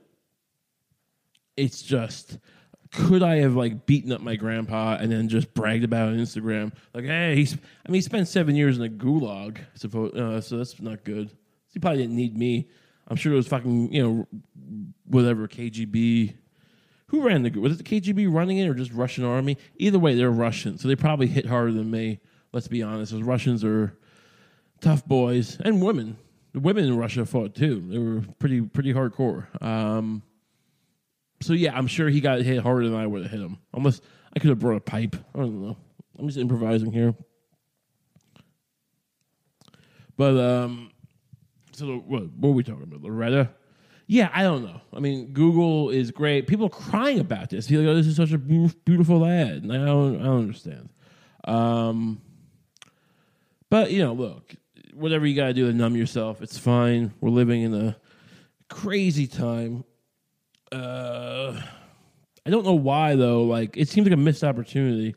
it's 1.57 1.83
just 1.83 2.39
could 2.93 3.23
I 3.23 3.37
have 3.37 3.55
like 3.55 3.87
beaten 3.87 4.13
up 4.13 4.21
my 4.21 4.37
grandpa 4.37 4.97
and 5.01 5.11
then 5.11 5.29
just 5.29 5.53
bragged 5.55 5.85
about 5.85 6.09
it 6.09 6.13
on 6.13 6.19
Instagram? 6.19 6.73
Like, 6.95 7.05
hey, 7.05 7.35
he's, 7.35 7.55
I 7.55 7.91
mean, 7.91 7.95
he 7.95 8.03
spent 8.03 8.29
seven 8.29 8.57
years 8.57 8.79
in 8.79 8.85
a 8.85 8.89
gulag, 8.89 9.59
so, 9.75 10.07
uh, 10.07 10.41
so 10.41 10.59
that's 10.59 10.81
not 10.81 11.05
good. 11.05 11.31
He 11.73 11.79
probably 11.79 12.03
didn't 12.03 12.17
need 12.17 12.37
me. 12.37 12.69
I'm 13.09 13.17
sure 13.17 13.33
it 13.33 13.37
was 13.37 13.49
fucking, 13.49 13.93
you 13.93 14.03
know, 14.03 14.27
whatever, 15.05 15.47
KGB. 15.47 16.35
Who 17.09 17.23
ran 17.23 17.43
the, 17.43 17.51
was 17.51 17.79
it 17.79 17.85
the 17.85 18.01
KGB 18.01 18.33
running 18.33 18.59
it 18.59 18.69
or 18.69 18.75
just 18.75 18.93
Russian 18.93 19.25
army? 19.25 19.59
Either 19.77 19.99
way, 19.99 20.17
they're 20.17 20.31
Russian, 20.31 20.79
so 20.79 20.89
they 20.89 20.97
probably 20.97 21.29
hit 21.29 21.47
harder 21.47 21.73
than 21.73 21.91
me. 21.91 22.19
Let's 22.53 22.69
be 22.69 22.83
honest. 22.83 23.13
Those 23.13 23.23
Russians 23.23 23.63
are 23.63 23.97
tough 24.81 25.07
boys 25.07 25.59
and 25.61 25.81
women. 25.83 26.19
The 26.53 26.61
women 26.61 26.85
in 26.85 26.97
Russia 26.97 27.27
fought 27.27 27.55
too. 27.55 27.85
They 27.89 27.99
were 27.99 28.23
pretty, 28.39 28.63
pretty 28.63 28.93
hardcore. 28.93 29.63
Um, 29.63 30.23
so 31.41 31.53
yeah, 31.53 31.77
I'm 31.77 31.87
sure 31.87 32.09
he 32.09 32.21
got 32.21 32.41
hit 32.41 32.63
harder 32.63 32.89
than 32.89 32.99
I 32.99 33.07
would 33.07 33.23
have 33.23 33.31
hit 33.31 33.41
him. 33.41 33.59
Unless 33.75 34.01
I 34.35 34.39
could 34.39 34.51
have 34.51 34.59
brought 34.59 34.77
a 34.77 34.81
pipe. 34.81 35.17
I 35.35 35.39
don't 35.39 35.63
know. 35.63 35.77
I'm 36.19 36.27
just 36.27 36.39
improvising 36.39 36.93
here. 36.93 37.15
But 40.17 40.39
um, 40.39 40.91
so 41.73 41.99
what, 42.07 42.31
what 42.33 42.51
we 42.51 42.63
talking 42.63 42.85
about? 42.85 43.03
Loretta? 43.03 43.51
Yeah, 44.07 44.31
I 44.33 44.43
don't 44.43 44.65
know. 44.65 44.81
I 44.95 45.01
mean, 45.01 45.33
Google 45.33 45.91
is 45.91 46.11
great. 46.11 46.47
People 46.47 46.67
are 46.67 46.71
crying 46.71 47.19
about 47.19 47.51
this. 47.51 47.67
Feel 47.67 47.81
like, 47.81 47.89
oh, 47.89 47.95
this 47.97 48.07
is 48.07 48.17
such 48.17 48.33
a 48.33 48.39
beautiful 48.39 49.27
ad. 49.27 49.65
And 49.65 49.73
I 49.73 49.85
don't, 49.85 50.21
I 50.21 50.25
don't 50.25 50.39
understand. 50.39 50.91
Um, 51.45 52.23
but 53.69 53.91
you 53.91 54.03
know, 54.03 54.13
look, 54.13 54.55
whatever 54.95 55.27
you 55.27 55.35
got 55.35 55.47
to 55.47 55.55
do 55.55 55.71
to 55.71 55.77
numb 55.77 55.97
yourself, 55.97 56.41
it's 56.41 56.57
fine. 56.59 57.13
We're 57.21 57.31
living 57.31 57.63
in 57.63 57.75
a 57.75 57.97
crazy 58.69 59.27
time 59.27 59.85
uh, 60.73 61.61
I 62.45 62.51
don't 62.51 62.65
know 62.65 62.75
why 62.75 63.15
though. 63.15 63.45
Like 63.45 63.77
it 63.77 63.89
seems 63.89 64.07
like 64.07 64.15
a 64.15 64.17
missed 64.17 64.45
opportunity. 64.45 65.15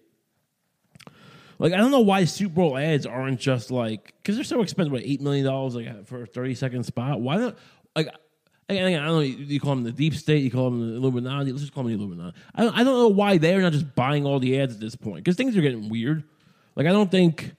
Like 1.60 1.74
I 1.74 1.78
don't 1.78 1.92
know 1.92 2.00
why 2.00 2.26
Super 2.26 2.56
Bowl 2.56 2.78
ads 2.78 3.06
aren't 3.06 3.40
just 3.40 3.70
like 3.70 4.14
because 4.18 4.36
they're 4.36 4.44
so 4.44 4.62
expensive. 4.62 4.92
What 4.92 5.04
eight 5.04 5.22
million 5.22 5.46
dollars 5.46 5.76
like 5.76 6.08
for 6.08 6.24
a 6.24 6.26
thirty 6.26 6.56
second 6.56 6.84
spot? 6.86 7.20
Why 7.20 7.38
don't 7.38 7.58
Like 7.96 8.08
I, 8.70 8.78
I 8.78 8.92
don't 8.92 9.06
know. 9.06 9.20
You 9.20 9.60
call 9.60 9.76
them 9.76 9.84
the 9.84 9.92
deep 9.92 10.16
state. 10.16 10.44
You 10.44 10.52
call 10.52 10.70
them 10.70 10.92
the 10.92 10.96
Illuminati. 10.96 11.52
Let's 11.52 11.62
just 11.62 11.74
call 11.74 11.84
them 11.84 11.92
the 11.92 11.98
Illuminati. 11.98 12.38
I 12.56 12.64
don't, 12.64 12.74
I 12.78 12.84
don't 12.84 12.98
know 12.98 13.08
why 13.08 13.38
they're 13.38 13.62
not 13.62 13.74
just 13.74 13.94
buying 13.96 14.26
all 14.26 14.40
the 14.40 14.60
ads 14.60 14.76
at 14.76 14.80
this 14.80 14.96
point 14.96 15.24
because 15.24 15.36
things 15.36 15.58
are 15.58 15.62
getting 15.62 15.90
weird. 15.90 16.24
Like 16.76 16.88
I 16.88 16.92
don't 16.92 17.12
think. 17.12 17.56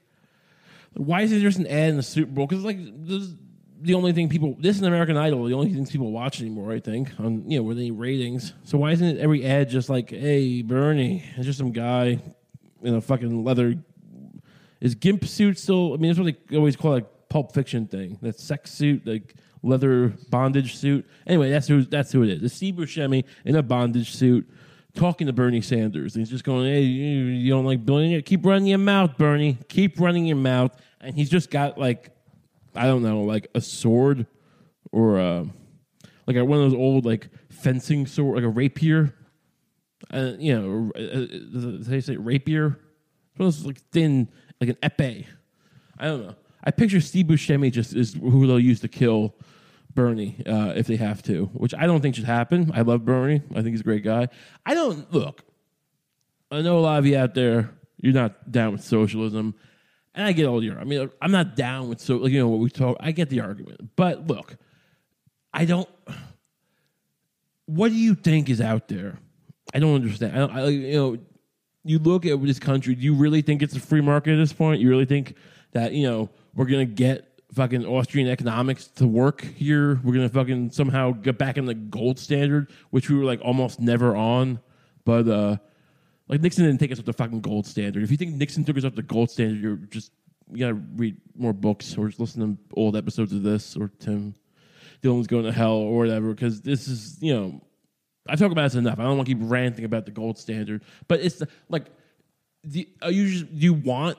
Why 0.93 1.21
is 1.21 1.31
there 1.31 1.39
just 1.39 1.57
an 1.57 1.67
ad 1.67 1.91
in 1.91 1.97
the 1.97 2.03
Super 2.03 2.31
Bowl? 2.31 2.47
Because 2.47 2.65
like 2.65 2.77
the 3.81 3.93
only 3.95 4.13
thing 4.13 4.29
people 4.29 4.55
this 4.59 4.77
is 4.77 4.81
American 4.83 5.17
Idol, 5.17 5.45
the 5.45 5.53
only 5.53 5.73
things 5.73 5.91
people 5.91 6.11
watch 6.11 6.41
anymore, 6.41 6.71
I 6.71 6.79
think, 6.79 7.09
on 7.19 7.49
you 7.49 7.57
know, 7.57 7.63
with 7.63 7.77
any 7.77 7.91
ratings. 7.91 8.53
So 8.63 8.77
why 8.77 8.91
isn't 8.91 9.17
every 9.17 9.45
ad 9.45 9.69
just 9.69 9.89
like, 9.89 10.11
hey, 10.11 10.61
Bernie? 10.61 11.23
It's 11.35 11.45
just 11.45 11.57
some 11.57 11.71
guy 11.71 12.19
in 12.83 12.95
a 12.95 13.01
fucking 13.01 13.43
leather 13.43 13.75
is 14.79 14.95
gimp 14.95 15.23
suit 15.25 15.59
still 15.59 15.93
I 15.93 15.97
mean 15.97 16.11
that's 16.11 16.19
what 16.19 16.35
they 16.49 16.57
always 16.57 16.75
call 16.75 16.91
like 16.91 17.05
pulp 17.29 17.53
fiction 17.53 17.87
thing. 17.87 18.19
That 18.21 18.39
sex 18.39 18.71
suit, 18.71 19.07
like 19.07 19.35
leather 19.63 20.09
bondage 20.29 20.75
suit. 20.75 21.07
Anyway, 21.25 21.49
that's 21.49 21.67
who 21.67 21.83
that's 21.83 22.11
who 22.11 22.23
it 22.23 22.29
is. 22.29 22.43
It's 22.43 22.55
Steve 22.55 22.75
Buscemi 22.75 23.23
in 23.45 23.55
a 23.55 23.63
bondage 23.63 24.11
suit 24.11 24.47
talking 24.93 25.27
to 25.27 25.33
Bernie 25.33 25.61
Sanders. 25.61 26.15
And 26.15 26.21
he's 26.21 26.29
just 26.29 26.43
going, 26.43 26.65
Hey, 26.65 26.81
you, 26.81 27.25
you 27.25 27.49
don't 27.49 27.65
like 27.65 27.85
Bernie? 27.85 28.21
Keep 28.21 28.45
running 28.45 28.67
your 28.67 28.77
mouth, 28.77 29.17
Bernie. 29.17 29.57
Keep 29.69 29.99
running 29.99 30.25
your 30.25 30.37
mouth. 30.37 30.75
And 30.99 31.15
he's 31.15 31.29
just 31.29 31.49
got 31.49 31.77
like 31.77 32.11
I 32.75 32.85
don't 32.85 33.03
know, 33.03 33.21
like 33.21 33.47
a 33.55 33.61
sword 33.61 34.25
or 34.91 35.19
a, 35.19 35.45
like 36.27 36.35
one 36.35 36.59
of 36.59 36.71
those 36.71 36.73
old 36.73 37.05
like 37.05 37.29
fencing 37.49 38.05
sword, 38.05 38.35
like 38.35 38.45
a 38.45 38.49
rapier. 38.49 39.13
Uh, 40.11 40.33
you 40.39 40.59
know, 40.59 40.91
uh, 40.95 41.27
they 41.89 42.01
say 42.01 42.17
rapier. 42.17 42.79
Those 43.37 43.65
like 43.65 43.79
thin, 43.91 44.27
like 44.59 44.69
an 44.69 44.77
epee. 44.83 45.25
I 45.97 46.05
don't 46.05 46.25
know. 46.25 46.35
I 46.63 46.71
picture 46.71 47.01
Steve 47.01 47.27
Buscemi 47.27 47.71
just 47.71 47.95
is 47.95 48.13
who 48.13 48.45
they'll 48.45 48.59
use 48.59 48.81
to 48.81 48.87
kill 48.87 49.35
Bernie 49.93 50.41
uh, 50.45 50.73
if 50.75 50.87
they 50.87 50.95
have 50.95 51.23
to, 51.23 51.45
which 51.53 51.73
I 51.73 51.85
don't 51.85 52.01
think 52.01 52.15
should 52.15 52.25
happen. 52.25 52.71
I 52.73 52.81
love 52.81 53.05
Bernie. 53.05 53.41
I 53.51 53.55
think 53.55 53.69
he's 53.69 53.81
a 53.81 53.83
great 53.85 54.03
guy. 54.03 54.29
I 54.65 54.73
don't 54.73 55.11
look. 55.13 55.43
I 56.51 56.61
know 56.61 56.77
a 56.77 56.81
lot 56.81 56.99
of 56.99 57.05
you 57.05 57.17
out 57.17 57.33
there. 57.33 57.71
You're 57.97 58.13
not 58.13 58.51
down 58.51 58.73
with 58.73 58.83
socialism. 58.83 59.55
And 60.13 60.25
I 60.25 60.33
get 60.33 60.45
all. 60.45 60.57
I 60.57 60.83
mean, 60.83 61.09
I'm 61.21 61.31
not 61.31 61.55
down 61.55 61.87
with 61.87 62.01
so 62.01 62.25
you 62.25 62.39
know 62.39 62.49
what 62.49 62.59
we 62.59 62.69
talk. 62.69 62.97
I 62.99 63.11
get 63.11 63.29
the 63.29 63.39
argument, 63.39 63.95
but 63.95 64.27
look, 64.27 64.57
I 65.53 65.65
don't. 65.65 65.89
What 67.65 67.89
do 67.89 67.95
you 67.95 68.15
think 68.15 68.49
is 68.49 68.59
out 68.59 68.89
there? 68.89 69.17
I 69.73 69.79
don't 69.79 69.95
understand. 69.95 70.35
I, 70.35 70.39
don't, 70.39 70.51
I 70.51 70.67
you 70.67 70.93
know, 70.93 71.17
you 71.83 71.99
look 71.99 72.25
at 72.25 72.41
this 72.43 72.59
country. 72.59 72.95
Do 72.95 73.03
you 73.03 73.13
really 73.13 73.41
think 73.41 73.61
it's 73.61 73.75
a 73.75 73.79
free 73.79 74.01
market 74.01 74.33
at 74.33 74.37
this 74.37 74.51
point? 74.51 74.81
You 74.81 74.89
really 74.89 75.05
think 75.05 75.35
that 75.71 75.93
you 75.93 76.05
know 76.05 76.29
we're 76.53 76.65
gonna 76.65 76.85
get 76.85 77.41
fucking 77.53 77.85
Austrian 77.85 78.27
economics 78.27 78.87
to 78.87 79.07
work 79.07 79.41
here? 79.41 80.01
We're 80.03 80.13
gonna 80.13 80.29
fucking 80.29 80.71
somehow 80.71 81.11
get 81.11 81.37
back 81.37 81.57
in 81.57 81.65
the 81.65 81.73
gold 81.73 82.19
standard, 82.19 82.69
which 82.89 83.09
we 83.09 83.17
were 83.17 83.23
like 83.23 83.39
almost 83.41 83.79
never 83.79 84.15
on. 84.15 84.59
But 85.05 85.27
uh 85.29 85.57
like 86.31 86.41
Nixon 86.41 86.65
didn't 86.65 86.79
take 86.79 86.93
us 86.93 86.99
up 86.99 87.05
the 87.05 87.13
fucking 87.13 87.41
gold 87.41 87.67
standard. 87.67 88.03
If 88.03 88.09
you 88.09 88.17
think 88.17 88.35
Nixon 88.35 88.63
took 88.63 88.77
us 88.77 88.85
up 88.85 88.95
the 88.95 89.03
gold 89.03 89.29
standard, 89.29 89.61
you're 89.61 89.75
just 89.75 90.13
you 90.49 90.59
gotta 90.59 90.81
read 90.95 91.17
more 91.35 91.53
books 91.53 91.97
or 91.97 92.07
just 92.07 92.21
listen 92.21 92.57
to 92.57 92.75
old 92.75 92.95
episodes 92.95 93.33
of 93.33 93.43
this 93.43 93.75
or 93.75 93.91
Tim 93.99 94.33
Dillon's 95.01 95.27
going 95.27 95.43
to 95.43 95.51
hell 95.51 95.73
or 95.73 95.97
whatever. 95.97 96.29
Because 96.29 96.61
this 96.61 96.87
is 96.87 97.21
you 97.21 97.33
know 97.33 97.61
I 98.29 98.37
talk 98.37 98.51
about 98.51 98.63
this 98.63 98.75
enough. 98.75 98.97
I 98.97 99.03
don't 99.03 99.17
want 99.17 99.27
to 99.27 99.35
keep 99.35 99.43
ranting 99.43 99.83
about 99.83 100.05
the 100.05 100.11
gold 100.11 100.37
standard, 100.37 100.83
but 101.09 101.19
it's 101.19 101.35
the, 101.35 101.49
like 101.67 101.87
the 102.63 102.87
are 103.01 103.11
you 103.11 103.27
just 103.29 103.59
do 103.59 103.65
you 103.65 103.73
want 103.73 104.17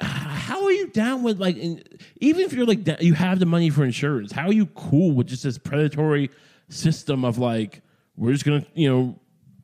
how 0.00 0.64
are 0.64 0.72
you 0.72 0.86
down 0.88 1.22
with 1.22 1.40
like 1.40 1.56
in, 1.56 1.82
even 2.20 2.42
if 2.42 2.52
you're 2.52 2.66
like 2.66 2.86
you 3.02 3.14
have 3.14 3.38
the 3.38 3.46
money 3.46 3.70
for 3.70 3.84
insurance 3.84 4.32
how 4.32 4.46
are 4.46 4.52
you 4.52 4.66
cool 4.66 5.12
with 5.12 5.26
just 5.26 5.42
this 5.42 5.58
predatory 5.58 6.30
system 6.68 7.24
of 7.24 7.38
like 7.38 7.82
we're 8.16 8.32
just 8.32 8.44
gonna 8.44 8.64
you 8.74 8.88
know 8.88 9.18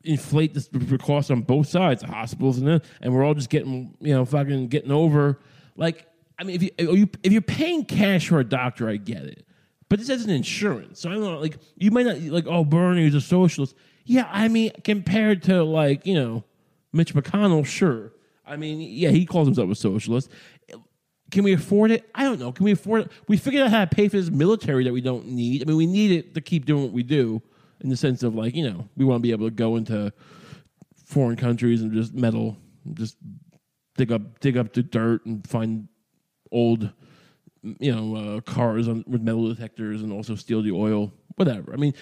inflate 0.07 0.53
the 0.53 0.97
cost 0.97 1.29
on 1.29 1.41
both 1.41 1.67
sides, 1.67 2.01
the 2.01 2.07
hospitals 2.07 2.57
and 2.57 2.81
and 3.01 3.13
we're 3.13 3.23
all 3.23 3.33
just 3.33 3.49
getting 3.49 3.95
you 3.99 4.13
know 4.13 4.25
fucking 4.25 4.67
getting 4.69 4.91
over. 4.91 5.39
Like, 5.75 6.07
I 6.39 6.43
mean, 6.43 6.55
if 6.55 6.63
you, 6.63 6.93
you 6.93 7.09
if 7.23 7.31
you're 7.31 7.41
paying 7.41 7.85
cash 7.85 8.29
for 8.29 8.39
a 8.39 8.43
doctor, 8.43 8.89
I 8.89 8.97
get 8.97 9.23
it, 9.23 9.45
but 9.89 9.99
this 9.99 10.09
isn't 10.09 10.29
insurance, 10.29 11.01
so 11.01 11.09
I 11.09 11.13
don't 11.13 11.23
know. 11.23 11.39
Like, 11.39 11.57
you 11.75 11.91
might 11.91 12.05
not 12.05 12.19
like, 12.21 12.47
oh, 12.47 12.63
Bernie's 12.63 13.15
a 13.15 13.21
socialist. 13.21 13.75
Yeah, 14.05 14.27
I 14.31 14.47
mean, 14.47 14.71
compared 14.83 15.43
to 15.43 15.63
like 15.63 16.05
you 16.05 16.15
know 16.15 16.43
Mitch 16.93 17.13
McConnell, 17.13 17.65
sure. 17.65 18.13
I 18.45 18.55
mean, 18.55 18.79
yeah, 18.79 19.09
he 19.09 19.25
calls 19.25 19.47
himself 19.47 19.69
a 19.69 19.75
socialist. 19.75 20.31
Can 21.29 21.43
we 21.43 21.51
afford 21.51 21.91
it? 21.91 22.09
I 22.15 22.23
don't 22.23 22.39
know. 22.39 22.53
Can 22.53 22.63
we 22.63 22.71
afford 22.71 23.01
it? 23.01 23.11
We 23.27 23.35
figured 23.35 23.63
out 23.63 23.69
how 23.69 23.83
to 23.83 23.93
pay 23.93 24.07
for 24.07 24.15
this 24.15 24.29
military 24.29 24.85
that 24.85 24.93
we 24.93 25.01
don't 25.01 25.27
need. 25.27 25.61
I 25.61 25.65
mean, 25.65 25.75
we 25.75 25.85
need 25.85 26.11
it 26.11 26.33
to 26.35 26.41
keep 26.41 26.65
doing 26.65 26.83
what 26.83 26.93
we 26.93 27.03
do 27.03 27.41
in 27.81 27.89
the 27.89 27.97
sense 27.97 28.23
of 28.23 28.35
like 28.35 28.55
you 28.55 28.69
know 28.69 28.87
we 28.95 29.05
want 29.05 29.19
to 29.19 29.23
be 29.23 29.31
able 29.31 29.47
to 29.47 29.55
go 29.55 29.75
into 29.75 30.11
foreign 31.05 31.37
countries 31.37 31.81
and 31.81 31.93
just 31.93 32.13
meddle, 32.13 32.57
just 32.93 33.17
dig 33.95 34.11
up 34.11 34.39
dig 34.39 34.57
up 34.57 34.73
the 34.73 34.83
dirt 34.83 35.25
and 35.25 35.47
find 35.47 35.87
old 36.51 36.91
you 37.79 37.93
know 37.93 38.15
uh, 38.15 38.41
cars 38.41 38.87
on, 38.87 39.03
with 39.07 39.21
metal 39.21 39.47
detectors 39.53 40.01
and 40.01 40.11
also 40.11 40.35
steal 40.35 40.61
the 40.61 40.71
oil. 40.71 41.11
Whatever. 41.35 41.73
I 41.73 41.77
mean, 41.77 41.93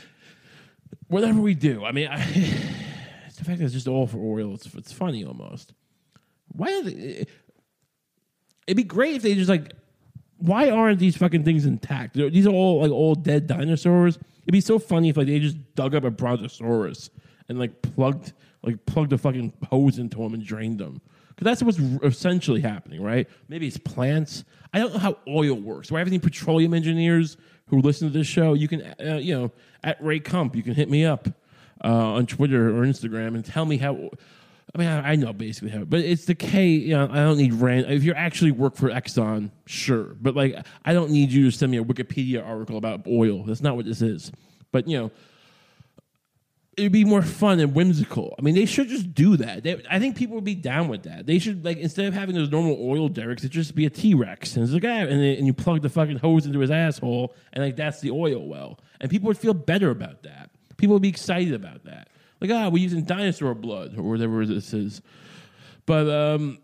whatever 1.08 1.42
we 1.42 1.54
do. 1.54 1.84
I 1.84 1.92
mean, 1.92 2.08
I, 2.08 2.18
the 3.38 3.44
fact 3.44 3.60
that 3.60 3.66
it's 3.66 3.74
just 3.74 3.88
all 3.88 4.08
for 4.08 4.18
oil. 4.18 4.54
It's 4.54 4.74
it's 4.76 4.92
funny 4.92 5.26
almost. 5.26 5.74
Why? 6.50 6.74
Are 6.74 6.84
they, 6.84 7.26
it'd 8.68 8.78
be 8.78 8.84
great 8.84 9.16
if 9.16 9.22
they 9.22 9.36
just 9.36 9.50
like. 9.50 9.74
Why 10.38 10.70
aren't 10.70 11.00
these 11.00 11.18
fucking 11.18 11.44
things 11.44 11.66
intact? 11.66 12.16
These 12.16 12.46
are 12.46 12.54
all 12.54 12.82
like 12.82 12.92
old 12.92 13.24
dead 13.24 13.48
dinosaurs 13.48 14.20
It'd 14.46 14.54
be 14.54 14.62
so 14.62 14.78
funny 14.78 15.10
if 15.10 15.18
like 15.18 15.26
they 15.26 15.40
just 15.40 15.58
dug 15.74 15.96
up 15.96 16.04
a 16.04 16.12
brontosaurus 16.12 17.10
and 17.50 17.58
like 17.58 17.82
plugged 17.82 18.34
like 18.62 18.86
plugged 18.86 19.12
a 19.12 19.18
fucking 19.18 19.54
hose 19.70 19.98
into 19.98 20.18
them 20.18 20.36
and 20.36 20.46
drained 20.46 20.80
them. 20.80 21.02
Because 21.30 21.46
that's 21.46 21.64
what's 21.64 21.80
essentially 22.04 22.62
happening, 22.62 23.02
right? 23.02 23.28
Maybe 23.50 23.68
it's 23.68 23.78
plants. 23.78 24.46
I 24.72 24.80
don't 24.80 24.94
know 24.94 25.00
how 25.00 25.18
oil 25.28 25.56
works. 25.56 25.90
Do 25.90 25.96
I 25.96 26.00
have 26.00 26.08
any 26.08 26.20
petroleum 26.20 26.74
engineers 26.74 27.38
who 27.68 27.82
listen 27.82 28.08
to 28.08 28.18
this 28.18 28.28
show? 28.28 28.54
You 28.54 28.68
can, 28.68 28.82
uh, 29.06 29.16
you 29.16 29.38
know, 29.38 29.52
at 29.84 30.02
Ray 30.02 30.20
Kump, 30.20 30.56
you 30.56 30.64
can 30.64 30.76
hit 30.76 30.90
me 30.90 31.04
up 31.04 31.28
uh, 31.84 31.88
on 31.88 32.26
Twitter 32.26 32.70
or 32.70 32.86
Instagram 32.86 33.36
and 33.36 33.44
tell 33.44 33.66
me 33.66 33.78
how. 33.78 34.12
I 34.76 34.78
mean, 34.78 34.88
I, 34.90 35.12
I 35.12 35.16
know 35.16 35.32
basically 35.32 35.70
how, 35.70 35.86
but 35.86 36.02
it's 36.02 36.26
the 36.26 36.36
K. 36.36 36.68
You 36.68 36.98
know, 36.98 37.08
I 37.10 37.24
don't 37.24 37.38
need 37.38 37.54
rand. 37.54 37.86
If 37.90 38.04
you 38.04 38.14
actually 38.14 38.52
work 38.52 38.76
for 38.76 38.90
Exxon, 38.90 39.52
sure, 39.66 40.18
but 40.22 40.36
like, 40.36 40.54
I 40.84 40.92
don't 40.92 41.12
need 41.12 41.32
you 41.32 41.50
to 41.50 41.58
send 41.58 41.72
me 41.72 41.78
a 41.78 41.84
Wikipedia 41.84 42.46
article 42.46 42.78
about 42.78 43.08
oil. 43.08 43.44
That's 43.44 43.62
not 43.62 43.78
what 43.78 43.86
this 43.86 44.02
is. 44.02 44.34
But 44.74 44.90
you 44.90 45.00
know, 45.00 45.12
it'd 46.76 46.92
be 46.92 47.06
more 47.06 47.22
fun 47.22 47.62
and 47.62 47.74
whimsical. 47.74 48.36
I 48.38 48.42
mean, 48.42 48.54
they 48.54 48.66
should 48.66 48.90
just 48.90 49.14
do 49.14 49.38
that. 49.38 49.64
They, 49.64 49.82
I 49.90 49.98
think 49.98 50.18
people 50.18 50.36
would 50.36 50.44
be 50.44 50.56
down 50.56 50.90
with 50.90 51.04
that. 51.04 51.26
They 51.26 51.40
should 51.40 51.64
like 51.64 51.78
instead 51.78 52.08
of 52.08 52.14
having 52.14 52.36
those 52.36 52.52
normal 52.52 52.78
oil 52.78 53.08
derricks, 53.08 53.46
it 53.46 53.52
just 53.52 53.76
be 53.76 53.86
a 53.86 53.90
T 53.90 54.14
Rex, 54.14 54.58
and 54.58 54.64
it's 54.66 54.74
like 54.74 54.84
ah, 54.84 55.10
and, 55.10 55.22
and 55.22 55.48
you 55.48 55.54
plug 55.54 55.84
the 55.84 55.90
fucking 55.90 56.18
hose 56.18 56.46
into 56.46 56.60
his 56.60 56.70
asshole, 56.70 57.34
and 57.54 57.64
like 57.64 57.78
that's 57.78 58.02
the 58.02 58.12
oil 58.12 58.46
well, 58.46 58.78
and 59.00 59.10
people 59.10 59.28
would 59.28 59.38
feel 59.38 59.54
better 59.54 59.90
about 59.90 60.24
that. 60.24 60.50
People 60.76 60.96
would 60.96 61.02
be 61.02 61.08
excited 61.08 61.54
about 61.54 61.86
that 61.86 62.10
like 62.42 62.52
ah, 62.52 62.70
we're 62.70 62.84
using 62.84 63.04
dinosaur 63.04 63.54
blood 63.54 63.98
or 63.98 64.04
whatever 64.04 64.46
this 64.46 64.74
is. 64.74 65.02
But 65.86 66.10
um, 66.10 66.60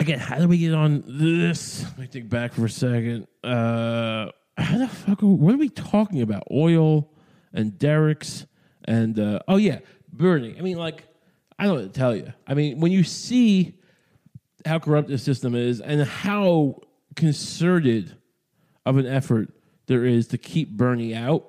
again, 0.00 0.18
how 0.18 0.38
do 0.38 0.48
we 0.48 0.58
get 0.58 0.74
on 0.74 1.04
this? 1.06 1.84
Let 1.84 1.98
me 1.98 2.06
think 2.06 2.28
back 2.28 2.52
for 2.52 2.64
a 2.64 2.70
second. 2.70 3.26
Uh, 3.42 4.30
how 4.56 4.78
the 4.78 4.88
fuck? 4.88 5.22
Are, 5.22 5.26
what 5.26 5.54
are 5.54 5.58
we 5.58 5.68
talking 5.68 6.22
about? 6.22 6.44
Oil 6.50 7.10
and 7.52 7.78
derricks 7.78 8.46
and 8.86 9.18
uh, 9.18 9.40
oh 9.48 9.56
yeah, 9.56 9.80
Bernie. 10.12 10.56
I 10.58 10.62
mean, 10.62 10.78
like 10.78 11.04
I 11.58 11.64
don't 11.64 11.80
to 11.80 11.88
tell 11.88 12.14
you. 12.14 12.32
I 12.46 12.54
mean, 12.54 12.80
when 12.80 12.92
you 12.92 13.04
see 13.04 13.78
how 14.64 14.78
corrupt 14.78 15.08
the 15.08 15.18
system 15.18 15.54
is 15.54 15.80
and 15.80 16.02
how 16.02 16.80
concerted 17.14 18.16
of 18.84 18.96
an 18.96 19.06
effort 19.06 19.52
there 19.86 20.04
is 20.04 20.28
to 20.28 20.38
keep 20.38 20.70
Bernie 20.70 21.14
out, 21.14 21.46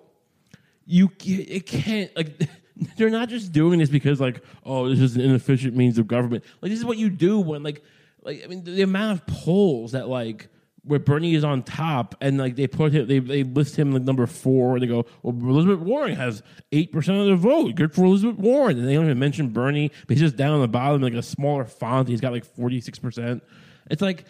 you 0.86 1.12
it 1.26 1.66
can't 1.66 2.16
like 2.16 2.42
they're 2.98 3.10
not 3.10 3.30
just 3.30 3.52
doing 3.52 3.80
this 3.80 3.90
because 3.90 4.20
like 4.20 4.44
oh 4.66 4.90
this 4.90 5.00
is 5.00 5.16
an 5.16 5.22
inefficient 5.22 5.76
means 5.76 5.98
of 5.98 6.08
government 6.08 6.44
like 6.62 6.70
this 6.70 6.80
is 6.80 6.86
what 6.86 6.98
you 6.98 7.10
do 7.10 7.40
when 7.40 7.64
like 7.64 7.84
like 8.24 8.44
i 8.44 8.48
mean 8.48 8.64
the, 8.64 8.82
amount 8.82 9.20
of 9.20 9.26
polls 9.28 9.92
that 9.92 10.08
like 10.08 10.50
where 10.88 11.00
Bernie 11.00 11.36
is 11.36 11.44
on 11.44 11.64
top, 11.64 12.16
and 12.22 12.38
like 12.38 12.56
they 12.56 12.66
put 12.66 12.94
him, 12.94 13.08
they 13.08 13.20
they 13.20 13.44
list 13.44 13.76
him 13.76 13.92
like 13.92 14.04
number 14.04 14.26
four, 14.26 14.76
and 14.76 14.84
they 14.84 14.88
go, 14.88 15.06
"Well, 15.22 15.36
Elizabeth 15.36 15.80
Warren 15.80 16.16
has 16.16 16.42
eight 16.72 16.94
percent 16.94 17.20
of 17.20 17.28
the 17.28 17.36
vote. 17.36 17.76
Good 17.76 17.94
for 17.94 18.06
Elizabeth 18.06 18.38
Warren." 18.38 18.80
And 18.80 18.88
they 18.88 18.94
don't 18.94 19.04
even 19.04 19.20
mention 19.20 19.50
Bernie, 19.50 19.92
but 20.08 20.16
he's 20.16 20.22
just 20.22 20.38
down 20.38 20.54
on 20.54 20.62
the 20.62 20.68
bottom, 20.68 21.02
like 21.02 21.14
a 21.14 21.22
smaller 21.22 21.66
font. 21.66 22.08
He's 22.08 22.22
got 22.22 22.32
like 22.32 22.46
forty 22.46 22.80
six 22.80 23.00
percent. 23.00 23.44
It's 23.92 24.02
like 24.02 24.24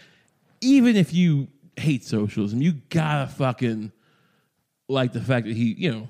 even 0.62 0.95
if 0.95 1.14
you 1.14 1.48
hate 1.76 2.04
socialism, 2.04 2.60
you 2.62 2.74
gotta 2.89 3.28
fucking 3.28 3.91
like 4.89 5.14
the 5.14 5.22
fact 5.22 5.45
that 5.45 5.56
he, 5.56 5.76
you 5.78 5.91
know, 5.91 6.08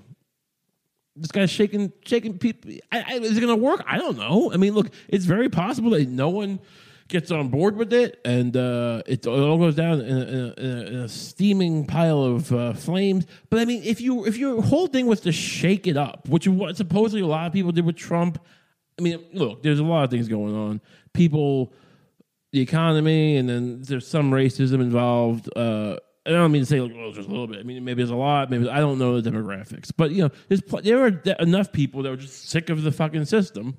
this 1.17 1.31
guy's 1.31 1.49
shaking 1.49 1.91
shaking 2.05 2.37
people. 2.37 2.71
I, 2.91 3.03
I, 3.07 3.13
is 3.15 3.37
it 3.37 3.41
going 3.41 3.55
to 3.55 3.63
work? 3.63 3.83
I 3.87 3.97
don't 3.97 4.17
know. 4.17 4.51
I 4.53 4.57
mean, 4.57 4.73
look, 4.73 4.89
it's 5.07 5.25
very 5.25 5.49
possible 5.49 5.91
that 5.91 6.07
no 6.07 6.29
one 6.29 6.59
gets 7.07 7.31
on 7.31 7.49
board 7.49 7.75
with 7.77 7.93
it, 7.93 8.19
and 8.25 8.55
uh, 8.55 9.01
it, 9.05 9.25
it, 9.25 9.27
all 9.27 9.57
goes 9.57 9.75
down 9.75 10.01
in 10.01 10.17
a, 10.17 10.21
in 10.21 10.53
a, 10.57 10.87
in 10.87 10.95
a 10.95 11.09
steaming 11.09 11.85
pile 11.85 12.21
of 12.21 12.51
uh, 12.51 12.73
flames. 12.73 13.25
But 13.49 13.59
I 13.59 13.65
mean, 13.65 13.83
if 13.83 14.01
you 14.01 14.25
if 14.25 14.37
your 14.37 14.61
whole 14.61 14.87
thing 14.87 15.07
was 15.07 15.21
to 15.21 15.31
shake 15.31 15.87
it 15.87 15.97
up, 15.97 16.27
which 16.27 16.47
what 16.47 16.77
supposedly 16.77 17.21
a 17.21 17.27
lot 17.27 17.47
of 17.47 17.53
people 17.53 17.71
did 17.71 17.85
with 17.85 17.95
Trump. 17.95 18.39
I 18.99 19.03
mean, 19.03 19.23
look, 19.31 19.61
there's 19.61 19.79
a 19.79 19.83
lot 19.83 20.05
of 20.05 20.09
things 20.09 20.27
going 20.27 20.55
on. 20.55 20.81
People, 21.13 21.71
the 22.51 22.59
economy, 22.61 23.37
and 23.37 23.47
then 23.47 23.81
there's 23.83 24.07
some 24.07 24.31
racism 24.31 24.81
involved. 24.81 25.55
Uh, 25.55 25.97
I 26.27 26.31
don't 26.31 26.51
mean 26.51 26.61
to 26.61 26.65
say 26.65 26.81
like, 26.81 26.93
well, 26.93 27.11
just 27.13 27.27
a 27.27 27.31
little 27.31 27.47
bit. 27.47 27.59
I 27.59 27.63
mean, 27.63 27.85
maybe 27.85 28.01
it's 28.03 28.11
a 28.11 28.15
lot. 28.15 28.49
Maybe 28.49 28.69
I 28.69 28.79
don't 28.79 28.99
know 28.99 29.19
the 29.19 29.31
demographics, 29.31 29.91
but 29.95 30.11
you 30.11 30.23
know, 30.23 30.29
there's 30.49 30.61
pl- 30.61 30.81
there 30.81 31.05
are 31.05 31.21
enough 31.39 31.71
people 31.71 32.03
that 32.03 32.09
were 32.09 32.17
just 32.17 32.49
sick 32.49 32.69
of 32.69 32.83
the 32.83 32.91
fucking 32.91 33.25
system, 33.25 33.77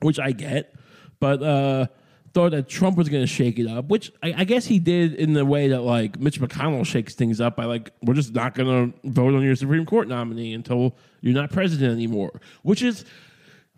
which 0.00 0.20
I 0.20 0.30
get. 0.30 0.74
But 1.18 1.42
uh, 1.42 1.86
thought 2.34 2.52
that 2.52 2.68
Trump 2.68 2.96
was 2.96 3.08
going 3.08 3.22
to 3.22 3.26
shake 3.26 3.58
it 3.58 3.66
up, 3.66 3.88
which 3.88 4.12
I, 4.22 4.34
I, 4.38 4.44
guess 4.44 4.64
he 4.64 4.78
did 4.78 5.14
in 5.14 5.32
the 5.32 5.44
way 5.44 5.68
that 5.68 5.82
like 5.82 6.18
Mitch 6.18 6.40
McConnell 6.40 6.86
shakes 6.86 7.14
things 7.14 7.40
up 7.40 7.56
by 7.56 7.64
like 7.64 7.92
we're 8.02 8.14
just 8.14 8.32
not 8.32 8.54
going 8.54 8.92
to 8.92 9.10
vote 9.10 9.34
on 9.34 9.42
your 9.42 9.56
Supreme 9.56 9.84
Court 9.84 10.08
nominee 10.08 10.54
until 10.54 10.96
you're 11.20 11.34
not 11.34 11.50
president 11.50 11.92
anymore, 11.92 12.40
which 12.62 12.82
is. 12.82 13.04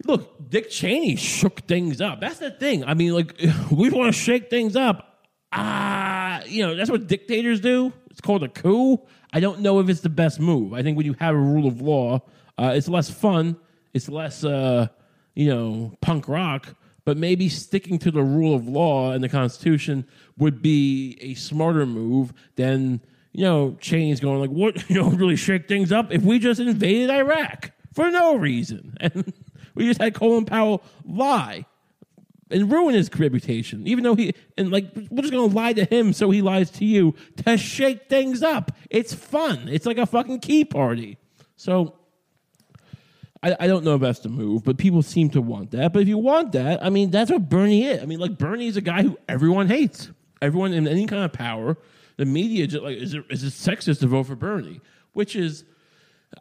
Look, 0.06 0.50
Dick 0.50 0.70
Cheney 0.70 1.14
shook 1.14 1.60
things 1.68 2.00
up. 2.00 2.20
That's 2.20 2.40
the 2.40 2.50
thing. 2.50 2.84
I 2.84 2.94
mean, 2.94 3.14
like, 3.14 3.40
we 3.70 3.90
want 3.90 4.12
to 4.12 4.20
shake 4.20 4.50
things 4.50 4.74
up. 4.74 5.13
Ah, 5.54 6.42
you 6.46 6.66
know, 6.66 6.74
that's 6.74 6.90
what 6.90 7.06
dictators 7.06 7.60
do. 7.60 7.92
It's 8.10 8.20
called 8.20 8.42
a 8.42 8.48
coup. 8.48 9.00
I 9.32 9.40
don't 9.40 9.60
know 9.60 9.80
if 9.80 9.88
it's 9.88 10.00
the 10.00 10.08
best 10.08 10.40
move. 10.40 10.72
I 10.72 10.82
think 10.82 10.96
when 10.96 11.06
you 11.06 11.14
have 11.20 11.34
a 11.34 11.38
rule 11.38 11.66
of 11.66 11.80
law, 11.80 12.22
uh, 12.58 12.72
it's 12.74 12.88
less 12.88 13.10
fun. 13.10 13.56
It's 13.92 14.08
less, 14.08 14.44
uh, 14.44 14.88
you 15.34 15.48
know, 15.48 15.96
punk 16.00 16.28
rock 16.28 16.74
but 17.04 17.16
maybe 17.16 17.48
sticking 17.48 17.98
to 17.98 18.10
the 18.10 18.22
rule 18.22 18.54
of 18.54 18.66
law 18.66 19.12
and 19.12 19.22
the 19.22 19.28
Constitution 19.28 20.06
would 20.38 20.62
be 20.62 21.18
a 21.20 21.34
smarter 21.34 21.86
move 21.86 22.32
than 22.56 23.00
you 23.32 23.44
know 23.44 23.76
Cheney's 23.80 24.20
going 24.20 24.40
like, 24.40 24.50
what 24.50 24.88
you 24.90 24.96
know, 24.96 25.10
really 25.10 25.36
shake 25.36 25.68
things 25.68 25.92
up 25.92 26.12
if 26.12 26.22
we 26.22 26.38
just 26.38 26.60
invaded 26.60 27.10
Iraq 27.10 27.72
for 27.92 28.10
no 28.10 28.36
reason 28.36 28.96
and 29.00 29.32
we 29.74 29.86
just 29.86 30.00
had 30.00 30.14
Colin 30.14 30.44
Powell 30.44 30.82
lie 31.04 31.66
and 32.54 32.70
ruin 32.70 32.94
his 32.94 33.10
reputation, 33.18 33.86
even 33.86 34.04
though 34.04 34.14
he 34.14 34.32
and 34.56 34.70
like 34.70 34.86
we're 35.10 35.22
just 35.22 35.32
gonna 35.32 35.52
lie 35.52 35.72
to 35.72 35.84
him 35.84 36.12
so 36.12 36.30
he 36.30 36.40
lies 36.40 36.70
to 36.70 36.84
you 36.84 37.14
to 37.44 37.58
shake 37.58 38.08
things 38.08 38.42
up. 38.42 38.70
It's 38.88 39.12
fun. 39.12 39.68
It's 39.68 39.84
like 39.84 39.98
a 39.98 40.06
fucking 40.06 40.40
key 40.40 40.64
party. 40.64 41.18
So 41.56 41.96
I, 43.42 43.56
I 43.60 43.66
don't 43.66 43.84
know 43.84 43.96
if 43.96 44.00
that's 44.00 44.20
the 44.20 44.28
move, 44.28 44.64
but 44.64 44.78
people 44.78 45.02
seem 45.02 45.28
to 45.30 45.42
want 45.42 45.72
that. 45.72 45.92
But 45.92 46.02
if 46.02 46.08
you 46.08 46.16
want 46.16 46.52
that, 46.52 46.82
I 46.82 46.90
mean, 46.90 47.10
that's 47.10 47.30
what 47.30 47.48
Bernie 47.48 47.84
is. 47.84 48.02
I 48.02 48.06
mean, 48.06 48.20
like 48.20 48.38
Bernie's 48.38 48.76
a 48.76 48.80
guy 48.80 49.02
who 49.02 49.18
everyone 49.28 49.68
hates. 49.68 50.10
Everyone 50.40 50.72
in 50.72 50.86
any 50.86 51.06
kind 51.06 51.24
of 51.24 51.32
power, 51.32 51.76
the 52.16 52.24
media 52.24 52.66
just 52.66 52.84
like 52.84 52.96
is 52.96 53.14
it, 53.14 53.24
is 53.30 53.42
it 53.42 53.52
sexist 53.52 54.00
to 54.00 54.06
vote 54.06 54.24
for 54.24 54.36
Bernie, 54.36 54.80
which 55.12 55.36
is. 55.36 55.64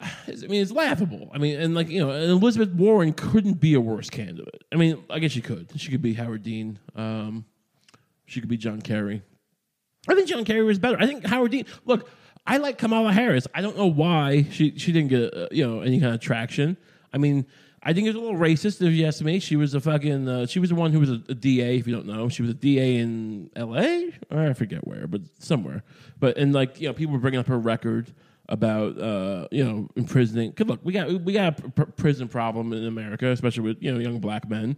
I 0.01 0.47
mean, 0.47 0.61
it's 0.61 0.71
laughable. 0.71 1.29
I 1.33 1.37
mean, 1.37 1.59
and 1.59 1.75
like 1.75 1.89
you 1.89 1.99
know, 1.99 2.11
Elizabeth 2.11 2.69
Warren 2.69 3.13
couldn't 3.13 3.55
be 3.55 3.73
a 3.73 3.81
worse 3.81 4.09
candidate. 4.09 4.63
I 4.71 4.75
mean, 4.75 5.03
I 5.09 5.19
guess 5.19 5.31
she 5.31 5.41
could. 5.41 5.69
She 5.75 5.91
could 5.91 6.01
be 6.01 6.13
Howard 6.13 6.43
Dean. 6.43 6.79
Um, 6.95 7.45
she 8.25 8.39
could 8.39 8.49
be 8.49 8.57
John 8.57 8.81
Kerry. 8.81 9.21
I 10.07 10.15
think 10.15 10.27
John 10.27 10.43
Kerry 10.45 10.63
was 10.63 10.79
better. 10.79 10.97
I 10.99 11.05
think 11.05 11.25
Howard 11.25 11.51
Dean. 11.51 11.65
Look, 11.85 12.09
I 12.45 12.57
like 12.57 12.77
Kamala 12.77 13.13
Harris. 13.13 13.47
I 13.53 13.61
don't 13.61 13.77
know 13.77 13.87
why 13.87 14.47
she 14.51 14.77
she 14.77 14.91
didn't 14.91 15.09
get 15.09 15.33
uh, 15.33 15.47
you 15.51 15.65
know 15.67 15.81
any 15.81 15.99
kind 15.99 16.13
of 16.13 16.19
traction. 16.19 16.77
I 17.13 17.17
mean, 17.17 17.45
I 17.81 17.93
think 17.93 18.07
it's 18.07 18.17
a 18.17 18.19
little 18.19 18.37
racist 18.37 18.85
if 18.85 18.93
you 18.93 19.05
ask 19.05 19.21
me. 19.21 19.39
She 19.39 19.55
was 19.55 19.73
a 19.73 19.79
fucking. 19.79 20.27
Uh, 20.27 20.45
she 20.45 20.59
was 20.59 20.69
the 20.69 20.75
one 20.75 20.91
who 20.91 20.99
was 20.99 21.09
a, 21.09 21.21
a, 21.29 21.35
DA. 21.35 21.77
If 21.77 21.87
you 21.87 21.93
don't 21.93 22.05
know, 22.05 22.29
she 22.29 22.41
was 22.41 22.51
a 22.51 22.53
DA 22.53 22.97
in 22.97 23.49
L.A. 23.55 24.13
or 24.31 24.39
I 24.49 24.53
forget 24.53 24.87
where, 24.87 25.05
but 25.07 25.21
somewhere. 25.39 25.83
But 26.19 26.37
and 26.37 26.53
like 26.53 26.79
you 26.79 26.87
know, 26.87 26.93
people 26.93 27.13
were 27.13 27.19
bringing 27.19 27.39
up 27.39 27.47
her 27.47 27.59
record 27.59 28.13
about 28.49 28.99
uh, 28.99 29.47
you 29.51 29.63
know 29.63 29.89
imprisoning. 29.95 30.51
Cause 30.53 30.67
look, 30.67 30.79
we 30.83 30.93
got 30.93 31.07
we 31.23 31.33
got 31.33 31.59
a 31.59 31.69
pr- 31.69 31.91
prison 31.91 32.27
problem 32.27 32.73
in 32.73 32.85
America, 32.85 33.27
especially 33.27 33.63
with 33.63 33.81
you 33.81 33.93
know 33.93 33.99
young 33.99 34.19
black 34.19 34.49
men. 34.49 34.77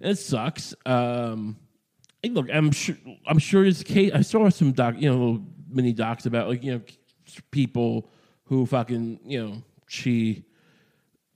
It 0.00 0.16
sucks. 0.16 0.74
Um, 0.84 1.56
look, 2.24 2.48
I'm 2.52 2.70
sure 2.70 2.96
I'm 3.26 3.38
sure 3.38 3.64
this 3.64 3.82
case. 3.82 4.12
I 4.14 4.22
saw 4.22 4.48
some 4.48 4.72
doc, 4.72 4.96
you 4.98 5.10
know, 5.10 5.44
mini 5.68 5.92
docs 5.92 6.26
about 6.26 6.48
like 6.48 6.62
you 6.62 6.72
know 6.72 6.80
people 7.50 8.10
who 8.44 8.66
fucking 8.66 9.20
you 9.24 9.44
know 9.44 9.62
she 9.88 10.44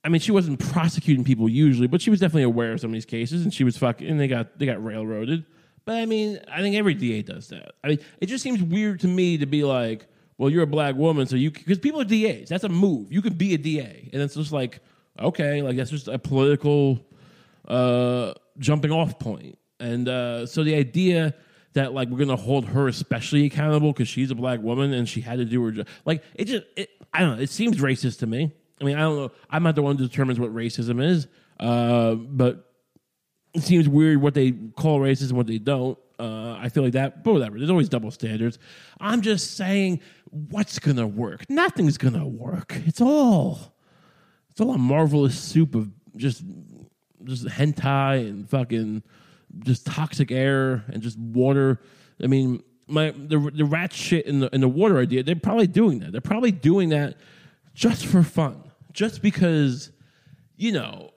I 0.05 0.09
mean, 0.09 0.21
she 0.21 0.33
wasn't 0.33 0.59
prosecuting 0.59 1.25
people 1.25 1.49
usually, 1.49 1.87
but 1.87 2.01
she 2.01 2.11
was 2.11 2.21
definitely 2.21 2.45
aware 2.45 2.73
of 2.73 2.81
some 2.81 2.91
of 2.91 2.95
these 2.95 3.05
cases, 3.05 3.43
and 3.43 3.53
she 3.53 3.65
was 3.65 3.77
fucking. 3.77 4.09
And 4.09 4.19
they 4.19 4.29
got 4.29 4.59
they 4.59 4.67
got 4.67 4.83
railroaded. 4.83 5.45
But 5.85 5.97
I 5.97 6.07
mean, 6.07 6.41
I 6.51 6.61
think 6.61 6.77
every 6.77 6.95
DA 6.95 7.23
does 7.23 7.49
that. 7.49 7.73
I 7.85 7.89
mean, 7.89 7.99
it 8.21 8.27
just 8.27 8.43
seems 8.43 8.63
weird 8.63 9.01
to 9.01 9.09
me 9.09 9.39
to 9.39 9.47
be 9.47 9.65
like, 9.65 10.07
well, 10.41 10.49
you're 10.49 10.63
a 10.63 10.67
black 10.67 10.95
woman, 10.95 11.27
so 11.27 11.37
you 11.37 11.51
because 11.51 11.79
people 11.79 12.01
are 12.01 12.05
DAs. 12.05 12.49
That's 12.49 12.65
a 12.65 12.69
move. 12.71 13.13
You 13.13 13.21
could 13.21 13.37
be 13.37 13.53
a 13.53 13.59
DA, 13.59 14.09
and 14.11 14.23
it's 14.23 14.35
just 14.35 14.53
like, 14.53 14.81
okay, 15.21 15.61
like 15.61 15.77
that's 15.77 15.91
just 15.91 16.09
a 16.09 16.19
political 16.19 16.99
uh, 17.69 18.33
jumping 18.59 18.91
off 18.91 19.19
point. 19.19 19.59
And 19.81 20.09
uh, 20.09 20.47
so 20.47 20.65
the 20.65 20.75
idea 20.77 21.35
that 21.75 21.93
like 21.93 22.09
we're 22.09 22.21
gonna 22.21 22.37
hold 22.37 22.65
her 22.65 22.89
especially 22.89 23.45
accountable 23.45 23.93
because 23.93 24.09
she's 24.09 24.31
a 24.31 24.35
black 24.35 24.63
woman 24.63 24.95
and 24.95 25.07
she 25.07 25.21
had 25.21 25.41
to 25.41 25.45
do 25.45 25.63
her 25.63 25.73
job, 25.73 25.89
like 26.07 26.25
it 26.35 26.47
just, 26.47 26.65
it, 26.75 26.89
I 27.13 27.21
don't 27.21 27.37
know. 27.37 27.43
It 27.43 27.51
seems 27.51 27.77
racist 27.77 28.21
to 28.21 28.27
me. 28.27 28.51
I 28.81 28.85
mean, 28.85 28.97
I 28.97 29.01
don't 29.01 29.17
know. 29.17 29.33
I'm 29.51 29.63
not 29.63 29.75
the 29.75 29.83
one 29.83 29.99
who 29.99 30.09
determines 30.09 30.41
what 30.41 30.55
racism 30.55 31.05
is, 31.05 31.29
uh, 31.59 32.15
but 32.15 32.73
it 33.53 33.63
seems 33.63 33.91
weird 33.91 34.23
what 34.23 34.33
they 34.33 34.53
call 34.53 35.01
racism, 35.01 35.29
and 35.29 35.37
what 35.37 35.49
they 35.49 35.59
don't. 35.59 35.99
Uh, 36.21 36.59
I 36.61 36.69
feel 36.69 36.83
like 36.83 36.93
that, 36.93 37.25
but 37.25 37.33
whatever. 37.33 37.57
There's 37.57 37.71
always 37.71 37.89
double 37.89 38.11
standards. 38.11 38.59
I'm 39.01 39.23
just 39.23 39.57
saying, 39.57 40.01
what's 40.31 40.79
gonna 40.79 41.07
work? 41.07 41.49
Nothing's 41.49 41.99
gonna 41.99 42.27
work. 42.27 42.75
It's 42.87 43.01
all, 43.01 43.75
it's 44.51 44.61
all 44.61 44.73
a 44.73 44.79
marvelous 44.79 45.39
soup 45.39 45.75
of 45.75 45.91
just, 46.17 46.43
just 47.25 47.47
hentai 47.47 48.29
and 48.29 48.49
fucking, 48.49 49.03
just 49.65 49.87
toxic 49.87 50.31
air 50.31 50.85
and 50.89 51.03
just 51.03 51.19
water. 51.19 51.81
I 52.23 52.27
mean, 52.27 52.63
my 52.91 53.13
the 53.13 53.39
the 53.39 53.65
rat 53.65 53.93
shit 53.93 54.27
in 54.27 54.41
the 54.41 54.55
in 54.55 54.61
the 54.61 54.69
water 54.69 54.99
idea. 54.99 55.23
They're 55.23 55.37
probably 55.37 55.67
doing 55.67 56.01
that. 56.01 56.13
They're 56.13 56.21
probably 56.21 56.53
doing 56.53 56.91
that 56.91 57.17
just 57.75 58.07
for 58.07 58.23
fun 58.23 58.71
just 58.93 59.23
because, 59.23 59.91
you 60.57 60.73
know, 60.73 61.11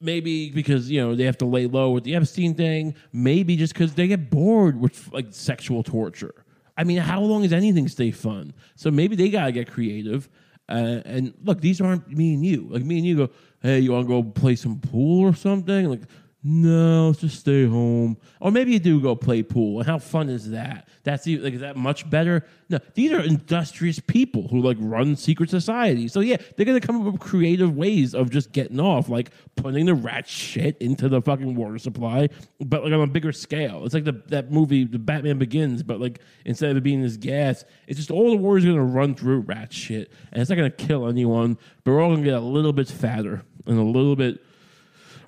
maybe 0.00 0.50
because 0.50 0.90
you 0.90 1.00
know 1.00 1.14
they 1.14 1.24
have 1.24 1.38
to 1.38 1.46
lay 1.46 1.66
low 1.66 1.90
with 1.90 2.04
the 2.04 2.14
Epstein 2.14 2.54
thing, 2.54 2.94
maybe 3.12 3.56
just 3.56 3.72
because 3.72 3.94
they 3.94 4.06
get 4.06 4.30
bored 4.30 4.80
with 4.80 5.12
like 5.12 5.26
sexual 5.30 5.82
torture. 5.82 6.44
I 6.80 6.84
mean, 6.84 6.96
how 6.96 7.20
long 7.20 7.42
does 7.42 7.52
anything 7.52 7.88
stay 7.88 8.10
fun? 8.10 8.54
So 8.74 8.90
maybe 8.90 9.14
they 9.14 9.28
gotta 9.28 9.52
get 9.52 9.70
creative. 9.70 10.30
Uh, 10.66 11.02
and 11.04 11.34
look, 11.44 11.60
these 11.60 11.78
aren't 11.78 12.08
me 12.08 12.32
and 12.32 12.42
you. 12.42 12.68
Like 12.70 12.82
me 12.82 12.96
and 12.96 13.06
you 13.06 13.16
go, 13.16 13.30
hey, 13.60 13.80
you 13.80 13.92
want 13.92 14.06
to 14.06 14.08
go 14.08 14.22
play 14.22 14.56
some 14.56 14.80
pool 14.80 15.20
or 15.28 15.34
something? 15.34 15.90
Like, 15.90 16.00
no, 16.42 17.12
just 17.12 17.40
stay 17.40 17.66
home. 17.66 18.16
Or 18.40 18.50
maybe 18.50 18.72
you 18.72 18.78
do 18.78 18.98
go 18.98 19.14
play 19.14 19.42
pool. 19.42 19.80
And 19.80 19.86
how 19.86 19.98
fun 19.98 20.30
is 20.30 20.50
that? 20.50 20.88
That's 21.02 21.26
even, 21.26 21.44
like 21.44 21.52
is 21.52 21.60
that 21.60 21.76
much 21.76 22.08
better? 22.08 22.46
No, 22.70 22.78
these 22.94 23.12
are 23.12 23.20
industrious 23.20 24.00
people 24.00 24.48
who 24.48 24.62
like 24.62 24.78
run 24.80 25.16
secret 25.16 25.50
societies. 25.50 26.14
So 26.14 26.20
yeah, 26.20 26.38
they're 26.56 26.64
gonna 26.64 26.80
come 26.80 26.96
up 26.96 27.12
with 27.12 27.20
creative 27.20 27.76
ways 27.76 28.14
of 28.14 28.30
just 28.30 28.52
getting 28.52 28.80
off, 28.80 29.10
like 29.10 29.32
putting 29.56 29.84
the 29.84 29.94
rat 29.94 30.26
shit 30.26 30.78
into 30.78 31.10
the 31.10 31.20
fucking 31.20 31.56
water 31.56 31.78
supply, 31.78 32.30
but 32.58 32.84
like 32.84 32.92
on 32.94 33.02
a 33.02 33.06
bigger 33.06 33.32
scale. 33.32 33.84
It's 33.84 33.92
like 33.92 34.04
the 34.04 34.22
that 34.28 34.50
movie, 34.50 34.84
The 34.84 34.98
Batman 34.98 35.38
Begins, 35.38 35.82
but 35.82 36.00
like 36.00 36.20
instead 36.46 36.70
of 36.70 36.78
it 36.78 36.82
being 36.82 37.02
this 37.02 37.18
gas, 37.18 37.66
it's 37.86 37.98
just 37.98 38.10
all 38.10 38.30
the 38.30 38.36
water's 38.36 38.64
gonna 38.64 38.82
run 38.82 39.14
through 39.14 39.40
rat 39.40 39.74
shit, 39.74 40.10
and 40.32 40.40
it's 40.40 40.48
not 40.48 40.56
gonna 40.56 40.70
kill 40.70 41.06
anyone. 41.06 41.58
But 41.84 41.92
we're 41.92 42.00
all 42.00 42.14
gonna 42.14 42.24
get 42.24 42.34
a 42.34 42.40
little 42.40 42.72
bit 42.72 42.88
fatter 42.88 43.42
and 43.66 43.78
a 43.78 43.82
little 43.82 44.16
bit 44.16 44.42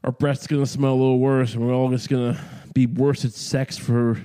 our 0.05 0.13
breath's 0.13 0.47
gonna 0.47 0.67
smell 0.67 0.93
a 0.93 0.95
little 0.95 1.19
worse, 1.19 1.55
and 1.55 1.67
we're 1.67 1.75
all 1.75 1.91
just 1.91 2.09
gonna 2.09 2.39
be 2.75 2.87
worse 2.87 3.25
at 3.25 3.33
sex 3.33 3.77
for 3.79 4.21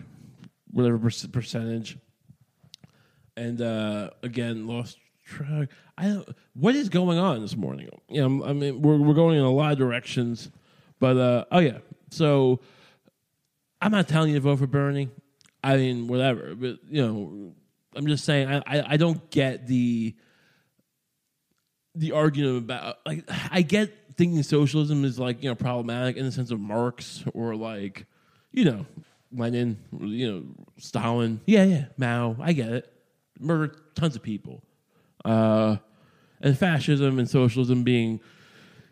whatever 0.71 1.09
percentage. 1.31 1.97
And 3.35 3.61
uh, 3.61 4.09
again, 4.23 4.67
lost 4.67 4.97
track. 5.23 5.69
I 5.97 6.05
don't. 6.05 6.29
What 6.53 6.75
is 6.75 6.89
going 6.89 7.19
on 7.19 7.41
this 7.41 7.55
morning? 7.55 7.89
You 8.09 8.27
know, 8.27 8.45
I 8.45 8.53
mean, 8.53 8.81
we're 8.81 8.97
we're 8.97 9.13
going 9.13 9.37
in 9.37 9.43
a 9.43 9.51
lot 9.51 9.71
of 9.71 9.77
directions, 9.77 10.49
but 10.99 11.17
uh, 11.17 11.45
oh 11.51 11.59
yeah. 11.59 11.79
So 12.09 12.61
I'm 13.81 13.91
not 13.91 14.07
telling 14.07 14.29
you 14.29 14.35
to 14.35 14.41
vote 14.41 14.59
for 14.59 14.67
Bernie. 14.67 15.09
I 15.63 15.77
mean, 15.77 16.07
whatever. 16.07 16.55
But 16.55 16.77
you 16.89 17.05
know, 17.05 17.53
I'm 17.95 18.07
just 18.07 18.25
saying 18.25 18.47
I, 18.47 18.57
I, 18.65 18.83
I 18.93 18.97
don't 18.97 19.29
get 19.29 19.67
the 19.67 20.15
the 21.95 22.11
argument 22.11 22.57
about 22.59 22.97
like 23.05 23.23
I 23.51 23.61
get 23.61 23.91
thinking 24.17 24.41
socialism 24.43 25.05
is 25.05 25.19
like 25.19 25.43
you 25.43 25.49
know 25.49 25.55
problematic 25.55 26.17
in 26.17 26.25
the 26.25 26.31
sense 26.31 26.51
of 26.51 26.59
Marx 26.59 27.23
or 27.33 27.55
like 27.55 28.05
you 28.51 28.65
know 28.65 28.85
Lenin, 29.31 29.77
you 29.99 30.31
know 30.31 30.43
Stalin. 30.77 31.39
Yeah, 31.45 31.63
yeah, 31.63 31.85
Mao. 31.97 32.35
I 32.39 32.53
get 32.53 32.69
it. 32.69 32.93
Murdered 33.39 33.95
tons 33.95 34.15
of 34.15 34.23
people. 34.23 34.63
Uh, 35.23 35.77
and 36.41 36.57
fascism 36.57 37.19
and 37.19 37.29
socialism 37.29 37.83
being, 37.83 38.19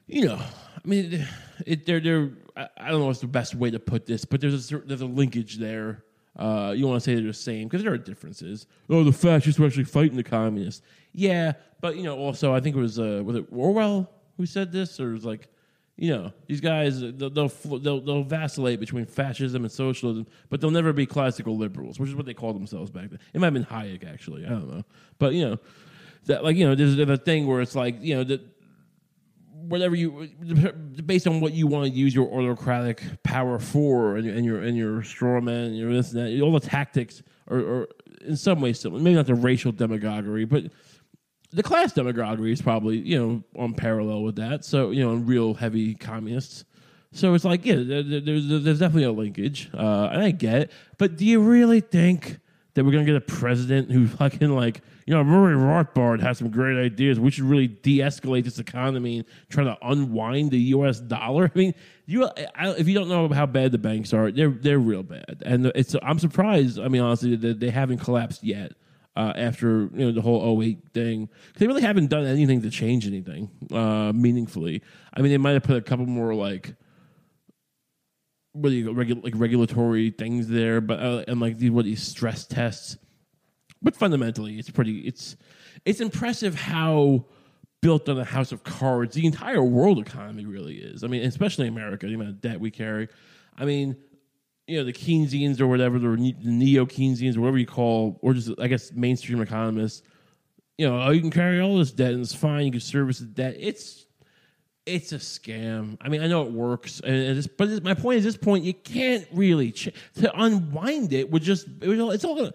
you 0.07 0.25
know, 0.25 0.35
I 0.35 0.87
mean, 0.87 1.27
it, 1.65 1.85
they're 1.85 1.99
they're. 1.99 2.31
I 2.55 2.89
don't 2.89 3.01
know 3.01 3.07
what's 3.07 3.19
the 3.19 3.27
best 3.27 3.53
way 3.53 3.69
to 3.71 3.79
put 3.79 4.05
this, 4.05 4.23
but 4.23 4.39
there's 4.39 4.71
a 4.71 4.77
there's 4.79 5.01
a 5.01 5.05
linkage 5.05 5.57
there. 5.57 6.03
Uh, 6.37 6.73
you 6.75 6.85
want 6.85 7.01
to 7.01 7.03
say 7.03 7.15
they're 7.15 7.23
the 7.23 7.33
same 7.33 7.67
because 7.67 7.83
there 7.83 7.93
are 7.93 7.97
differences. 7.97 8.67
Oh, 8.89 9.03
the 9.03 9.11
fascists 9.11 9.59
were 9.59 9.67
actually 9.67 9.85
fighting 9.85 10.17
the 10.17 10.23
communists. 10.23 10.81
Yeah, 11.13 11.53
but 11.81 11.95
you 11.95 12.03
know, 12.03 12.17
also 12.17 12.53
I 12.53 12.59
think 12.59 12.75
it 12.75 12.79
was 12.79 12.99
uh, 12.99 13.21
was 13.25 13.37
it 13.37 13.45
Orwell 13.51 14.09
who 14.37 14.45
said 14.45 14.71
this, 14.71 14.99
or 14.99 15.11
was 15.13 15.25
like 15.25 15.47
You 15.97 16.09
know, 16.09 16.33
these 16.47 16.61
guys 16.61 16.99
they'll, 16.99 17.29
they'll 17.29 18.01
they'll 18.01 18.23
vacillate 18.23 18.79
between 18.79 19.05
fascism 19.05 19.63
and 19.63 19.71
socialism, 19.71 20.27
but 20.49 20.59
they'll 20.59 20.71
never 20.71 20.91
be 20.93 21.05
classical 21.05 21.57
liberals, 21.57 21.99
which 21.99 22.09
is 22.09 22.15
what 22.15 22.25
they 22.25 22.33
called 22.33 22.55
themselves 22.55 22.91
back 22.91 23.09
then. 23.09 23.19
It 23.33 23.39
might 23.39 23.47
have 23.47 23.53
been 23.53 23.65
Hayek 23.65 24.05
actually. 24.11 24.45
I 24.45 24.49
don't 24.49 24.69
know, 24.69 24.83
but 25.19 25.33
you 25.33 25.47
know, 25.47 25.59
that 26.25 26.43
like 26.43 26.57
you 26.57 26.67
know, 26.67 26.75
there's 26.75 26.99
a 26.99 27.17
thing 27.17 27.47
where 27.47 27.61
it's 27.61 27.75
like 27.75 27.95
you 28.01 28.15
know 28.15 28.23
that 28.25 28.41
whatever 29.67 29.95
you 29.95 30.29
based 31.05 31.27
on 31.27 31.39
what 31.39 31.53
you 31.53 31.65
want 31.67 31.85
to 31.85 31.97
use 31.97 32.13
your 32.13 32.27
autocratic 32.27 33.01
power 33.23 33.57
for 33.57 34.17
and, 34.17 34.27
and 34.27 34.45
your 34.45 34.61
and 34.61 34.77
your 34.77 35.01
straw 35.01 35.41
man 35.41 35.65
and 35.65 35.77
your 35.77 35.91
this 35.93 36.13
and 36.13 36.21
that 36.21 36.41
all 36.43 36.51
the 36.51 36.59
tactics 36.59 37.23
are, 37.47 37.57
are 37.57 37.89
in 38.21 38.35
some 38.35 38.61
ways 38.61 38.79
similar 38.79 39.01
maybe 39.01 39.15
not 39.15 39.25
the 39.25 39.33
racial 39.33 39.71
demagoguery 39.71 40.45
but 40.45 40.65
the 41.55 41.63
class 41.63 41.93
demagoguery 41.93 42.51
is 42.51 42.61
probably 42.61 42.97
you 42.97 43.17
know 43.17 43.43
on 43.61 43.73
parallel 43.73 44.23
with 44.23 44.35
that 44.35 44.63
so 44.65 44.91
you 44.91 45.03
know 45.03 45.15
real 45.15 45.53
heavy 45.53 45.95
communists 45.95 46.65
so 47.11 47.33
it's 47.33 47.45
like 47.45 47.65
yeah 47.65 47.75
there's 47.75 48.47
there's 48.47 48.79
definitely 48.79 49.03
a 49.03 49.11
linkage 49.11 49.69
uh, 49.73 50.09
and 50.11 50.21
I 50.21 50.31
get 50.31 50.63
it 50.63 50.71
but 50.97 51.17
do 51.17 51.25
you 51.25 51.41
really 51.41 51.81
think 51.81 52.39
that 52.73 52.83
we're 52.83 52.91
gonna 52.91 53.05
get 53.05 53.15
a 53.15 53.21
president 53.21 53.91
who 53.91 54.07
fucking 54.07 54.49
like 54.49 54.81
you 55.05 55.13
know, 55.13 55.23
Murray 55.23 55.55
Rothbard 55.55 56.19
has 56.21 56.39
some 56.39 56.49
great 56.49 56.83
ideas. 56.83 57.19
We 57.19 57.29
should 57.29 57.43
really 57.43 57.67
de-escalate 57.67 58.43
this 58.43 58.57
economy 58.57 59.17
and 59.19 59.27
try 59.49 59.63
to 59.63 59.77
unwind 59.83 60.49
the 60.49 60.57
U.S. 60.57 60.99
dollar. 60.99 61.51
I 61.55 61.57
mean, 61.57 61.75
you 62.07 62.27
I, 62.55 62.71
if 62.71 62.87
you 62.87 62.95
don't 62.95 63.09
know 63.09 63.29
how 63.29 63.45
bad 63.45 63.71
the 63.71 63.77
banks 63.77 64.13
are, 64.13 64.31
they're 64.31 64.49
they're 64.49 64.79
real 64.79 65.03
bad, 65.03 65.43
and 65.45 65.67
it's 65.75 65.95
I'm 66.01 66.19
surprised. 66.19 66.79
I 66.79 66.87
mean, 66.87 67.01
honestly, 67.01 67.35
that 67.35 67.59
they 67.59 67.69
haven't 67.69 67.99
collapsed 67.99 68.43
yet. 68.43 68.73
Uh, 69.15 69.31
after 69.37 69.89
you 69.93 70.05
know 70.05 70.11
the 70.11 70.21
whole 70.21 70.61
08 70.61 70.79
thing, 70.93 71.29
they 71.57 71.67
really 71.67 71.81
haven't 71.81 72.07
done 72.07 72.25
anything 72.25 72.61
to 72.61 72.69
change 72.69 73.07
anything 73.07 73.49
uh, 73.71 74.11
meaningfully. 74.13 74.81
I 75.13 75.21
mean, 75.21 75.31
they 75.31 75.37
might 75.37 75.53
have 75.53 75.63
put 75.63 75.77
a 75.77 75.81
couple 75.81 76.05
more 76.05 76.35
like 76.35 76.75
what 78.51 78.69
do 78.69 78.75
you 78.75 78.93
regu- 78.93 79.23
like 79.23 79.33
regulatory 79.37 80.09
things 80.09 80.49
there, 80.49 80.81
but 80.81 80.99
uh, 80.99 81.23
and 81.29 81.39
like 81.39 81.57
these 81.57 81.71
what 81.71 81.85
these 81.85 82.03
stress 82.03 82.45
tests 82.45 82.97
but 83.85 83.95
fundamentally, 83.95 84.57
it's 84.57 84.69
pretty. 84.69 85.01
It's 85.01 85.37
it's 85.85 86.01
impressive 86.01 86.55
how 86.55 87.25
built 87.83 88.09
on 88.09 88.17
a 88.17 88.23
house 88.23 88.51
of 88.51 88.63
cards 88.63 89.13
the 89.13 89.27
entire 89.27 89.63
world 89.63 89.99
economy 89.99 90.43
really 90.45 90.77
is. 90.77 91.03
I 91.03 91.07
mean, 91.07 91.23
especially 91.23 91.67
America, 91.67 92.07
the 92.07 92.15
amount 92.15 92.29
of 92.29 92.41
debt 92.41 92.59
we 92.59 92.71
carry. 92.71 93.09
I 93.55 93.65
mean, 93.65 93.95
you 94.67 94.77
know, 94.77 94.83
the 94.83 94.93
Keynesians 94.93 95.61
or 95.61 95.67
whatever, 95.67 95.99
the 95.99 96.07
neo 96.43 96.85
Keynesians, 96.85 97.37
or 97.37 97.41
whatever 97.41 97.57
you 97.57 97.67
call, 97.67 98.19
or 98.21 98.33
just 98.33 98.51
I 98.59 98.67
guess 98.67 98.91
mainstream 98.91 99.41
economists. 99.41 100.01
You 100.77 100.89
know, 100.89 101.01
oh, 101.01 101.11
you 101.11 101.21
can 101.21 101.31
carry 101.31 101.61
all 101.61 101.77
this 101.77 101.91
debt 101.91 102.13
and 102.13 102.21
it's 102.21 102.35
fine. 102.35 102.65
You 102.65 102.71
can 102.71 102.81
service 102.81 103.19
the 103.19 103.25
debt. 103.25 103.55
It's 103.59 104.05
it's 104.85 105.11
a 105.13 105.17
scam. 105.17 105.97
I 106.01 106.09
mean, 106.09 106.21
I 106.21 106.27
know 106.27 106.43
it 106.43 106.51
works, 106.51 106.99
and 106.99 107.35
just, 107.35 107.57
but 107.57 107.83
my 107.83 107.93
point 107.93 108.19
is, 108.19 108.23
this 108.23 108.37
point 108.37 108.63
you 108.63 108.73
can't 108.73 109.25
really 109.33 109.71
ch- 109.71 109.93
to 110.15 110.39
unwind 110.39 111.13
it 111.13 111.31
would 111.31 111.41
just 111.41 111.67
it 111.81 111.87
would, 111.87 112.13
it's 112.13 112.25
all 112.25 112.35
gonna 112.35 112.53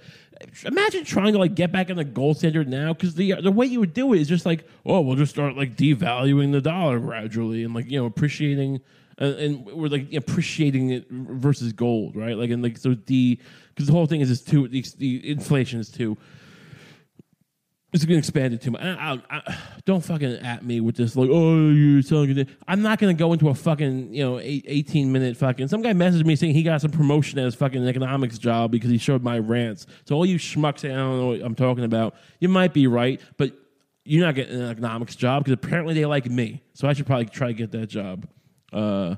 imagine 0.64 1.04
trying 1.04 1.32
to 1.32 1.38
like 1.38 1.54
get 1.54 1.72
back 1.72 1.90
in 1.90 1.96
the 1.96 2.04
gold 2.04 2.36
standard 2.36 2.68
now 2.68 2.92
because 2.92 3.14
the 3.14 3.34
the 3.40 3.50
way 3.50 3.66
you 3.66 3.80
would 3.80 3.94
do 3.94 4.12
it 4.12 4.20
is 4.20 4.28
just 4.28 4.46
like 4.46 4.66
oh 4.86 5.00
we'll 5.00 5.16
just 5.16 5.32
start 5.32 5.56
like 5.56 5.76
devaluing 5.76 6.52
the 6.52 6.60
dollar 6.60 6.98
gradually 6.98 7.62
and 7.64 7.74
like 7.74 7.90
you 7.90 7.98
know 7.98 8.06
appreciating 8.06 8.80
uh, 9.20 9.24
and 9.24 9.66
we're 9.66 9.88
like 9.88 10.12
appreciating 10.14 10.90
it 10.90 11.06
versus 11.10 11.72
gold 11.72 12.16
right 12.16 12.36
like 12.36 12.50
and 12.50 12.62
like 12.62 12.78
so 12.78 12.94
the 13.06 13.38
because 13.74 13.86
the 13.86 13.92
whole 13.92 14.06
thing 14.06 14.20
is 14.20 14.28
this 14.28 14.42
too 14.42 14.68
the, 14.68 14.84
the 14.98 15.30
inflation 15.30 15.80
is 15.80 15.90
too 15.90 16.16
it's 17.92 18.04
been 18.04 18.18
expanded 18.18 18.60
too 18.60 18.70
much. 18.70 18.82
I, 18.82 19.20
I, 19.28 19.36
I, 19.36 19.58
don't 19.84 20.04
fucking 20.04 20.34
at 20.36 20.64
me 20.64 20.80
with 20.80 20.96
this 20.96 21.16
like, 21.16 21.28
oh, 21.30 21.70
you're 21.70 22.02
selling 22.02 22.38
it. 22.38 22.48
I'm 22.68 22.82
not 22.82 22.98
gonna 22.98 23.14
go 23.14 23.32
into 23.32 23.48
a 23.48 23.54
fucking 23.54 24.14
you 24.14 24.22
know 24.22 24.38
eight, 24.38 24.64
18 24.68 25.10
minute 25.10 25.36
fucking. 25.36 25.68
Some 25.68 25.82
guy 25.82 25.92
messaged 25.92 26.24
me 26.24 26.36
saying 26.36 26.54
he 26.54 26.62
got 26.62 26.80
some 26.80 26.92
promotion 26.92 27.38
at 27.38 27.46
his 27.46 27.54
fucking 27.56 27.86
economics 27.86 28.38
job 28.38 28.70
because 28.70 28.90
he 28.90 28.98
showed 28.98 29.22
my 29.22 29.38
rants. 29.38 29.86
So 30.04 30.14
all 30.14 30.24
you 30.24 30.36
schmucks 30.36 30.80
say 30.80 30.92
I 30.92 30.96
don't 30.96 31.18
know 31.18 31.26
what 31.28 31.40
I'm 31.42 31.54
talking 31.54 31.84
about. 31.84 32.14
You 32.38 32.48
might 32.48 32.72
be 32.72 32.86
right, 32.86 33.20
but 33.36 33.52
you're 34.04 34.24
not 34.24 34.34
getting 34.34 34.60
an 34.60 34.70
economics 34.70 35.16
job 35.16 35.44
because 35.44 35.54
apparently 35.54 35.94
they 35.94 36.06
like 36.06 36.30
me. 36.30 36.62
So 36.74 36.88
I 36.88 36.92
should 36.92 37.06
probably 37.06 37.26
try 37.26 37.48
to 37.48 37.54
get 37.54 37.72
that 37.72 37.88
job. 37.88 38.28
Uh, 38.72 39.16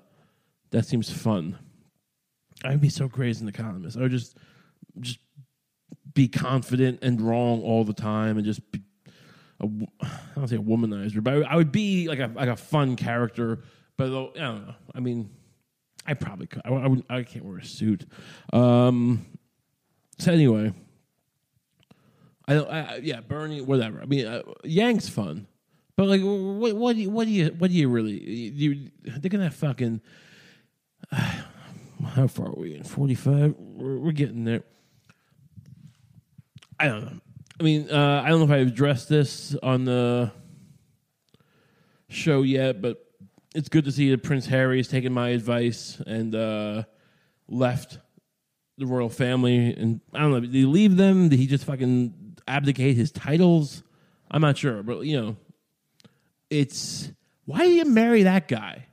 that 0.70 0.86
seems 0.86 1.10
fun. 1.10 1.58
I'd 2.64 2.80
be 2.80 2.88
so 2.88 3.08
great 3.08 3.30
as 3.30 3.40
an 3.40 3.48
economist. 3.48 3.96
I 3.96 4.02
would 4.02 4.10
just 4.10 4.36
just 5.00 5.18
be 6.14 6.28
confident 6.28 6.98
and 7.02 7.20
wrong 7.20 7.62
all 7.62 7.84
the 7.84 7.94
time 7.94 8.36
and 8.36 8.44
just 8.44 8.70
be 8.70 8.82
a, 9.60 9.66
I 10.02 10.08
don't 10.36 10.48
say 10.48 10.56
a 10.56 10.60
womanizer, 10.60 11.22
but 11.22 11.44
I, 11.44 11.56
would 11.56 11.72
be 11.72 12.08
like 12.08 12.18
a 12.18 12.30
like 12.34 12.48
a 12.48 12.56
fun 12.56 12.96
character. 12.96 13.60
But 13.96 14.06
I 14.06 14.10
don't 14.10 14.36
know. 14.36 14.74
I 14.94 15.00
mean, 15.00 15.30
I 16.06 16.14
probably 16.14 16.46
could. 16.46 16.62
I, 16.64 16.70
I, 16.70 17.18
I 17.18 17.22
can't 17.22 17.44
wear 17.44 17.58
a 17.58 17.64
suit. 17.64 18.06
Um, 18.52 19.26
so 20.18 20.32
anyway, 20.32 20.72
I 22.48 22.54
don't. 22.54 22.70
I, 22.70 23.00
yeah, 23.02 23.20
Bernie, 23.20 23.60
whatever. 23.60 24.00
I 24.00 24.06
mean, 24.06 24.26
uh, 24.26 24.42
Yang's 24.64 25.08
fun, 25.08 25.46
but 25.96 26.06
like, 26.06 26.20
what, 26.22 26.74
what 26.74 26.96
do 26.96 27.02
you, 27.02 27.10
what 27.10 27.24
do 27.24 27.30
you, 27.30 27.46
what 27.58 27.70
do 27.70 27.76
you 27.76 27.88
really? 27.88 28.18
You, 28.22 28.90
they're 29.04 29.30
gonna 29.30 29.50
fucking. 29.50 30.00
Uh, 31.10 31.32
how 32.14 32.26
far 32.26 32.46
are 32.48 32.54
we 32.56 32.74
in? 32.74 32.84
Forty 32.84 33.14
five. 33.14 33.54
We're, 33.58 33.98
we're 33.98 34.12
getting 34.12 34.44
there. 34.44 34.62
I 36.80 36.88
don't 36.88 37.04
know. 37.04 37.20
I 37.60 37.62
mean, 37.62 37.90
uh, 37.90 38.22
I 38.24 38.28
don't 38.28 38.40
know 38.40 38.44
if 38.46 38.50
I've 38.50 38.66
addressed 38.66 39.08
this 39.08 39.54
on 39.62 39.84
the 39.84 40.32
show 42.08 42.42
yet, 42.42 42.82
but 42.82 43.06
it's 43.54 43.68
good 43.68 43.84
to 43.84 43.92
see 43.92 44.10
that 44.10 44.22
Prince 44.22 44.46
Harry 44.46 44.78
has 44.78 44.88
taken 44.88 45.12
my 45.12 45.28
advice 45.28 46.00
and 46.06 46.34
uh, 46.34 46.82
left 47.48 47.98
the 48.78 48.86
royal 48.86 49.08
family. 49.08 49.74
And 49.74 50.00
I 50.12 50.20
don't 50.20 50.32
know, 50.32 50.40
did 50.40 50.52
he 50.52 50.64
leave 50.64 50.96
them? 50.96 51.28
Did 51.28 51.38
he 51.38 51.46
just 51.46 51.64
fucking 51.64 52.36
abdicate 52.48 52.96
his 52.96 53.12
titles? 53.12 53.82
I'm 54.30 54.40
not 54.40 54.56
sure, 54.56 54.82
but 54.82 55.02
you 55.02 55.20
know, 55.20 55.36
it's 56.52 57.10
why 57.46 57.60
do 57.60 57.70
you 57.70 57.84
marry 57.86 58.24
that 58.24 58.46
guy? 58.46 58.86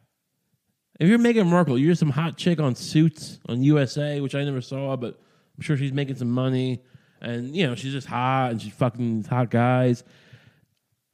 If 1.00 1.08
you're 1.08 1.20
Meghan 1.20 1.48
Markle, 1.48 1.78
you're 1.78 1.96
some 1.96 2.10
hot 2.10 2.38
chick 2.38 2.60
on 2.60 2.76
Suits 2.76 3.40
on 3.48 3.64
USA, 3.64 4.20
which 4.22 4.36
I 4.36 4.44
never 4.44 4.62
saw, 4.62 4.96
but 4.96 5.20
I'm 5.56 5.62
sure 5.62 5.78
she's 5.78 5.94
making 5.94 6.16
some 6.16 6.32
money 6.32 6.82
and 7.22 7.54
you 7.56 7.68
know 7.68 7.76
she's 7.76 7.92
just 7.92 8.08
hot 8.08 8.52
and 8.52 8.62
she's 8.62 8.74
fucking 8.74 9.26
hot 9.26 9.50
guys. 9.50 10.04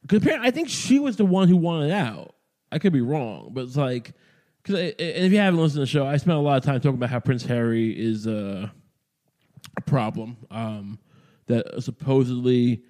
Because 0.02 0.26
I 0.26 0.52
think 0.52 0.68
she 0.68 1.00
was 1.00 1.16
the 1.16 1.26
one 1.26 1.48
who 1.48 1.56
wanted 1.56 1.90
out. 1.90 2.34
I 2.70 2.78
could 2.78 2.92
be 2.92 3.00
wrong, 3.00 3.50
but 3.52 3.64
it's 3.64 3.76
like 3.76 4.12
because 4.62 4.78
and 4.78 4.94
if 4.98 5.32
you 5.32 5.38
haven't 5.38 5.60
listened 5.60 5.76
to 5.76 5.80
the 5.80 5.86
show, 5.86 6.06
I 6.06 6.16
spent 6.16 6.38
a 6.38 6.40
lot 6.40 6.58
of 6.58 6.64
time 6.64 6.80
talking 6.80 6.94
about 6.94 7.10
how 7.10 7.20
Prince 7.20 7.44
Harry 7.44 7.90
is 7.90 8.26
uh, 8.26 8.68
a 9.76 9.80
problem. 9.82 10.36
Um, 10.50 10.98
that 11.46 11.82
supposedly 11.82 12.82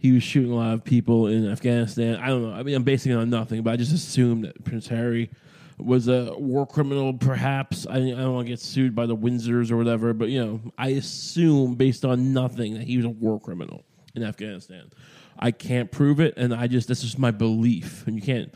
he 0.00 0.12
was 0.12 0.22
shooting 0.22 0.50
a 0.50 0.54
lot 0.54 0.72
of 0.72 0.82
people 0.82 1.26
in 1.26 1.46
Afghanistan. 1.46 2.16
I 2.16 2.28
don't 2.28 2.42
know. 2.42 2.54
I 2.54 2.62
mean, 2.62 2.74
I'm 2.74 2.84
basing 2.84 3.12
it 3.12 3.16
on 3.16 3.28
nothing, 3.28 3.62
but 3.62 3.74
I 3.74 3.76
just 3.76 3.92
assumed 3.92 4.44
that 4.44 4.64
Prince 4.64 4.88
Harry 4.88 5.30
was 5.76 6.08
a 6.08 6.32
war 6.38 6.66
criminal, 6.66 7.12
perhaps. 7.12 7.86
I, 7.86 7.96
I 7.96 7.98
don't 7.98 8.32
want 8.32 8.46
to 8.46 8.50
get 8.50 8.60
sued 8.60 8.94
by 8.94 9.04
the 9.04 9.14
Windsors 9.14 9.70
or 9.70 9.76
whatever, 9.76 10.14
but 10.14 10.30
you 10.30 10.42
know, 10.42 10.60
I 10.78 10.88
assume 10.88 11.74
based 11.74 12.06
on 12.06 12.32
nothing 12.32 12.72
that 12.74 12.84
he 12.84 12.96
was 12.96 13.04
a 13.04 13.10
war 13.10 13.38
criminal 13.38 13.84
in 14.14 14.22
Afghanistan. 14.22 14.90
I 15.38 15.50
can't 15.50 15.90
prove 15.90 16.18
it, 16.18 16.32
and 16.38 16.54
I 16.54 16.66
just 16.66 16.88
that's 16.88 17.02
just 17.02 17.18
my 17.18 17.30
belief, 17.30 18.06
and 18.06 18.16
you 18.16 18.22
can't 18.22 18.54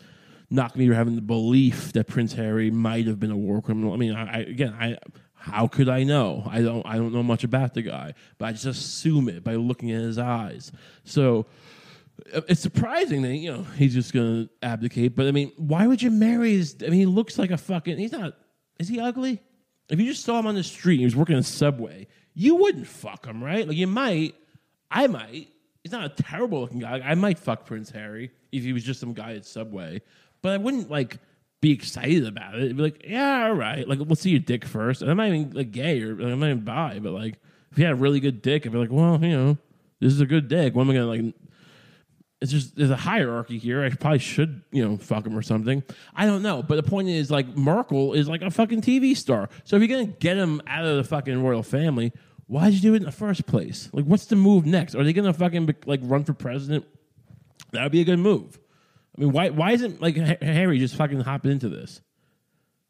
knock 0.48 0.76
me 0.76 0.88
for 0.88 0.94
having 0.94 1.14
the 1.14 1.20
belief 1.20 1.92
that 1.92 2.06
Prince 2.06 2.32
Harry 2.32 2.70
might 2.70 3.06
have 3.06 3.20
been 3.20 3.30
a 3.30 3.36
war 3.36 3.60
criminal. 3.60 3.92
I 3.92 3.96
mean, 3.96 4.14
I, 4.14 4.36
I 4.36 4.38
again, 4.38 4.74
I 4.80 4.96
how 5.44 5.66
could 5.66 5.90
I 5.90 6.04
know? 6.04 6.42
I 6.50 6.62
don't 6.62 6.86
I 6.86 6.96
don't 6.96 7.12
know 7.12 7.22
much 7.22 7.44
about 7.44 7.74
the 7.74 7.82
guy, 7.82 8.14
but 8.38 8.46
I 8.46 8.52
just 8.52 8.64
assume 8.64 9.28
it 9.28 9.44
by 9.44 9.56
looking 9.56 9.90
at 9.90 10.00
his 10.00 10.18
eyes. 10.18 10.72
So 11.04 11.44
uh, 12.34 12.40
it's 12.48 12.62
surprising 12.62 13.20
that 13.22 13.34
you 13.34 13.52
know 13.52 13.62
he's 13.76 13.92
just 13.92 14.14
gonna 14.14 14.48
abdicate. 14.62 15.14
But 15.14 15.26
I 15.26 15.32
mean, 15.32 15.52
why 15.58 15.86
would 15.86 16.00
you 16.00 16.10
marry 16.10 16.52
his? 16.52 16.76
I 16.80 16.84
mean, 16.84 16.94
he 16.94 17.04
looks 17.04 17.38
like 17.38 17.50
a 17.50 17.58
fucking. 17.58 17.98
He's 17.98 18.12
not. 18.12 18.38
Is 18.78 18.88
he 18.88 18.98
ugly? 18.98 19.42
If 19.90 20.00
you 20.00 20.06
just 20.06 20.24
saw 20.24 20.38
him 20.38 20.46
on 20.46 20.54
the 20.54 20.64
street, 20.64 20.98
he 20.98 21.04
was 21.04 21.14
working 21.14 21.36
in 21.36 21.42
subway. 21.42 22.06
You 22.32 22.54
wouldn't 22.54 22.86
fuck 22.86 23.26
him, 23.26 23.44
right? 23.44 23.68
Like 23.68 23.76
you 23.76 23.86
might. 23.86 24.34
I 24.90 25.08
might. 25.08 25.48
He's 25.82 25.92
not 25.92 26.06
a 26.06 26.22
terrible 26.22 26.62
looking 26.62 26.78
guy. 26.78 27.02
I 27.04 27.14
might 27.16 27.38
fuck 27.38 27.66
Prince 27.66 27.90
Harry 27.90 28.30
if 28.50 28.64
he 28.64 28.72
was 28.72 28.82
just 28.82 28.98
some 28.98 29.12
guy 29.12 29.34
at 29.34 29.44
Subway, 29.44 30.00
but 30.40 30.52
I 30.52 30.56
wouldn't 30.56 30.90
like 30.90 31.18
be 31.64 31.72
excited 31.72 32.26
about 32.26 32.56
it. 32.56 32.76
Be 32.76 32.82
like, 32.82 33.06
yeah, 33.08 33.46
all 33.46 33.54
right. 33.54 33.88
Like, 33.88 33.98
we'll 33.98 34.16
see 34.16 34.28
your 34.28 34.38
dick 34.38 34.66
first. 34.66 35.00
And 35.00 35.10
I'm 35.10 35.16
not 35.16 35.28
even 35.28 35.50
like 35.52 35.70
gay 35.70 36.02
or 36.02 36.14
like, 36.14 36.30
I'm 36.30 36.38
not 36.38 36.50
even 36.50 36.64
bi, 36.64 36.98
but 36.98 37.12
like, 37.12 37.36
if 37.72 37.78
you 37.78 37.84
had 37.86 37.94
a 37.94 37.96
really 37.96 38.20
good 38.20 38.42
dick, 38.42 38.66
I'd 38.66 38.72
be 38.72 38.76
like, 38.76 38.92
well, 38.92 39.18
you 39.24 39.34
know, 39.34 39.56
this 39.98 40.12
is 40.12 40.20
a 40.20 40.26
good 40.26 40.46
dick. 40.48 40.74
What 40.74 40.82
am 40.82 40.90
I 40.90 40.92
gonna 40.92 41.06
like 41.06 41.34
it's 42.42 42.52
just 42.52 42.76
there's 42.76 42.90
a 42.90 42.96
hierarchy 42.96 43.56
here. 43.56 43.82
I 43.82 43.88
probably 43.88 44.18
should, 44.18 44.60
you 44.72 44.86
know, 44.86 44.98
fuck 44.98 45.26
him 45.26 45.38
or 45.38 45.40
something. 45.40 45.82
I 46.14 46.26
don't 46.26 46.42
know. 46.42 46.62
But 46.62 46.76
the 46.76 46.82
point 46.82 47.08
is, 47.08 47.30
like, 47.30 47.56
Markle 47.56 48.12
is 48.12 48.28
like 48.28 48.42
a 48.42 48.50
fucking 48.50 48.82
TV 48.82 49.16
star. 49.16 49.48
So 49.64 49.76
if 49.76 49.82
you're 49.82 49.98
gonna 49.98 50.12
get 50.18 50.36
him 50.36 50.60
out 50.66 50.84
of 50.84 50.98
the 50.98 51.04
fucking 51.04 51.42
royal 51.42 51.62
family, 51.62 52.12
why'd 52.46 52.74
you 52.74 52.80
do 52.80 52.92
it 52.92 52.98
in 52.98 53.04
the 53.04 53.12
first 53.12 53.46
place? 53.46 53.88
Like, 53.94 54.04
what's 54.04 54.26
the 54.26 54.36
move 54.36 54.66
next? 54.66 54.94
Are 54.94 55.02
they 55.02 55.14
gonna 55.14 55.32
fucking 55.32 55.74
like 55.86 56.00
run 56.02 56.24
for 56.24 56.34
president? 56.34 56.84
That 57.72 57.84
would 57.84 57.92
be 57.92 58.02
a 58.02 58.04
good 58.04 58.18
move. 58.18 58.58
I 59.16 59.20
mean, 59.20 59.32
why 59.32 59.50
why 59.50 59.72
isn't 59.72 60.00
like 60.00 60.16
Harry 60.16 60.78
just 60.78 60.96
fucking 60.96 61.20
hopping 61.20 61.52
into 61.52 61.68
this? 61.68 62.00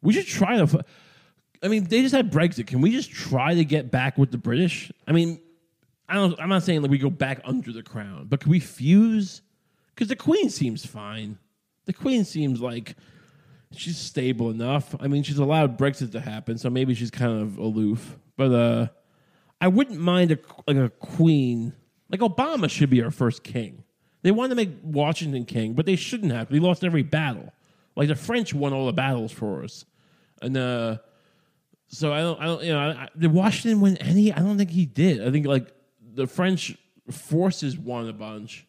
We 0.01 0.13
should 0.13 0.27
try 0.27 0.57
to. 0.57 0.85
I 1.63 1.67
mean, 1.67 1.85
they 1.85 2.01
just 2.01 2.13
had 2.13 2.31
Brexit. 2.31 2.67
Can 2.67 2.81
we 2.81 2.91
just 2.91 3.11
try 3.11 3.55
to 3.55 3.65
get 3.65 3.91
back 3.91 4.17
with 4.17 4.31
the 4.31 4.37
British? 4.37 4.91
I 5.07 5.11
mean, 5.11 5.39
I 6.09 6.15
don't. 6.15 6.39
I'm 6.39 6.49
not 6.49 6.63
saying 6.63 6.81
like 6.81 6.91
we 6.91 6.97
go 6.97 7.09
back 7.09 7.41
under 7.43 7.71
the 7.71 7.83
crown, 7.83 8.27
but 8.27 8.39
can 8.39 8.51
we 8.51 8.59
fuse? 8.59 9.41
Because 9.93 10.09
the 10.09 10.15
Queen 10.15 10.49
seems 10.49 10.85
fine. 10.85 11.37
The 11.85 11.93
Queen 11.93 12.25
seems 12.25 12.59
like 12.59 12.95
she's 13.71 13.97
stable 13.97 14.49
enough. 14.49 14.95
I 14.99 15.07
mean, 15.07 15.23
she's 15.23 15.37
allowed 15.37 15.77
Brexit 15.77 16.11
to 16.11 16.19
happen, 16.19 16.57
so 16.57 16.69
maybe 16.69 16.93
she's 16.93 17.11
kind 17.11 17.41
of 17.41 17.57
aloof. 17.57 18.17
But 18.35 18.51
uh, 18.51 18.87
I 19.61 19.67
wouldn't 19.67 19.99
mind 19.99 20.31
a 20.31 20.37
like 20.67 20.77
a 20.77 20.89
queen. 20.89 21.73
Like 22.09 22.19
Obama 22.19 22.69
should 22.69 22.89
be 22.89 23.01
our 23.01 23.11
first 23.11 23.43
king. 23.43 23.84
They 24.25 24.31
wanted 24.31 24.49
to 24.49 24.55
make 24.55 24.71
Washington 24.81 25.45
king, 25.45 25.73
but 25.73 25.85
they 25.85 25.95
shouldn't 25.95 26.31
have. 26.31 26.49
We 26.49 26.59
lost 26.59 26.83
every 26.83 27.03
battle. 27.03 27.53
Like 27.95 28.07
the 28.07 28.15
French 28.15 28.55
won 28.55 28.73
all 28.73 28.87
the 28.87 28.91
battles 28.91 29.31
for 29.31 29.63
us, 29.63 29.85
and 30.41 30.57
uh, 30.57 30.97
so 31.89 32.11
I 32.11 32.21
don't, 32.21 32.41
I 32.41 32.45
don't, 32.45 32.63
you 32.63 32.73
know, 32.73 32.79
I, 32.79 33.07
did 33.15 33.31
Washington 33.31 33.81
win 33.81 33.97
any? 33.97 34.33
I 34.33 34.39
don't 34.39 34.57
think 34.57 34.71
he 34.71 34.87
did. 34.87 35.21
I 35.21 35.29
think 35.29 35.45
like 35.45 35.71
the 36.01 36.25
French 36.25 36.75
forces 37.11 37.77
won 37.77 38.09
a 38.09 38.13
bunch, 38.13 38.65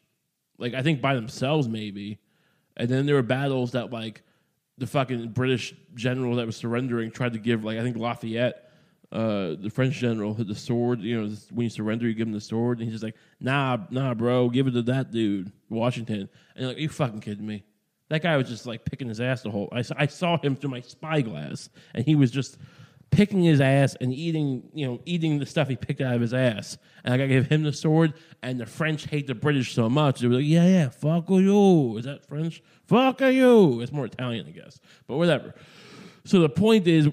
like 0.58 0.74
I 0.74 0.82
think 0.82 1.00
by 1.00 1.14
themselves 1.14 1.68
maybe, 1.68 2.18
and 2.76 2.90
then 2.90 3.06
there 3.06 3.14
were 3.14 3.22
battles 3.22 3.72
that 3.72 3.90
like 3.90 4.24
the 4.76 4.86
fucking 4.86 5.30
British 5.30 5.74
general 5.94 6.36
that 6.36 6.44
was 6.44 6.56
surrendering 6.56 7.10
tried 7.10 7.32
to 7.32 7.38
give 7.38 7.64
like 7.64 7.78
I 7.78 7.82
think 7.82 7.96
Lafayette, 7.96 8.65
uh, 9.12 9.54
the 9.58 9.70
French 9.72 9.94
general, 9.94 10.34
had 10.34 10.48
the 10.48 10.54
sword. 10.54 11.00
You 11.00 11.22
know, 11.22 11.34
when 11.52 11.64
you 11.64 11.70
surrender, 11.70 12.08
you 12.08 12.14
give 12.14 12.26
him 12.26 12.32
the 12.32 12.40
sword, 12.40 12.78
and 12.78 12.84
he's 12.84 12.94
just 12.94 13.04
like, 13.04 13.16
"Nah, 13.40 13.78
nah, 13.90 14.14
bro, 14.14 14.48
give 14.48 14.66
it 14.66 14.72
to 14.72 14.82
that 14.82 15.10
dude, 15.10 15.52
Washington." 15.68 16.20
And 16.20 16.28
you're 16.56 16.68
like, 16.68 16.76
Are 16.76 16.80
you 16.80 16.88
fucking 16.88 17.20
kidding 17.20 17.46
me? 17.46 17.64
That 18.08 18.22
guy 18.22 18.36
was 18.36 18.48
just 18.48 18.66
like 18.66 18.84
picking 18.84 19.08
his 19.08 19.20
ass 19.20 19.42
the 19.42 19.50
whole. 19.50 19.68
I, 19.72 19.84
I 19.96 20.06
saw 20.06 20.38
him 20.38 20.56
through 20.56 20.70
my 20.70 20.80
spyglass, 20.80 21.68
and 21.94 22.04
he 22.04 22.14
was 22.14 22.30
just 22.30 22.58
picking 23.10 23.42
his 23.42 23.60
ass 23.60 23.96
and 24.00 24.12
eating, 24.12 24.68
you 24.74 24.86
know, 24.86 25.00
eating 25.04 25.38
the 25.38 25.46
stuff 25.46 25.68
he 25.68 25.76
picked 25.76 26.00
out 26.00 26.14
of 26.14 26.20
his 26.20 26.34
ass. 26.34 26.76
And 27.04 27.14
I 27.14 27.16
gotta 27.16 27.28
give 27.28 27.46
him 27.46 27.62
the 27.62 27.72
sword. 27.72 28.14
And 28.42 28.60
the 28.60 28.66
French 28.66 29.06
hate 29.06 29.26
the 29.26 29.34
British 29.34 29.74
so 29.74 29.88
much. 29.88 30.20
They 30.20 30.28
were 30.28 30.34
like, 30.34 30.44
yeah, 30.44 30.66
yeah, 30.66 30.88
fuck 30.88 31.28
you. 31.30 31.96
Is 31.98 32.04
that 32.04 32.26
French? 32.26 32.62
Fuck 32.86 33.20
you. 33.20 33.80
It's 33.80 33.92
more 33.92 34.06
Italian, 34.06 34.46
I 34.46 34.50
guess. 34.50 34.80
But 35.06 35.16
whatever. 35.16 35.54
So 36.24 36.40
the 36.40 36.48
point 36.48 36.86
is, 36.86 37.08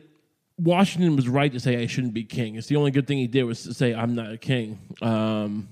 Washington 0.57 1.15
was 1.15 1.27
right 1.27 1.51
to 1.51 1.59
say 1.59 1.81
I 1.81 1.87
shouldn't 1.87 2.13
be 2.13 2.23
king. 2.23 2.55
It's 2.55 2.67
the 2.67 2.75
only 2.75 2.91
good 2.91 3.07
thing 3.07 3.17
he 3.17 3.27
did 3.27 3.43
was 3.43 3.63
to 3.63 3.73
say 3.73 3.93
I'm 3.93 4.15
not 4.15 4.31
a 4.31 4.37
king. 4.37 4.79
Um, 5.01 5.69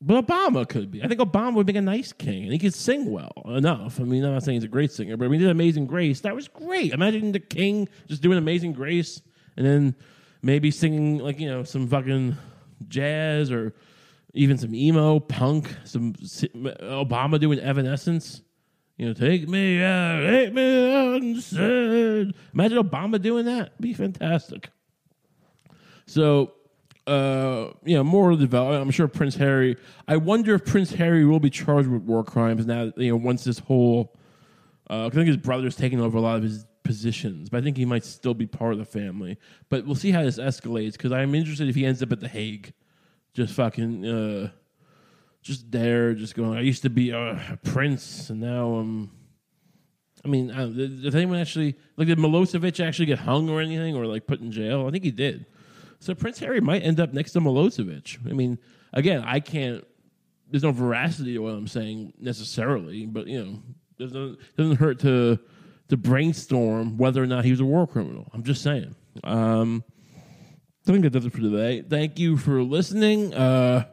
but 0.00 0.26
Obama 0.26 0.68
could 0.68 0.90
be. 0.90 1.02
I 1.02 1.08
think 1.08 1.20
Obama 1.20 1.54
would 1.54 1.66
make 1.66 1.76
a 1.76 1.80
nice 1.80 2.12
king, 2.12 2.42
and 2.42 2.52
he 2.52 2.58
could 2.58 2.74
sing 2.74 3.10
well 3.10 3.32
enough. 3.46 4.00
I 4.00 4.04
mean, 4.04 4.22
I'm 4.24 4.34
not 4.34 4.42
saying 4.42 4.56
he's 4.56 4.64
a 4.64 4.68
great 4.68 4.92
singer, 4.92 5.16
but 5.16 5.30
when 5.30 5.38
he 5.38 5.44
did 5.46 5.50
Amazing 5.50 5.86
Grace, 5.86 6.20
that 6.20 6.34
was 6.34 6.46
great. 6.46 6.92
Imagine 6.92 7.32
the 7.32 7.40
king 7.40 7.88
just 8.06 8.20
doing 8.20 8.36
Amazing 8.36 8.74
Grace, 8.74 9.22
and 9.56 9.64
then 9.64 9.94
maybe 10.42 10.70
singing 10.70 11.18
like 11.18 11.40
you 11.40 11.48
know 11.48 11.62
some 11.62 11.88
fucking 11.88 12.36
jazz 12.88 13.50
or 13.50 13.74
even 14.34 14.58
some 14.58 14.74
emo 14.74 15.20
punk. 15.20 15.74
Some 15.84 16.12
Obama 16.12 17.40
doing 17.40 17.58
Evanescence. 17.58 18.42
You 18.96 19.06
know, 19.06 19.12
take 19.12 19.48
me 19.48 19.82
out, 19.82 20.20
take 20.20 20.52
me 20.52 20.94
out 20.94 21.16
instead. 21.16 22.32
Imagine 22.52 22.78
Obama 22.78 23.20
doing 23.20 23.46
that. 23.46 23.80
Be 23.80 23.92
fantastic. 23.92 24.70
So, 26.06 26.52
uh, 27.06 27.70
you 27.84 27.96
know, 27.96 28.04
more 28.04 28.36
development. 28.36 28.82
I'm 28.82 28.90
sure 28.92 29.08
Prince 29.08 29.34
Harry. 29.36 29.76
I 30.06 30.16
wonder 30.16 30.54
if 30.54 30.64
Prince 30.64 30.92
Harry 30.92 31.24
will 31.24 31.40
be 31.40 31.50
charged 31.50 31.88
with 31.88 32.02
war 32.02 32.22
crimes 32.22 32.66
now. 32.66 32.92
You 32.96 33.10
know, 33.10 33.16
once 33.16 33.42
this 33.42 33.58
whole, 33.58 34.14
uh, 34.88 35.06
I 35.06 35.10
think 35.10 35.26
his 35.26 35.38
brother's 35.38 35.76
taking 35.76 36.00
over 36.00 36.16
a 36.16 36.20
lot 36.20 36.36
of 36.36 36.44
his 36.44 36.64
positions, 36.84 37.48
but 37.48 37.58
I 37.58 37.60
think 37.62 37.76
he 37.76 37.84
might 37.86 38.04
still 38.04 38.34
be 38.34 38.46
part 38.46 38.74
of 38.74 38.78
the 38.78 38.84
family. 38.84 39.38
But 39.70 39.86
we'll 39.86 39.96
see 39.96 40.12
how 40.12 40.22
this 40.22 40.38
escalates 40.38 40.92
because 40.92 41.10
I'm 41.10 41.34
interested 41.34 41.68
if 41.68 41.74
he 41.74 41.84
ends 41.84 42.02
up 42.02 42.12
at 42.12 42.20
the 42.20 42.28
Hague, 42.28 42.72
just 43.32 43.54
fucking, 43.54 44.06
uh, 44.06 44.50
just 45.44 45.70
there, 45.70 46.14
just 46.14 46.34
going. 46.34 46.58
I 46.58 46.62
used 46.62 46.82
to 46.82 46.90
be 46.90 47.10
a 47.10 47.58
prince, 47.62 48.30
and 48.30 48.40
now 48.40 48.74
I'm. 48.74 49.10
I 50.24 50.28
mean, 50.28 50.50
I 50.50 50.64
did, 50.64 51.02
did 51.02 51.14
anyone 51.14 51.38
actually 51.38 51.76
like 51.98 52.08
did 52.08 52.18
Milosevic 52.18 52.84
actually 52.84 53.06
get 53.06 53.18
hung 53.20 53.50
or 53.50 53.60
anything, 53.60 53.94
or 53.94 54.06
like 54.06 54.26
put 54.26 54.40
in 54.40 54.50
jail? 54.50 54.86
I 54.88 54.90
think 54.90 55.04
he 55.04 55.10
did. 55.10 55.46
So 56.00 56.14
Prince 56.14 56.38
Harry 56.40 56.60
might 56.60 56.82
end 56.82 56.98
up 56.98 57.12
next 57.12 57.32
to 57.32 57.40
Milosevic. 57.40 58.18
I 58.28 58.32
mean, 58.32 58.58
again, 58.94 59.22
I 59.24 59.38
can't. 59.40 59.84
There's 60.50 60.62
no 60.62 60.72
veracity 60.72 61.34
to 61.34 61.40
what 61.40 61.54
I'm 61.54 61.68
saying 61.68 62.14
necessarily, 62.18 63.04
but 63.04 63.26
you 63.26 63.44
know, 63.44 63.62
doesn't 63.98 64.38
doesn't 64.56 64.76
hurt 64.76 64.98
to 65.00 65.38
to 65.88 65.96
brainstorm 65.98 66.96
whether 66.96 67.22
or 67.22 67.26
not 67.26 67.44
he 67.44 67.50
was 67.50 67.60
a 67.60 67.64
war 67.66 67.86
criminal. 67.86 68.30
I'm 68.32 68.44
just 68.44 68.62
saying. 68.62 68.94
Um, 69.22 69.84
I 70.86 70.90
think 70.90 71.02
that 71.02 71.10
does 71.10 71.26
it 71.26 71.32
for 71.32 71.40
today. 71.40 71.82
Thank 71.82 72.18
you 72.18 72.36
for 72.36 72.62
listening. 72.62 73.32
Uh, 73.34 73.86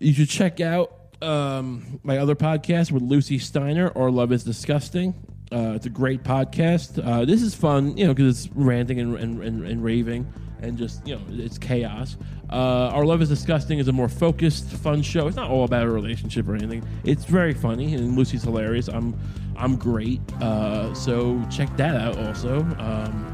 you 0.00 0.12
should 0.12 0.28
check 0.28 0.60
out 0.60 0.92
um, 1.22 2.00
my 2.02 2.18
other 2.18 2.34
podcast 2.34 2.92
with 2.92 3.02
Lucy 3.02 3.38
Steiner, 3.38 3.92
Our 3.96 4.10
Love 4.10 4.32
is 4.32 4.44
Disgusting. 4.44 5.14
Uh, 5.52 5.72
it's 5.74 5.86
a 5.86 5.90
great 5.90 6.22
podcast. 6.22 7.04
Uh, 7.04 7.24
this 7.24 7.42
is 7.42 7.54
fun, 7.54 7.96
you 7.96 8.06
know, 8.06 8.14
because 8.14 8.46
it's 8.46 8.54
ranting 8.54 9.00
and, 9.00 9.16
and, 9.16 9.42
and, 9.42 9.66
and 9.66 9.84
raving 9.84 10.32
and 10.60 10.76
just, 10.76 11.06
you 11.06 11.14
know, 11.14 11.22
it's 11.30 11.58
chaos. 11.58 12.16
Uh, 12.50 12.90
Our 12.92 13.04
Love 13.04 13.22
is 13.22 13.28
Disgusting 13.28 13.78
is 13.78 13.88
a 13.88 13.92
more 13.92 14.08
focused, 14.08 14.68
fun 14.70 15.02
show. 15.02 15.26
It's 15.26 15.36
not 15.36 15.50
all 15.50 15.64
about 15.64 15.84
a 15.84 15.90
relationship 15.90 16.48
or 16.48 16.54
anything. 16.54 16.86
It's 17.04 17.24
very 17.24 17.54
funny, 17.54 17.94
and 17.94 18.16
Lucy's 18.16 18.42
hilarious. 18.42 18.88
I'm, 18.88 19.18
I'm 19.56 19.76
great. 19.76 20.20
Uh, 20.40 20.94
so 20.94 21.42
check 21.50 21.74
that 21.76 21.94
out 21.94 22.18
also. 22.18 22.60
Um, 22.78 23.32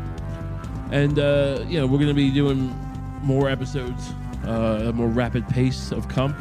and 0.92 1.18
uh, 1.18 1.64
you 1.68 1.80
know 1.80 1.86
we're 1.86 1.98
gonna 1.98 2.12
be 2.12 2.30
doing 2.30 2.74
more 3.22 3.48
episodes, 3.48 4.10
uh, 4.46 4.84
a 4.88 4.92
more 4.92 5.08
rapid 5.08 5.48
pace 5.48 5.90
of 5.90 6.08
Comp. 6.08 6.36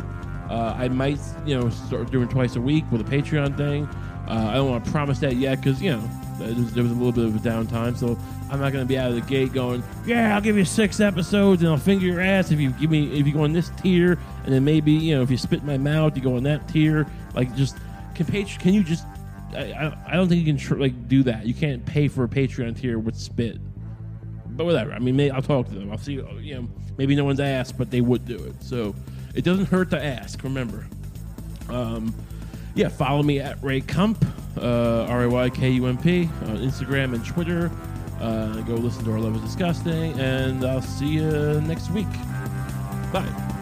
Uh, 0.51 0.75
I 0.77 0.89
might 0.89 1.17
you 1.45 1.57
know 1.57 1.69
start 1.69 2.11
doing 2.11 2.27
twice 2.27 2.57
a 2.57 2.61
week 2.61 2.83
with 2.91 2.99
a 2.99 3.03
Patreon 3.05 3.55
thing. 3.55 3.85
Uh, 4.27 4.49
I 4.51 4.55
don't 4.55 4.69
want 4.69 4.83
to 4.83 4.91
promise 4.91 5.19
that 5.19 5.37
yet 5.37 5.61
because 5.61 5.81
you 5.81 5.91
know 5.91 6.09
there 6.39 6.53
was, 6.53 6.73
there 6.73 6.83
was 6.83 6.91
a 6.91 6.95
little 6.95 7.13
bit 7.13 7.23
of 7.25 7.35
a 7.35 7.39
downtime, 7.39 7.97
so 7.97 8.17
I'm 8.49 8.59
not 8.59 8.73
gonna 8.73 8.83
be 8.83 8.97
out 8.97 9.09
of 9.09 9.15
the 9.15 9.21
gate 9.21 9.53
going, 9.53 9.81
yeah, 10.05 10.35
I'll 10.35 10.41
give 10.41 10.57
you 10.57 10.65
six 10.65 10.99
episodes 10.99 11.61
and 11.61 11.71
I'll 11.71 11.77
finger 11.77 12.05
your 12.05 12.19
ass 12.19 12.51
if 12.51 12.59
you 12.59 12.71
give 12.71 12.91
me 12.91 13.17
if 13.17 13.25
you 13.25 13.31
go 13.31 13.43
on 13.43 13.53
this 13.53 13.71
tier, 13.81 14.19
and 14.43 14.53
then 14.53 14.65
maybe 14.65 14.91
you 14.91 15.15
know 15.15 15.21
if 15.21 15.31
you 15.31 15.37
spit 15.37 15.61
in 15.61 15.65
my 15.65 15.77
mouth, 15.77 16.17
you 16.17 16.21
go 16.21 16.35
on 16.35 16.43
that 16.43 16.67
tier. 16.67 17.07
Like 17.33 17.55
just 17.55 17.77
can 18.13 18.25
Patreon? 18.25 18.59
Can 18.59 18.73
you 18.73 18.83
just? 18.83 19.05
I, 19.53 19.71
I, 19.71 19.97
I 20.07 20.15
don't 20.15 20.27
think 20.27 20.39
you 20.39 20.45
can 20.45 20.57
tr- 20.57 20.75
like 20.75 21.07
do 21.07 21.23
that. 21.23 21.45
You 21.45 21.53
can't 21.53 21.85
pay 21.85 22.09
for 22.09 22.25
a 22.25 22.27
Patreon 22.27 22.77
tier 22.77 22.99
with 22.99 23.15
spit 23.15 23.57
but 24.53 24.65
whatever. 24.65 24.91
I 24.91 24.99
mean, 24.99 25.15
may, 25.15 25.29
I'll 25.29 25.41
talk 25.41 25.67
to 25.69 25.73
them. 25.73 25.91
I'll 25.91 25.97
see. 25.97 26.13
You 26.13 26.55
know, 26.55 26.67
maybe 26.97 27.15
no 27.15 27.23
one's 27.23 27.39
asked, 27.39 27.77
but 27.77 27.89
they 27.89 28.01
would 28.01 28.25
do 28.25 28.35
it. 28.35 28.61
So 28.61 28.93
it 29.33 29.43
doesn't 29.43 29.65
hurt 29.65 29.89
to 29.91 30.03
ask. 30.03 30.43
Remember. 30.43 30.85
Um, 31.69 32.13
yeah, 32.75 32.89
follow 32.89 33.23
me 33.23 33.39
at 33.39 33.61
Ray 33.63 33.81
Kump, 33.81 34.23
uh, 34.57 35.05
R 35.09 35.23
A 35.23 35.29
Y 35.29 35.49
K 35.49 35.69
U 35.71 35.87
M 35.87 35.97
P, 35.97 36.23
on 36.23 36.57
Instagram 36.57 37.13
and 37.13 37.25
Twitter. 37.25 37.71
Uh, 38.19 38.61
go 38.61 38.75
listen 38.75 39.03
to 39.05 39.11
Our 39.11 39.19
Love 39.19 39.35
is 39.35 39.41
Disgusting, 39.41 40.19
and 40.19 40.63
I'll 40.63 40.81
see 40.81 41.07
you 41.07 41.61
next 41.61 41.89
week. 41.91 42.11
Bye. 43.11 43.57